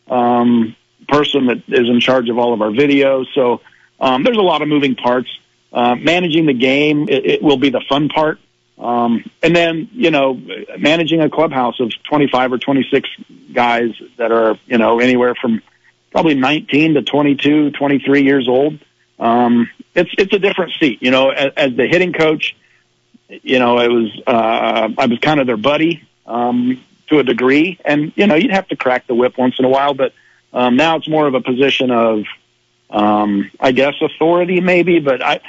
um, 0.09 0.75
person 1.09 1.47
that 1.47 1.63
is 1.69 1.89
in 1.89 2.01
charge 2.01 2.29
of 2.29 2.39
all 2.39 2.53
of 2.53 2.61
our 2.61 2.71
videos. 2.71 3.27
So 3.35 3.61
um, 4.01 4.25
there's 4.25 4.37
a 4.37 4.43
lot 4.43 4.63
of 4.63 4.69
moving 4.69 4.95
parts. 4.95 5.29
Uh, 5.71 5.95
managing 5.95 6.47
the 6.47 6.55
game 6.55 7.09
it, 7.11 7.27
it 7.27 7.43
will 7.43 7.59
be 7.59 7.69
the 7.69 7.83
fun 7.91 8.09
part, 8.09 8.39
um, 8.79 9.23
and 9.43 9.55
then 9.55 9.91
you 9.93 10.11
know 10.11 10.41
managing 10.79 11.21
a 11.21 11.29
clubhouse 11.29 11.79
of 11.79 11.93
25 12.05 12.55
or 12.55 12.59
26 12.59 13.07
guys 13.53 13.91
that 14.17 14.33
are 14.33 14.59
you 14.67 14.79
know 14.79 14.99
anywhere 14.99 15.35
from 15.35 15.61
probably 16.11 16.35
19 16.35 16.95
to 16.95 17.03
22, 17.03 17.73
23 17.73 18.23
years 18.23 18.49
old. 18.49 18.79
Um, 19.19 19.69
it's 19.95 20.11
it's 20.17 20.33
a 20.33 20.39
different 20.39 20.73
seat, 20.81 21.03
you 21.03 21.11
know. 21.11 21.31
As, 21.31 21.53
as 21.57 21.77
the 21.77 21.87
hitting 21.87 22.13
coach, 22.13 22.57
you 23.29 23.59
know, 23.59 23.79
it 23.79 23.89
was 23.89 24.23
uh, 24.27 24.89
I 24.97 25.07
was 25.07 25.19
kind 25.21 25.41
of 25.41 25.47
their 25.47 25.57
buddy 25.57 26.07
um, 26.27 26.83
to 27.09 27.19
a 27.19 27.25
degree, 27.25 27.79
and 27.85 28.13
you 28.17 28.27
know, 28.27 28.35
you'd 28.35 28.51
have 28.51 28.69
to 28.69 28.77
crack 28.77 29.07
the 29.07 29.15
whip 29.15 29.37
once 29.39 29.59
in 29.59 29.65
a 29.65 29.69
while, 29.69 29.95
but 29.95 30.13
um, 30.53 30.77
now 30.77 30.97
it's 30.97 31.09
more 31.09 31.27
of 31.27 31.35
a 31.35 31.41
position 31.41 31.91
of, 31.91 32.25
um, 32.91 33.51
I 33.61 33.73
guess, 33.73 33.95
authority 34.01 34.61
maybe. 34.61 34.99
But 35.01 35.23
I 35.23 35.41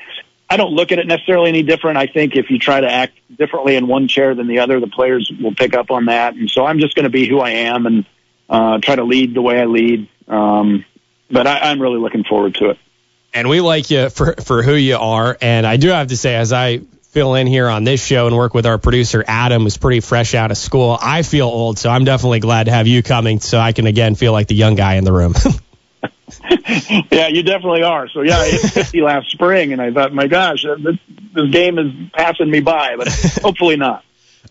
I 0.49 0.57
don't 0.57 0.73
look 0.73 0.91
at 0.91 0.99
it 0.99 1.07
necessarily 1.07 1.49
any 1.49 1.63
different. 1.63 1.97
I 1.97 2.07
think 2.07 2.35
if 2.35 2.49
you 2.49 2.57
try 2.57 2.81
to 2.81 2.91
act 2.91 3.13
differently 3.37 3.75
in 3.75 3.87
one 3.87 4.07
chair 4.07 4.33
than 4.33 4.47
the 4.47 4.59
other, 4.59 4.79
the 4.79 4.87
players 4.87 5.31
will 5.39 5.53
pick 5.53 5.75
up 5.75 5.91
on 5.91 6.05
that. 6.05 6.33
And 6.33 6.49
so 6.49 6.65
I'm 6.65 6.79
just 6.79 6.95
going 6.95 7.03
to 7.03 7.11
be 7.11 7.27
who 7.27 7.39
I 7.39 7.51
am 7.51 7.85
and 7.85 8.05
uh, 8.49 8.79
try 8.79 8.95
to 8.95 9.03
lead 9.03 9.35
the 9.35 9.43
way 9.43 9.61
I 9.61 9.65
lead. 9.65 10.07
Um, 10.27 10.85
but 11.29 11.45
I, 11.45 11.59
I'm 11.59 11.79
really 11.79 11.99
looking 11.99 12.23
forward 12.23 12.55
to 12.55 12.71
it. 12.71 12.79
And 13.31 13.47
we 13.47 13.61
like 13.61 13.91
you 13.91 14.09
for, 14.09 14.33
for 14.33 14.63
who 14.63 14.73
you 14.73 14.97
are. 14.97 15.37
And 15.39 15.67
I 15.67 15.77
do 15.77 15.89
have 15.89 16.07
to 16.07 16.17
say, 16.17 16.35
as 16.35 16.51
I 16.51 16.81
fill 17.09 17.35
in 17.35 17.47
here 17.47 17.67
on 17.67 17.83
this 17.83 18.03
show 18.03 18.27
and 18.27 18.35
work 18.35 18.53
with 18.53 18.65
our 18.65 18.77
producer 18.77 19.23
Adam, 19.27 19.63
who's 19.63 19.77
pretty 19.77 19.99
fresh 19.99 20.35
out 20.35 20.51
of 20.51 20.57
school, 20.57 20.97
I 20.99 21.23
feel 21.23 21.47
old. 21.47 21.79
So 21.79 21.89
I'm 21.89 22.05
definitely 22.05 22.39
glad 22.39 22.65
to 22.65 22.71
have 22.71 22.87
you 22.87 23.03
coming 23.03 23.39
so 23.39 23.59
I 23.59 23.71
can 23.71 23.87
again 23.87 24.15
feel 24.15 24.31
like 24.31 24.47
the 24.47 24.55
young 24.55 24.75
guy 24.75 24.95
in 24.95 25.03
the 25.03 25.11
room. 25.11 25.33
yeah, 27.11 27.27
you 27.27 27.43
definitely 27.43 27.83
are. 27.83 28.07
So 28.09 28.21
yeah, 28.21 28.37
I 28.37 28.49
hit 28.49 28.61
50 28.71 29.01
last 29.01 29.31
spring, 29.31 29.73
and 29.73 29.81
I 29.81 29.91
thought, 29.91 30.13
my 30.13 30.27
gosh, 30.27 30.65
uh, 30.65 30.75
this, 30.75 30.97
this 31.33 31.49
game 31.51 31.79
is 31.79 31.91
passing 32.13 32.49
me 32.49 32.59
by, 32.59 32.95
but 32.95 33.07
hopefully 33.41 33.75
not. 33.75 34.03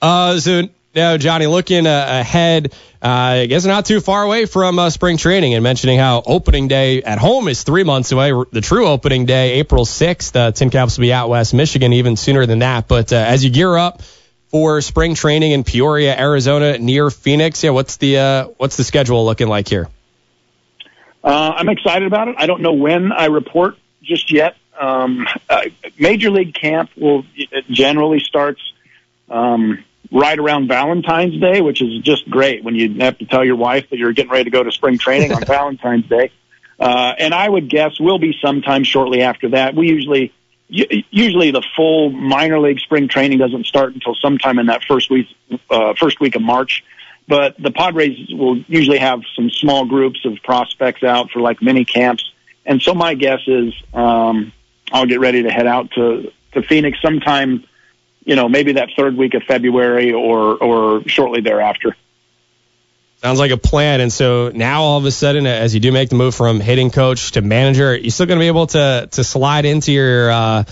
Uh, 0.03 0.39
so 0.39 0.69
now, 0.95 1.17
Johnny, 1.17 1.47
looking 1.47 1.87
uh, 1.87 2.07
ahead, 2.09 2.73
uh, 3.03 3.07
I 3.07 3.47
guess 3.47 3.65
not 3.67 3.85
too 3.85 4.01
far 4.01 4.23
away 4.23 4.47
from 4.47 4.79
uh, 4.79 4.91
spring 4.91 5.19
training, 5.19 5.55
and 5.55 5.63
mentioning 5.63 5.99
how 5.99 6.23
opening 6.25 6.67
day 6.67 7.03
at 7.03 7.19
home 7.19 7.47
is 7.49 7.63
three 7.63 7.85
months 7.85 8.11
away. 8.11 8.33
The 8.51 8.63
true 8.63 8.87
opening 8.87 9.27
day, 9.27 9.55
April 9.55 9.85
6th. 9.85 10.35
Uh, 10.35 10.51
Tin 10.53 10.71
Caps 10.71 10.97
will 10.97 11.03
be 11.03 11.13
out 11.13 11.29
west 11.29 11.53
Michigan, 11.53 11.93
even 11.93 12.17
sooner 12.17 12.47
than 12.47 12.61
that. 12.61 12.89
But 12.89 13.13
uh, 13.13 13.17
as 13.17 13.45
you 13.45 13.51
gear 13.51 13.77
up 13.77 14.03
for 14.49 14.81
spring 14.81 15.15
training 15.15 15.53
in 15.53 15.63
Peoria, 15.63 16.19
Arizona, 16.19 16.79
near 16.79 17.11
Phoenix, 17.11 17.63
yeah, 17.63 17.71
what's 17.71 17.99
the 17.99 18.19
uh, 18.19 18.45
what's 18.57 18.77
the 18.77 18.85
schedule 18.85 19.25
looking 19.27 19.49
like 19.49 19.69
here? 19.69 19.89
Uh, 21.23 21.53
I'm 21.57 21.69
excited 21.69 22.07
about 22.07 22.29
it. 22.29 22.37
I 22.39 22.47
don't 22.47 22.63
know 22.63 22.73
when 22.73 23.13
I 23.13 23.27
report 23.27 23.77
just 24.03 24.33
yet. 24.33 24.57
Um, 24.81 25.27
Major 25.99 26.31
League 26.31 26.55
Camp 26.55 26.91
will 26.97 27.25
generally 27.69 28.21
starts 28.21 28.63
um, 29.29 29.85
right 30.11 30.39
around 30.39 30.69
Valentine's 30.69 31.41
Day, 31.41 31.61
which 31.61 31.83
is 31.83 32.03
just 32.03 32.29
great 32.29 32.65
when 32.65 32.75
you 32.75 33.01
have 33.01 33.19
to 33.19 33.27
tell 33.27 33.45
your 33.45 33.57
wife 33.57 33.91
that 33.91 33.99
you're 33.99 34.13
getting 34.13 34.31
ready 34.31 34.45
to 34.45 34.51
go 34.51 34.63
to 34.63 34.73
spring 34.73 34.99
training 34.99 35.33
on 35.33 35.45
Valentine's 35.47 36.07
Day. 36.07 36.31
Uh, 36.79 37.15
and 37.19 37.35
I 37.35 37.49
would 37.49 37.69
guess 37.69 37.99
will 37.99 38.19
be 38.19 38.35
sometime 38.41 38.85
shortly 38.85 39.23
after 39.23 39.51
that. 39.51 39.75
We 39.75 39.89
usually 39.89 40.33
usually 40.69 41.51
the 41.51 41.65
full 41.75 42.11
minor 42.11 42.61
league 42.61 42.79
spring 42.81 43.09
training 43.09 43.39
doesn't 43.39 43.65
start 43.67 43.95
until 43.95 44.15
sometime 44.15 44.59
in 44.59 44.67
that 44.67 44.85
first 44.85 45.11
week 45.11 45.27
uh, 45.71 45.95
first 45.95 46.21
week 46.21 46.37
of 46.37 46.43
March. 46.43 46.85
But 47.27 47.57
the 47.59 47.71
Padres 47.71 48.17
will 48.31 48.59
usually 48.69 48.99
have 48.99 49.21
some 49.37 49.51
small 49.51 49.85
groups 49.85 50.25
of 50.25 50.39
prospects 50.43 51.03
out 51.03 51.31
for 51.31 51.41
like 51.41 51.61
mini 51.61 51.85
camps. 51.85 52.25
And 52.65 52.81
so 52.81 52.95
my 52.95 53.15
guess 53.15 53.41
is 53.47 53.75
um, 53.93 54.53
I'll 54.91 55.07
get 55.07 55.21
ready 55.21 55.43
to 55.43 55.51
head 55.51 55.67
out 55.67 55.91
to, 55.93 56.33
to 56.53 56.63
Phoenix 56.63 56.99
sometime, 57.03 57.65
you 58.29 58.37
know, 58.37 58.47
maybe 58.47 58.75
that 58.75 58.91
third 58.95 59.17
week 59.17 59.33
of 59.33 59.43
February 59.45 60.13
or, 60.13 60.63
or 60.63 61.09
shortly 61.09 61.41
thereafter. 61.41 61.97
Sounds 63.23 63.39
like 63.39 63.53
a 63.53 63.57
plan. 63.57 64.03
And 64.03 64.13
so 64.13 64.51
now 64.55 64.83
all 64.83 64.99
of 64.99 65.07
a 65.07 65.11
sudden, 65.11 65.47
as 65.47 65.73
you 65.73 65.81
do 65.81 65.91
make 65.91 66.11
the 66.11 66.15
move 66.15 66.35
from 66.35 66.61
hitting 66.61 66.91
coach 66.91 67.33
to 67.33 67.41
manager, 67.41 67.97
you're 67.97 68.11
still 68.11 68.27
going 68.27 68.39
to 68.39 68.43
be 68.43 68.49
able 68.49 68.67
to 68.69 69.09
to 69.11 69.25
slide 69.25 69.65
into 69.65 69.93
your 69.93 70.31
uh, 70.31 70.65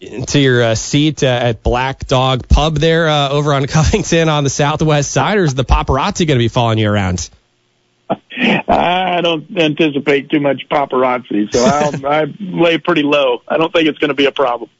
into 0.00 0.38
your 0.38 0.62
uh, 0.62 0.74
seat 0.76 1.24
uh, 1.24 1.26
at 1.26 1.64
Black 1.64 2.06
Dog 2.06 2.48
Pub 2.48 2.76
there 2.76 3.08
uh, 3.08 3.30
over 3.30 3.52
on 3.54 3.66
Covington 3.66 4.28
on 4.28 4.44
the 4.44 4.50
southwest 4.50 5.10
side, 5.10 5.36
or 5.36 5.42
is 5.42 5.54
the 5.54 5.64
paparazzi 5.64 6.28
going 6.28 6.38
to 6.38 6.44
be 6.44 6.48
following 6.48 6.78
you 6.78 6.88
around? 6.88 7.28
I 8.08 9.20
don't 9.20 9.58
anticipate 9.58 10.30
too 10.30 10.40
much 10.40 10.68
paparazzi, 10.70 11.52
so 11.52 11.64
I'll, 11.64 12.06
I 12.20 12.26
lay 12.38 12.78
pretty 12.78 13.02
low. 13.02 13.42
I 13.48 13.58
don't 13.58 13.72
think 13.72 13.88
it's 13.88 13.98
going 13.98 14.10
to 14.10 14.14
be 14.14 14.26
a 14.26 14.32
problem. 14.32 14.70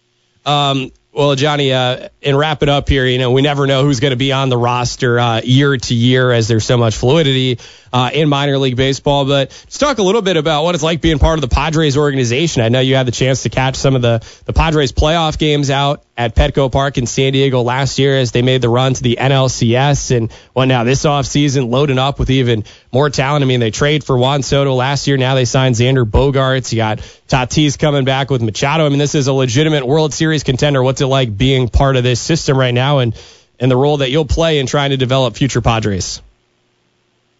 Um, 0.46 0.92
well, 1.12 1.34
Johnny, 1.34 1.72
uh, 1.72 2.08
and 2.22 2.38
wrap 2.38 2.62
it 2.62 2.68
up 2.68 2.88
here. 2.88 3.04
You 3.04 3.18
know, 3.18 3.32
we 3.32 3.42
never 3.42 3.66
know 3.66 3.82
who's 3.82 3.98
going 3.98 4.12
to 4.12 4.16
be 4.16 4.30
on 4.30 4.48
the 4.48 4.56
roster 4.56 5.18
uh, 5.18 5.40
year 5.42 5.76
to 5.76 5.94
year 5.94 6.30
as 6.30 6.46
there's 6.46 6.64
so 6.64 6.76
much 6.76 6.94
fluidity 6.96 7.58
uh, 7.92 8.10
in 8.12 8.28
minor 8.28 8.58
league 8.58 8.76
baseball. 8.76 9.24
But 9.24 9.48
let's 9.48 9.78
talk 9.78 9.98
a 9.98 10.04
little 10.04 10.22
bit 10.22 10.36
about 10.36 10.62
what 10.62 10.76
it's 10.76 10.84
like 10.84 11.00
being 11.00 11.18
part 11.18 11.36
of 11.36 11.40
the 11.40 11.52
Padres 11.52 11.96
organization. 11.96 12.62
I 12.62 12.68
know 12.68 12.78
you 12.78 12.94
had 12.94 13.06
the 13.06 13.12
chance 13.12 13.42
to 13.42 13.48
catch 13.48 13.74
some 13.74 13.96
of 13.96 14.02
the 14.02 14.24
the 14.44 14.52
Padres 14.52 14.92
playoff 14.92 15.36
games 15.36 15.68
out 15.68 16.04
at 16.16 16.36
Petco 16.36 16.70
Park 16.70 16.96
in 16.96 17.06
San 17.06 17.32
Diego 17.32 17.62
last 17.62 17.98
year 17.98 18.16
as 18.16 18.30
they 18.30 18.42
made 18.42 18.62
the 18.62 18.68
run 18.68 18.94
to 18.94 19.02
the 19.02 19.18
NLCS. 19.20 20.16
And 20.16 20.32
well, 20.54 20.66
now 20.66 20.84
this 20.84 21.04
offseason, 21.04 21.70
loading 21.70 21.98
up 21.98 22.20
with 22.20 22.30
even 22.30 22.62
more 22.92 23.08
talent. 23.10 23.42
I 23.42 23.46
mean, 23.46 23.60
they 23.60 23.70
trade 23.70 24.04
for 24.04 24.18
Juan 24.18 24.42
Soto 24.42 24.74
last 24.74 25.06
year. 25.06 25.16
Now 25.16 25.34
they 25.34 25.44
signed 25.44 25.76
Xander 25.76 26.04
Bogaerts. 26.04 26.72
You 26.72 26.78
got 26.78 26.98
Tatis 27.28 27.78
coming 27.78 28.04
back 28.04 28.30
with 28.30 28.42
Machado. 28.42 28.86
I 28.86 28.88
mean, 28.88 28.98
this 28.98 29.14
is 29.14 29.28
a 29.28 29.32
legitimate 29.32 29.86
World 29.86 30.12
Series 30.12 30.42
contender. 30.42 30.82
What's 30.82 31.00
it 31.00 31.06
like 31.06 31.36
being 31.36 31.68
part 31.68 31.96
of 31.96 32.02
this 32.02 32.20
system 32.20 32.56
right 32.56 32.74
now 32.74 32.98
and, 32.98 33.16
and 33.58 33.70
the 33.70 33.76
role 33.76 33.98
that 33.98 34.10
you'll 34.10 34.24
play 34.24 34.58
in 34.58 34.66
trying 34.66 34.90
to 34.90 34.96
develop 34.96 35.36
future 35.36 35.60
Padres? 35.60 36.20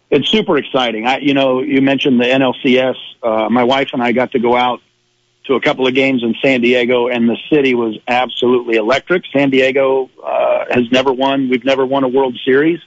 It's 0.09 0.27
super 0.29 0.57
exciting. 0.57 1.05
I, 1.05 1.19
you 1.19 1.33
know, 1.33 1.61
you 1.61 1.81
mentioned 1.81 2.19
the 2.19 2.25
NLCS. 2.25 2.95
Uh, 3.23 3.49
my 3.49 3.63
wife 3.63 3.89
and 3.93 4.03
I 4.03 4.11
got 4.11 4.31
to 4.31 4.39
go 4.39 4.55
out 4.55 4.81
to 5.45 5.55
a 5.55 5.61
couple 5.61 5.87
of 5.87 5.95
games 5.95 6.23
in 6.23 6.35
San 6.41 6.61
Diego, 6.61 7.07
and 7.07 7.27
the 7.27 7.37
city 7.49 7.73
was 7.73 7.97
absolutely 8.07 8.75
electric. 8.75 9.23
San 9.33 9.49
Diego 9.49 10.09
uh, 10.23 10.65
has 10.69 10.91
never 10.91 11.11
won. 11.11 11.49
We've 11.49 11.65
never 11.65 11.85
won 11.85 12.03
a 12.03 12.07
World 12.07 12.37
Series. 12.45 12.79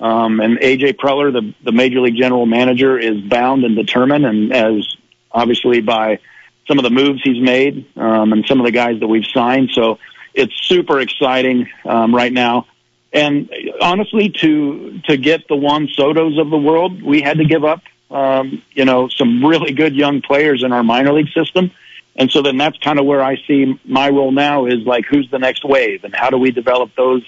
Um, 0.00 0.40
and 0.40 0.58
AJ 0.58 0.96
Preller, 0.96 1.32
the, 1.32 1.54
the 1.62 1.72
major 1.72 2.00
league 2.00 2.16
general 2.16 2.46
manager, 2.46 2.98
is 2.98 3.20
bound 3.20 3.64
and 3.64 3.76
determined, 3.76 4.24
and 4.24 4.52
as 4.52 4.96
obviously 5.30 5.80
by 5.80 6.18
some 6.66 6.78
of 6.78 6.84
the 6.84 6.90
moves 6.90 7.20
he's 7.22 7.42
made 7.42 7.86
um, 7.96 8.32
and 8.32 8.46
some 8.46 8.60
of 8.60 8.66
the 8.66 8.72
guys 8.72 9.00
that 9.00 9.08
we've 9.08 9.26
signed. 9.26 9.70
So 9.72 9.98
it's 10.34 10.54
super 10.62 11.00
exciting 11.00 11.68
um, 11.84 12.14
right 12.14 12.32
now. 12.32 12.66
And 13.12 13.50
honestly, 13.80 14.30
to 14.40 15.00
to 15.08 15.16
get 15.16 15.48
the 15.48 15.56
Juan 15.56 15.88
Soto's 15.92 16.38
of 16.38 16.48
the 16.48 16.58
world, 16.58 17.02
we 17.02 17.20
had 17.22 17.38
to 17.38 17.44
give 17.44 17.64
up, 17.64 17.82
um, 18.10 18.62
you 18.72 18.84
know, 18.84 19.08
some 19.08 19.44
really 19.44 19.72
good 19.72 19.96
young 19.96 20.22
players 20.22 20.62
in 20.62 20.72
our 20.72 20.84
minor 20.84 21.12
league 21.12 21.32
system. 21.34 21.72
And 22.14 22.30
so 22.30 22.42
then 22.42 22.56
that's 22.56 22.78
kind 22.78 22.98
of 22.98 23.06
where 23.06 23.22
I 23.22 23.36
see 23.48 23.80
my 23.84 24.10
role 24.10 24.30
now 24.30 24.66
is 24.66 24.86
like, 24.86 25.06
who's 25.06 25.28
the 25.30 25.38
next 25.38 25.64
wave 25.64 26.04
and 26.04 26.14
how 26.14 26.30
do 26.30 26.38
we 26.38 26.50
develop 26.50 26.90
those 26.96 27.24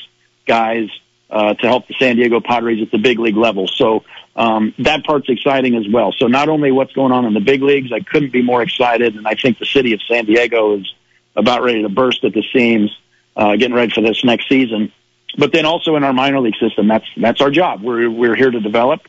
guys 0.47 0.89
uh, 1.33 1.55
to 1.55 1.67
help 1.67 1.89
the 1.89 1.95
San 1.99 2.17
Diego 2.17 2.41
Padres 2.41 2.83
at 2.83 2.91
the 2.91 2.99
big 2.99 3.19
league 3.19 3.37
level? 3.37 3.67
So 3.67 4.05
um, 4.37 4.75
that 4.79 5.05
part's 5.05 5.29
exciting 5.29 5.75
as 5.75 5.89
well. 5.89 6.13
So 6.13 6.27
not 6.27 6.49
only 6.49 6.71
what's 6.71 6.93
going 6.93 7.13
on 7.13 7.25
in 7.25 7.35
the 7.35 7.41
big 7.41 7.63
leagues, 7.63 7.91
I 7.93 8.01
couldn't 8.01 8.33
be 8.33 8.43
more 8.43 8.63
excited. 8.63 9.17
And 9.17 9.27
I 9.27 9.35
think 9.35 9.59
the 9.59 9.67
city 9.67 9.95
of 9.95 10.01
San 10.03 10.27
Diego 10.27 10.79
is 10.79 10.95
about 11.35 11.63
ready 11.63 11.83
to 11.83 11.89
burst 11.89 12.23
at 12.25 12.33
the 12.33 12.45
seams, 12.53 12.97
uh, 13.37 13.57
getting 13.57 13.75
ready 13.75 13.93
for 13.93 14.03
this 14.03 14.23
next 14.25 14.49
season. 14.49 14.93
But 15.37 15.53
then 15.53 15.65
also 15.65 15.97
in 15.97 16.05
our 16.05 16.13
minor 16.13 16.41
league 16.41 16.57
system, 16.61 16.89
that's, 16.89 17.07
that's 17.17 17.41
our 17.41 17.51
job. 17.51 17.83
We're, 17.83 18.11
we're 18.11 18.37
here 18.37 18.51
to 18.51 18.61
develop. 18.61 19.01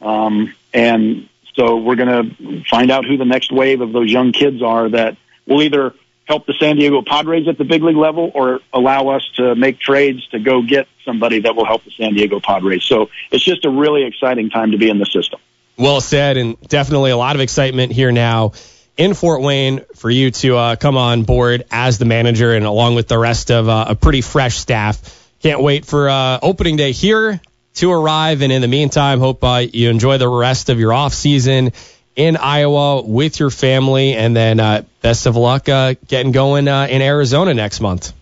Um, 0.00 0.54
and 0.74 1.28
so 1.54 1.76
we're 1.76 1.96
going 1.96 2.36
to 2.36 2.64
find 2.68 2.90
out 2.90 3.04
who 3.04 3.16
the 3.16 3.24
next 3.24 3.52
wave 3.52 3.80
of 3.80 3.92
those 3.92 4.10
young 4.10 4.32
kids 4.32 4.62
are 4.62 4.88
that 4.90 5.16
will 5.46 5.62
either 5.62 5.94
help 6.28 6.44
the 6.44 6.54
San 6.60 6.76
Diego 6.76 7.00
Padres 7.00 7.48
at 7.48 7.56
the 7.56 7.64
big 7.64 7.82
league 7.82 7.96
level 7.96 8.30
or 8.34 8.60
allow 8.72 9.08
us 9.08 9.26
to 9.36 9.54
make 9.54 9.80
trades 9.80 10.24
to 10.28 10.38
go 10.38 10.60
get 10.60 10.86
somebody 11.04 11.40
that 11.40 11.56
will 11.56 11.64
help 11.64 11.82
the 11.84 11.90
San 11.90 12.12
Diego 12.12 12.38
Padres. 12.38 12.84
So 12.84 13.08
it's 13.32 13.42
just 13.42 13.64
a 13.64 13.70
really 13.70 14.04
exciting 14.04 14.50
time 14.50 14.72
to 14.72 14.76
be 14.78 14.90
in 14.90 14.98
the 14.98 15.06
system. 15.06 15.40
Well 15.78 16.02
said, 16.02 16.36
and 16.36 16.60
definitely 16.60 17.12
a 17.12 17.16
lot 17.16 17.34
of 17.34 17.40
excitement 17.40 17.92
here 17.92 18.12
now 18.12 18.52
in 18.98 19.14
Fort 19.14 19.40
Wayne 19.40 19.80
for 19.94 20.10
you 20.10 20.30
to 20.32 20.56
uh, 20.56 20.76
come 20.76 20.98
on 20.98 21.22
board 21.22 21.64
as 21.70 21.98
the 21.98 22.04
manager 22.04 22.52
and 22.52 22.66
along 22.66 22.94
with 22.94 23.08
the 23.08 23.18
rest 23.18 23.50
of 23.50 23.68
uh, 23.68 23.86
a 23.88 23.94
pretty 23.94 24.20
fresh 24.20 24.56
staff. 24.56 25.32
Can't 25.40 25.62
wait 25.62 25.86
for 25.86 26.10
uh, 26.10 26.40
opening 26.42 26.76
day 26.76 26.92
here 26.92 27.40
to 27.74 27.92
arrive. 27.92 28.42
And 28.42 28.52
in 28.52 28.60
the 28.60 28.68
meantime, 28.68 29.20
hope 29.20 29.42
uh, 29.42 29.64
you 29.72 29.88
enjoy 29.88 30.18
the 30.18 30.28
rest 30.28 30.68
of 30.68 30.78
your 30.78 30.92
off 30.92 31.14
season 31.14 31.72
in 32.18 32.36
Iowa 32.36 33.00
with 33.02 33.38
your 33.38 33.48
family. 33.48 34.14
And 34.14 34.36
then 34.36 34.60
uh, 34.60 34.82
best 35.00 35.26
of 35.26 35.36
luck 35.36 35.68
uh, 35.68 35.94
getting 36.08 36.32
going 36.32 36.68
uh, 36.68 36.88
in 36.90 37.00
Arizona 37.00 37.54
next 37.54 37.80
month. 37.80 38.12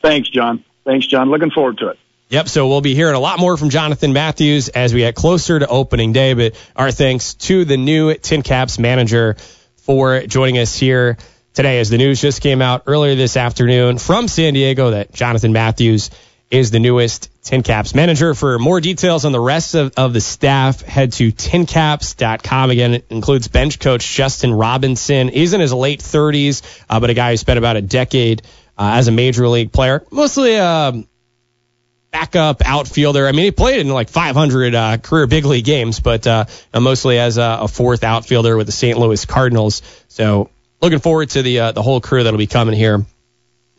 Thanks, 0.00 0.30
John. 0.30 0.64
Thanks, 0.84 1.06
John. 1.06 1.30
Looking 1.30 1.50
forward 1.50 1.78
to 1.78 1.88
it. 1.88 1.98
Yep. 2.28 2.48
So 2.48 2.68
we'll 2.68 2.80
be 2.80 2.94
hearing 2.94 3.16
a 3.16 3.20
lot 3.20 3.40
more 3.40 3.56
from 3.56 3.70
Jonathan 3.70 4.12
Matthews 4.12 4.68
as 4.68 4.94
we 4.94 5.00
get 5.00 5.16
closer 5.16 5.58
to 5.58 5.66
opening 5.66 6.12
day. 6.12 6.32
But 6.34 6.54
our 6.76 6.92
thanks 6.92 7.34
to 7.34 7.64
the 7.64 7.76
new 7.76 8.14
Tin 8.14 8.42
Caps 8.42 8.78
manager 8.78 9.36
for 9.78 10.20
joining 10.22 10.58
us 10.58 10.76
here 10.76 11.18
today 11.54 11.80
as 11.80 11.90
the 11.90 11.98
news 11.98 12.20
just 12.20 12.40
came 12.40 12.62
out 12.62 12.84
earlier 12.86 13.16
this 13.16 13.36
afternoon 13.36 13.98
from 13.98 14.28
San 14.28 14.54
Diego 14.54 14.90
that 14.90 15.12
Jonathan 15.12 15.52
Matthews 15.52 16.10
is 16.50 16.72
the 16.72 16.80
newest 16.80 17.30
Tin 17.42 17.62
Caps 17.62 17.94
manager. 17.94 18.34
For 18.34 18.58
more 18.58 18.80
details 18.80 19.24
on 19.24 19.32
the 19.32 19.40
rest 19.40 19.74
of, 19.74 19.92
of 19.96 20.12
the 20.12 20.20
staff, 20.20 20.82
head 20.82 21.12
to 21.14 21.30
tincaps.com. 21.30 22.70
Again, 22.70 22.94
it 22.94 23.06
includes 23.08 23.48
bench 23.48 23.78
coach 23.78 24.06
Justin 24.14 24.52
Robinson. 24.52 25.28
He's 25.28 25.52
in 25.52 25.60
his 25.60 25.72
late 25.72 26.00
30s, 26.00 26.62
uh, 26.88 26.98
but 26.98 27.08
a 27.08 27.14
guy 27.14 27.30
who 27.30 27.36
spent 27.36 27.58
about 27.58 27.76
a 27.76 27.82
decade 27.82 28.42
uh, 28.76 28.92
as 28.94 29.08
a 29.08 29.12
major 29.12 29.46
league 29.46 29.72
player, 29.72 30.04
mostly 30.10 30.56
um, 30.56 31.06
backup 32.10 32.62
outfielder. 32.64 33.28
I 33.28 33.32
mean, 33.32 33.44
he 33.44 33.50
played 33.52 33.80
in 33.80 33.88
like 33.88 34.08
500 34.08 34.74
uh, 34.74 34.96
career 34.98 35.26
big 35.26 35.44
league 35.44 35.64
games, 35.64 36.00
but 36.00 36.26
uh, 36.26 36.46
mostly 36.74 37.18
as 37.18 37.38
a, 37.38 37.58
a, 37.62 37.68
fourth 37.68 38.02
outfielder 38.02 38.56
with 38.56 38.66
the 38.66 38.72
St. 38.72 38.98
Louis 38.98 39.24
Cardinals. 39.24 39.82
So 40.08 40.50
looking 40.80 40.98
forward 40.98 41.30
to 41.30 41.42
the 41.42 41.60
uh, 41.60 41.72
the 41.72 41.82
whole 41.82 42.00
crew 42.00 42.22
that'll 42.22 42.38
be 42.38 42.46
coming 42.46 42.74
here 42.74 43.04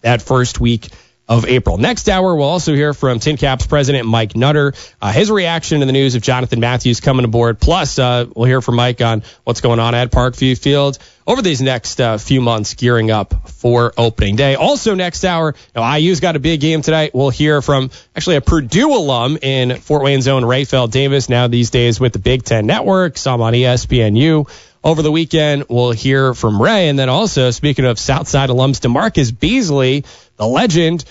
that 0.02 0.22
first 0.22 0.60
week 0.60 0.90
of 1.32 1.46
April. 1.46 1.78
Next 1.78 2.10
hour, 2.10 2.36
we'll 2.36 2.46
also 2.46 2.76
hear 2.76 2.94
from 2.94 3.20
Tin 3.20 3.38
Caps 3.38 3.66
president 3.66 4.06
Mike 4.06 4.36
Nutter, 4.36 4.74
uh, 5.02 5.14
his 5.14 5.32
reaction 5.32 5.80
to 5.80 5.86
the 5.86 5.94
news 5.94 6.16
of 6.16 6.22
Jonathan 6.22 6.60
Matthews 6.60 7.00
coming 7.00 7.24
aboard. 7.24 7.58
Plus, 7.58 7.98
uh, 7.98 8.26
we'll 8.36 8.48
hear 8.48 8.60
from 8.62 8.76
Mike 8.76 9.00
on 9.00 9.24
what's 9.46 9.62
going 9.62 9.80
on 9.80 9.96
at 9.96 10.12
Parkview 10.12 10.60
Field 10.60 11.00
over 11.26 11.42
these 11.42 11.62
next 11.62 12.02
uh, 12.02 12.18
few 12.18 12.42
months, 12.42 12.74
gearing 12.74 13.12
up 13.12 13.48
for 13.50 13.94
opening 13.96 14.36
day. 14.36 14.56
Also, 14.56 14.94
next 14.94 15.24
hour, 15.24 15.56
IU's 15.74 16.20
got 16.20 16.36
a 16.36 16.40
big 16.40 16.60
game 16.60 16.82
tonight. 16.82 17.12
We'll 17.14 17.30
hear 17.30 17.62
from 17.62 17.92
actually 18.14 18.36
a 18.36 18.42
Purdue 18.42 18.94
alum 18.94 19.38
in 19.42 19.78
Fort 19.78 20.04
Wayne's 20.04 20.28
own 20.28 20.44
Rapheal 20.44 20.92
Davis, 20.92 21.30
now 21.30 21.48
these 21.48 21.70
days 21.70 21.98
with 21.98 22.12
the 22.12 22.20
Big 22.20 22.44
Ten 22.44 22.66
Network, 22.66 23.18
some 23.18 23.40
on 23.40 23.54
ESPNU 23.54 24.50
over 24.84 25.02
the 25.02 25.12
weekend. 25.12 25.66
We'll 25.70 25.92
hear 25.92 26.34
from 26.34 26.62
Ray. 26.62 26.90
And 26.90 27.00
then 27.00 27.08
also, 27.08 27.52
speaking 27.52 27.86
of 27.86 28.00
Southside 28.00 28.50
alums, 28.50 28.82
DeMarcus 28.82 29.38
Beasley, 29.40 30.04
the 30.36 30.48
legend, 30.48 31.06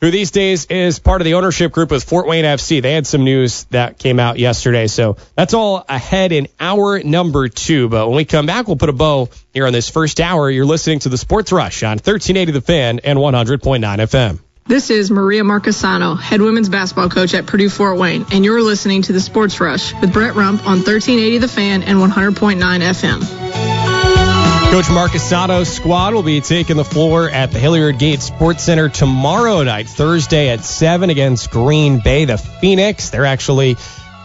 who 0.00 0.10
these 0.10 0.30
days 0.30 0.66
is 0.66 0.98
part 0.98 1.20
of 1.20 1.24
the 1.24 1.34
ownership 1.34 1.72
group 1.72 1.90
with 1.90 2.04
Fort 2.04 2.26
Wayne 2.26 2.44
FC. 2.44 2.80
They 2.80 2.92
had 2.92 3.06
some 3.06 3.24
news 3.24 3.64
that 3.64 3.98
came 3.98 4.18
out 4.18 4.38
yesterday. 4.38 4.86
So 4.86 5.16
that's 5.34 5.54
all 5.54 5.84
ahead 5.88 6.32
in 6.32 6.48
hour 6.58 7.02
number 7.02 7.48
two. 7.48 7.88
But 7.88 8.08
when 8.08 8.16
we 8.16 8.24
come 8.24 8.46
back, 8.46 8.66
we'll 8.66 8.76
put 8.76 8.88
a 8.88 8.94
bow 8.94 9.28
here 9.52 9.66
on 9.66 9.72
this 9.72 9.90
first 9.90 10.20
hour. 10.20 10.50
You're 10.50 10.64
listening 10.64 11.00
to 11.00 11.08
the 11.10 11.18
Sports 11.18 11.52
Rush 11.52 11.82
on 11.82 11.98
1380 11.98 12.52
The 12.52 12.60
Fan 12.60 13.00
and 13.00 13.18
100.9 13.18 13.80
FM. 13.80 14.40
This 14.66 14.90
is 14.90 15.10
Maria 15.10 15.42
Marchesano, 15.42 16.18
head 16.18 16.40
women's 16.40 16.68
basketball 16.68 17.08
coach 17.08 17.34
at 17.34 17.46
Purdue 17.46 17.68
Fort 17.68 17.98
Wayne, 17.98 18.24
and 18.30 18.44
you're 18.44 18.62
listening 18.62 19.02
to 19.02 19.12
the 19.12 19.18
Sports 19.20 19.60
Rush 19.60 19.92
with 20.00 20.12
Brett 20.12 20.36
Rump 20.36 20.60
on 20.60 20.78
1380 20.78 21.38
The 21.38 21.48
Fan 21.48 21.82
and 21.82 21.98
100.9 21.98 22.60
FM. 22.60 23.49
Coach 24.70 24.84
Marchesano's 24.84 25.68
squad 25.68 26.14
will 26.14 26.22
be 26.22 26.40
taking 26.40 26.76
the 26.76 26.84
floor 26.84 27.28
at 27.28 27.50
the 27.50 27.58
Hilliard 27.58 27.98
Gates 27.98 28.22
Sports 28.22 28.62
Center 28.62 28.88
tomorrow 28.88 29.64
night, 29.64 29.88
Thursday 29.88 30.48
at 30.48 30.60
7 30.60 31.10
against 31.10 31.50
Green 31.50 31.98
Bay, 31.98 32.24
the 32.24 32.38
Phoenix. 32.38 33.10
They're 33.10 33.26
actually 33.26 33.76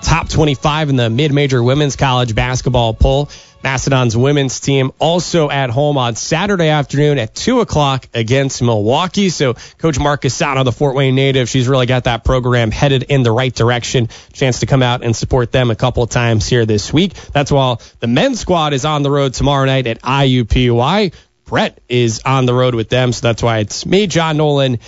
top 0.04 0.30
25 0.30 0.90
in 0.90 0.98
the 0.98 1.10
mid-major 1.10 1.64
women's 1.64 1.96
college 1.96 2.36
basketball 2.36 2.94
poll. 2.94 3.28
Mastodons' 3.66 4.16
women's 4.16 4.60
team 4.60 4.92
also 5.00 5.50
at 5.50 5.72
home 5.72 5.98
on 5.98 6.16
Saturday 6.16 6.70
afternoon 6.70 7.18
at 7.18 7.34
2 7.34 7.62
o'clock 7.62 8.08
against 8.14 8.62
Milwaukee. 8.62 9.30
So 9.30 9.56
Coach 9.80 9.98
Marcus 9.98 10.36
Marchesano, 10.36 10.64
the 10.64 10.72
Fort 10.72 10.96
Wayne 10.96 11.16
native, 11.16 11.50
she's 11.50 11.68
really 11.68 11.88
got 11.88 12.04
that 12.04 12.24
program 12.24 12.70
headed 12.70 13.04
in 13.10 13.24
the 13.24 13.32
right 13.32 13.54
direction. 13.54 14.10
Chance 14.34 14.60
to 14.60 14.66
come 14.66 14.84
out 14.84 15.04
and 15.04 15.16
support 15.16 15.52
them 15.52 15.72
a 15.72 15.76
couple 15.76 16.04
of 16.04 16.12
times 16.12 16.48
here 16.48 16.66
this 16.66 16.94
week. 16.94 17.14
That's 17.34 17.52
while 17.52 17.82
the 18.00 18.08
men's 18.08 18.40
squad 18.40 18.74
is 18.74 18.86
on 18.86 19.02
the 19.02 19.10
road 19.10 19.34
tomorrow 19.34 19.66
night 19.66 19.88
at 19.88 20.02
IUPUI. 20.02 21.14
Brett 21.46 21.80
is 21.90 22.22
on 22.24 22.46
the 22.46 22.54
road 22.54 22.76
with 22.76 22.90
them. 22.90 23.14
So 23.14 23.28
that's 23.28 23.42
why 23.42 23.60
it's 23.60 23.86
me, 23.86 24.08
John 24.08 24.38
Nolan, 24.38 24.80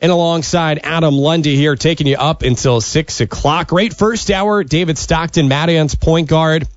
and 0.00 0.12
alongside 0.12 0.80
Adam 0.84 1.16
Lundy 1.16 1.56
here, 1.56 1.76
taking 1.76 2.06
you 2.06 2.16
up 2.16 2.42
until 2.42 2.80
6 2.80 3.20
o'clock. 3.20 3.68
Great 3.68 3.94
first 3.94 4.30
hour. 4.30 4.64
David 4.64 4.98
Stockton, 4.98 5.48
Mad 5.48 5.70
Ants' 5.70 5.94
point 5.94 6.28
guard. 6.28 6.68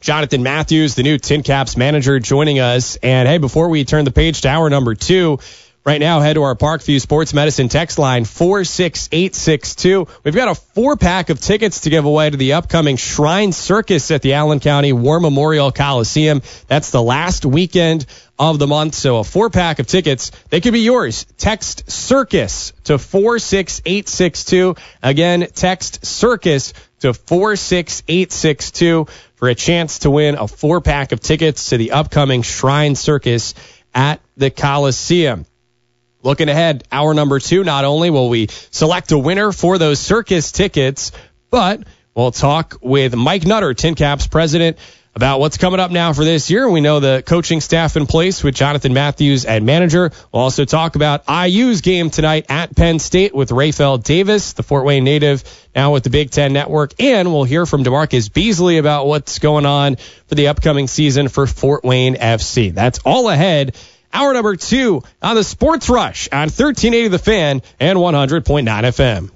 Jonathan 0.00 0.42
Matthews, 0.42 0.94
the 0.94 1.02
new 1.02 1.18
Tin 1.18 1.42
Caps 1.42 1.76
manager, 1.76 2.18
joining 2.18 2.58
us. 2.58 2.96
And 2.96 3.28
hey, 3.28 3.36
before 3.36 3.68
we 3.68 3.84
turn 3.84 4.06
the 4.06 4.10
page 4.10 4.40
to 4.42 4.48
hour 4.48 4.70
number 4.70 4.94
two, 4.94 5.40
right 5.84 6.00
now 6.00 6.20
head 6.20 6.34
to 6.34 6.42
our 6.42 6.54
Parkview 6.54 7.00
Sports 7.00 7.32
Medicine 7.32 7.68
text 7.68 7.98
line 7.98 8.24
46862. 8.24 10.06
We've 10.24 10.34
got 10.34 10.48
a 10.48 10.54
four 10.54 10.96
pack 10.96 11.30
of 11.30 11.40
tickets 11.40 11.80
to 11.82 11.90
give 11.90 12.04
away 12.04 12.28
to 12.28 12.36
the 12.36 12.54
upcoming 12.54 12.96
Shrine 12.96 13.52
Circus 13.52 14.10
at 14.10 14.22
the 14.22 14.34
Allen 14.34 14.60
County 14.60 14.92
War 14.92 15.20
Memorial 15.20 15.72
Coliseum. 15.72 16.42
That's 16.66 16.90
the 16.90 17.02
last 17.02 17.46
weekend 17.46 18.06
of 18.38 18.58
the 18.58 18.66
month. 18.66 18.94
So 18.94 19.18
a 19.18 19.24
four 19.24 19.50
pack 19.50 19.78
of 19.78 19.86
tickets, 19.86 20.32
they 20.50 20.60
could 20.60 20.72
be 20.72 20.80
yours. 20.80 21.24
Text 21.38 21.90
circus 21.90 22.72
to 22.84 22.98
46862. 22.98 24.76
Again, 25.02 25.46
text 25.54 26.04
circus 26.04 26.74
to 27.00 27.14
46862 27.14 29.06
for 29.36 29.48
a 29.48 29.54
chance 29.54 30.00
to 30.00 30.10
win 30.10 30.34
a 30.36 30.46
four 30.46 30.82
pack 30.82 31.12
of 31.12 31.20
tickets 31.20 31.70
to 31.70 31.78
the 31.78 31.92
upcoming 31.92 32.42
Shrine 32.42 32.94
Circus 32.94 33.54
at 33.94 34.20
the 34.36 34.50
Coliseum. 34.50 35.46
Looking 36.22 36.50
ahead, 36.50 36.84
hour 36.92 37.14
number 37.14 37.38
two, 37.38 37.64
not 37.64 37.86
only 37.86 38.10
will 38.10 38.28
we 38.28 38.48
select 38.70 39.10
a 39.12 39.18
winner 39.18 39.52
for 39.52 39.78
those 39.78 39.98
circus 39.98 40.52
tickets, 40.52 41.12
but 41.50 41.82
we'll 42.14 42.30
talk 42.30 42.76
with 42.82 43.16
Mike 43.16 43.46
Nutter, 43.46 43.72
Tin 43.72 43.94
Caps 43.94 44.26
president, 44.26 44.76
about 45.14 45.40
what's 45.40 45.56
coming 45.56 45.80
up 45.80 45.90
now 45.90 46.12
for 46.12 46.22
this 46.22 46.50
year. 46.50 46.68
We 46.68 46.82
know 46.82 47.00
the 47.00 47.22
coaching 47.24 47.60
staff 47.60 47.96
in 47.96 48.06
place 48.06 48.44
with 48.44 48.54
Jonathan 48.54 48.92
Matthews 48.92 49.44
at 49.44 49.62
manager. 49.62 50.12
We'll 50.30 50.42
also 50.42 50.64
talk 50.66 50.94
about 50.94 51.24
IU's 51.28 51.80
game 51.80 52.10
tonight 52.10 52.46
at 52.48 52.76
Penn 52.76 52.98
State 52.98 53.34
with 53.34 53.48
Rapheal 53.48 54.02
Davis, 54.02 54.52
the 54.52 54.62
Fort 54.62 54.84
Wayne 54.84 55.04
native, 55.04 55.42
now 55.74 55.92
with 55.92 56.04
the 56.04 56.10
Big 56.10 56.30
Ten 56.30 56.52
Network. 56.52 57.00
And 57.00 57.32
we'll 57.32 57.44
hear 57.44 57.66
from 57.66 57.82
DeMarcus 57.82 58.32
Beasley 58.32 58.78
about 58.78 59.06
what's 59.06 59.38
going 59.38 59.66
on 59.66 59.96
for 60.26 60.34
the 60.34 60.48
upcoming 60.48 60.86
season 60.86 61.28
for 61.28 61.46
Fort 61.46 61.82
Wayne 61.82 62.14
FC. 62.14 62.72
That's 62.72 63.00
all 63.04 63.28
ahead. 63.30 63.74
Hour 64.12 64.34
number 64.34 64.56
two 64.56 65.02
on 65.22 65.36
the 65.36 65.44
Sports 65.44 65.88
Rush 65.88 66.28
on 66.32 66.48
1380 66.48 67.08
The 67.08 67.18
Fan 67.18 67.62
and 67.78 67.98
100.9 67.98 68.64
FM. 68.64 69.30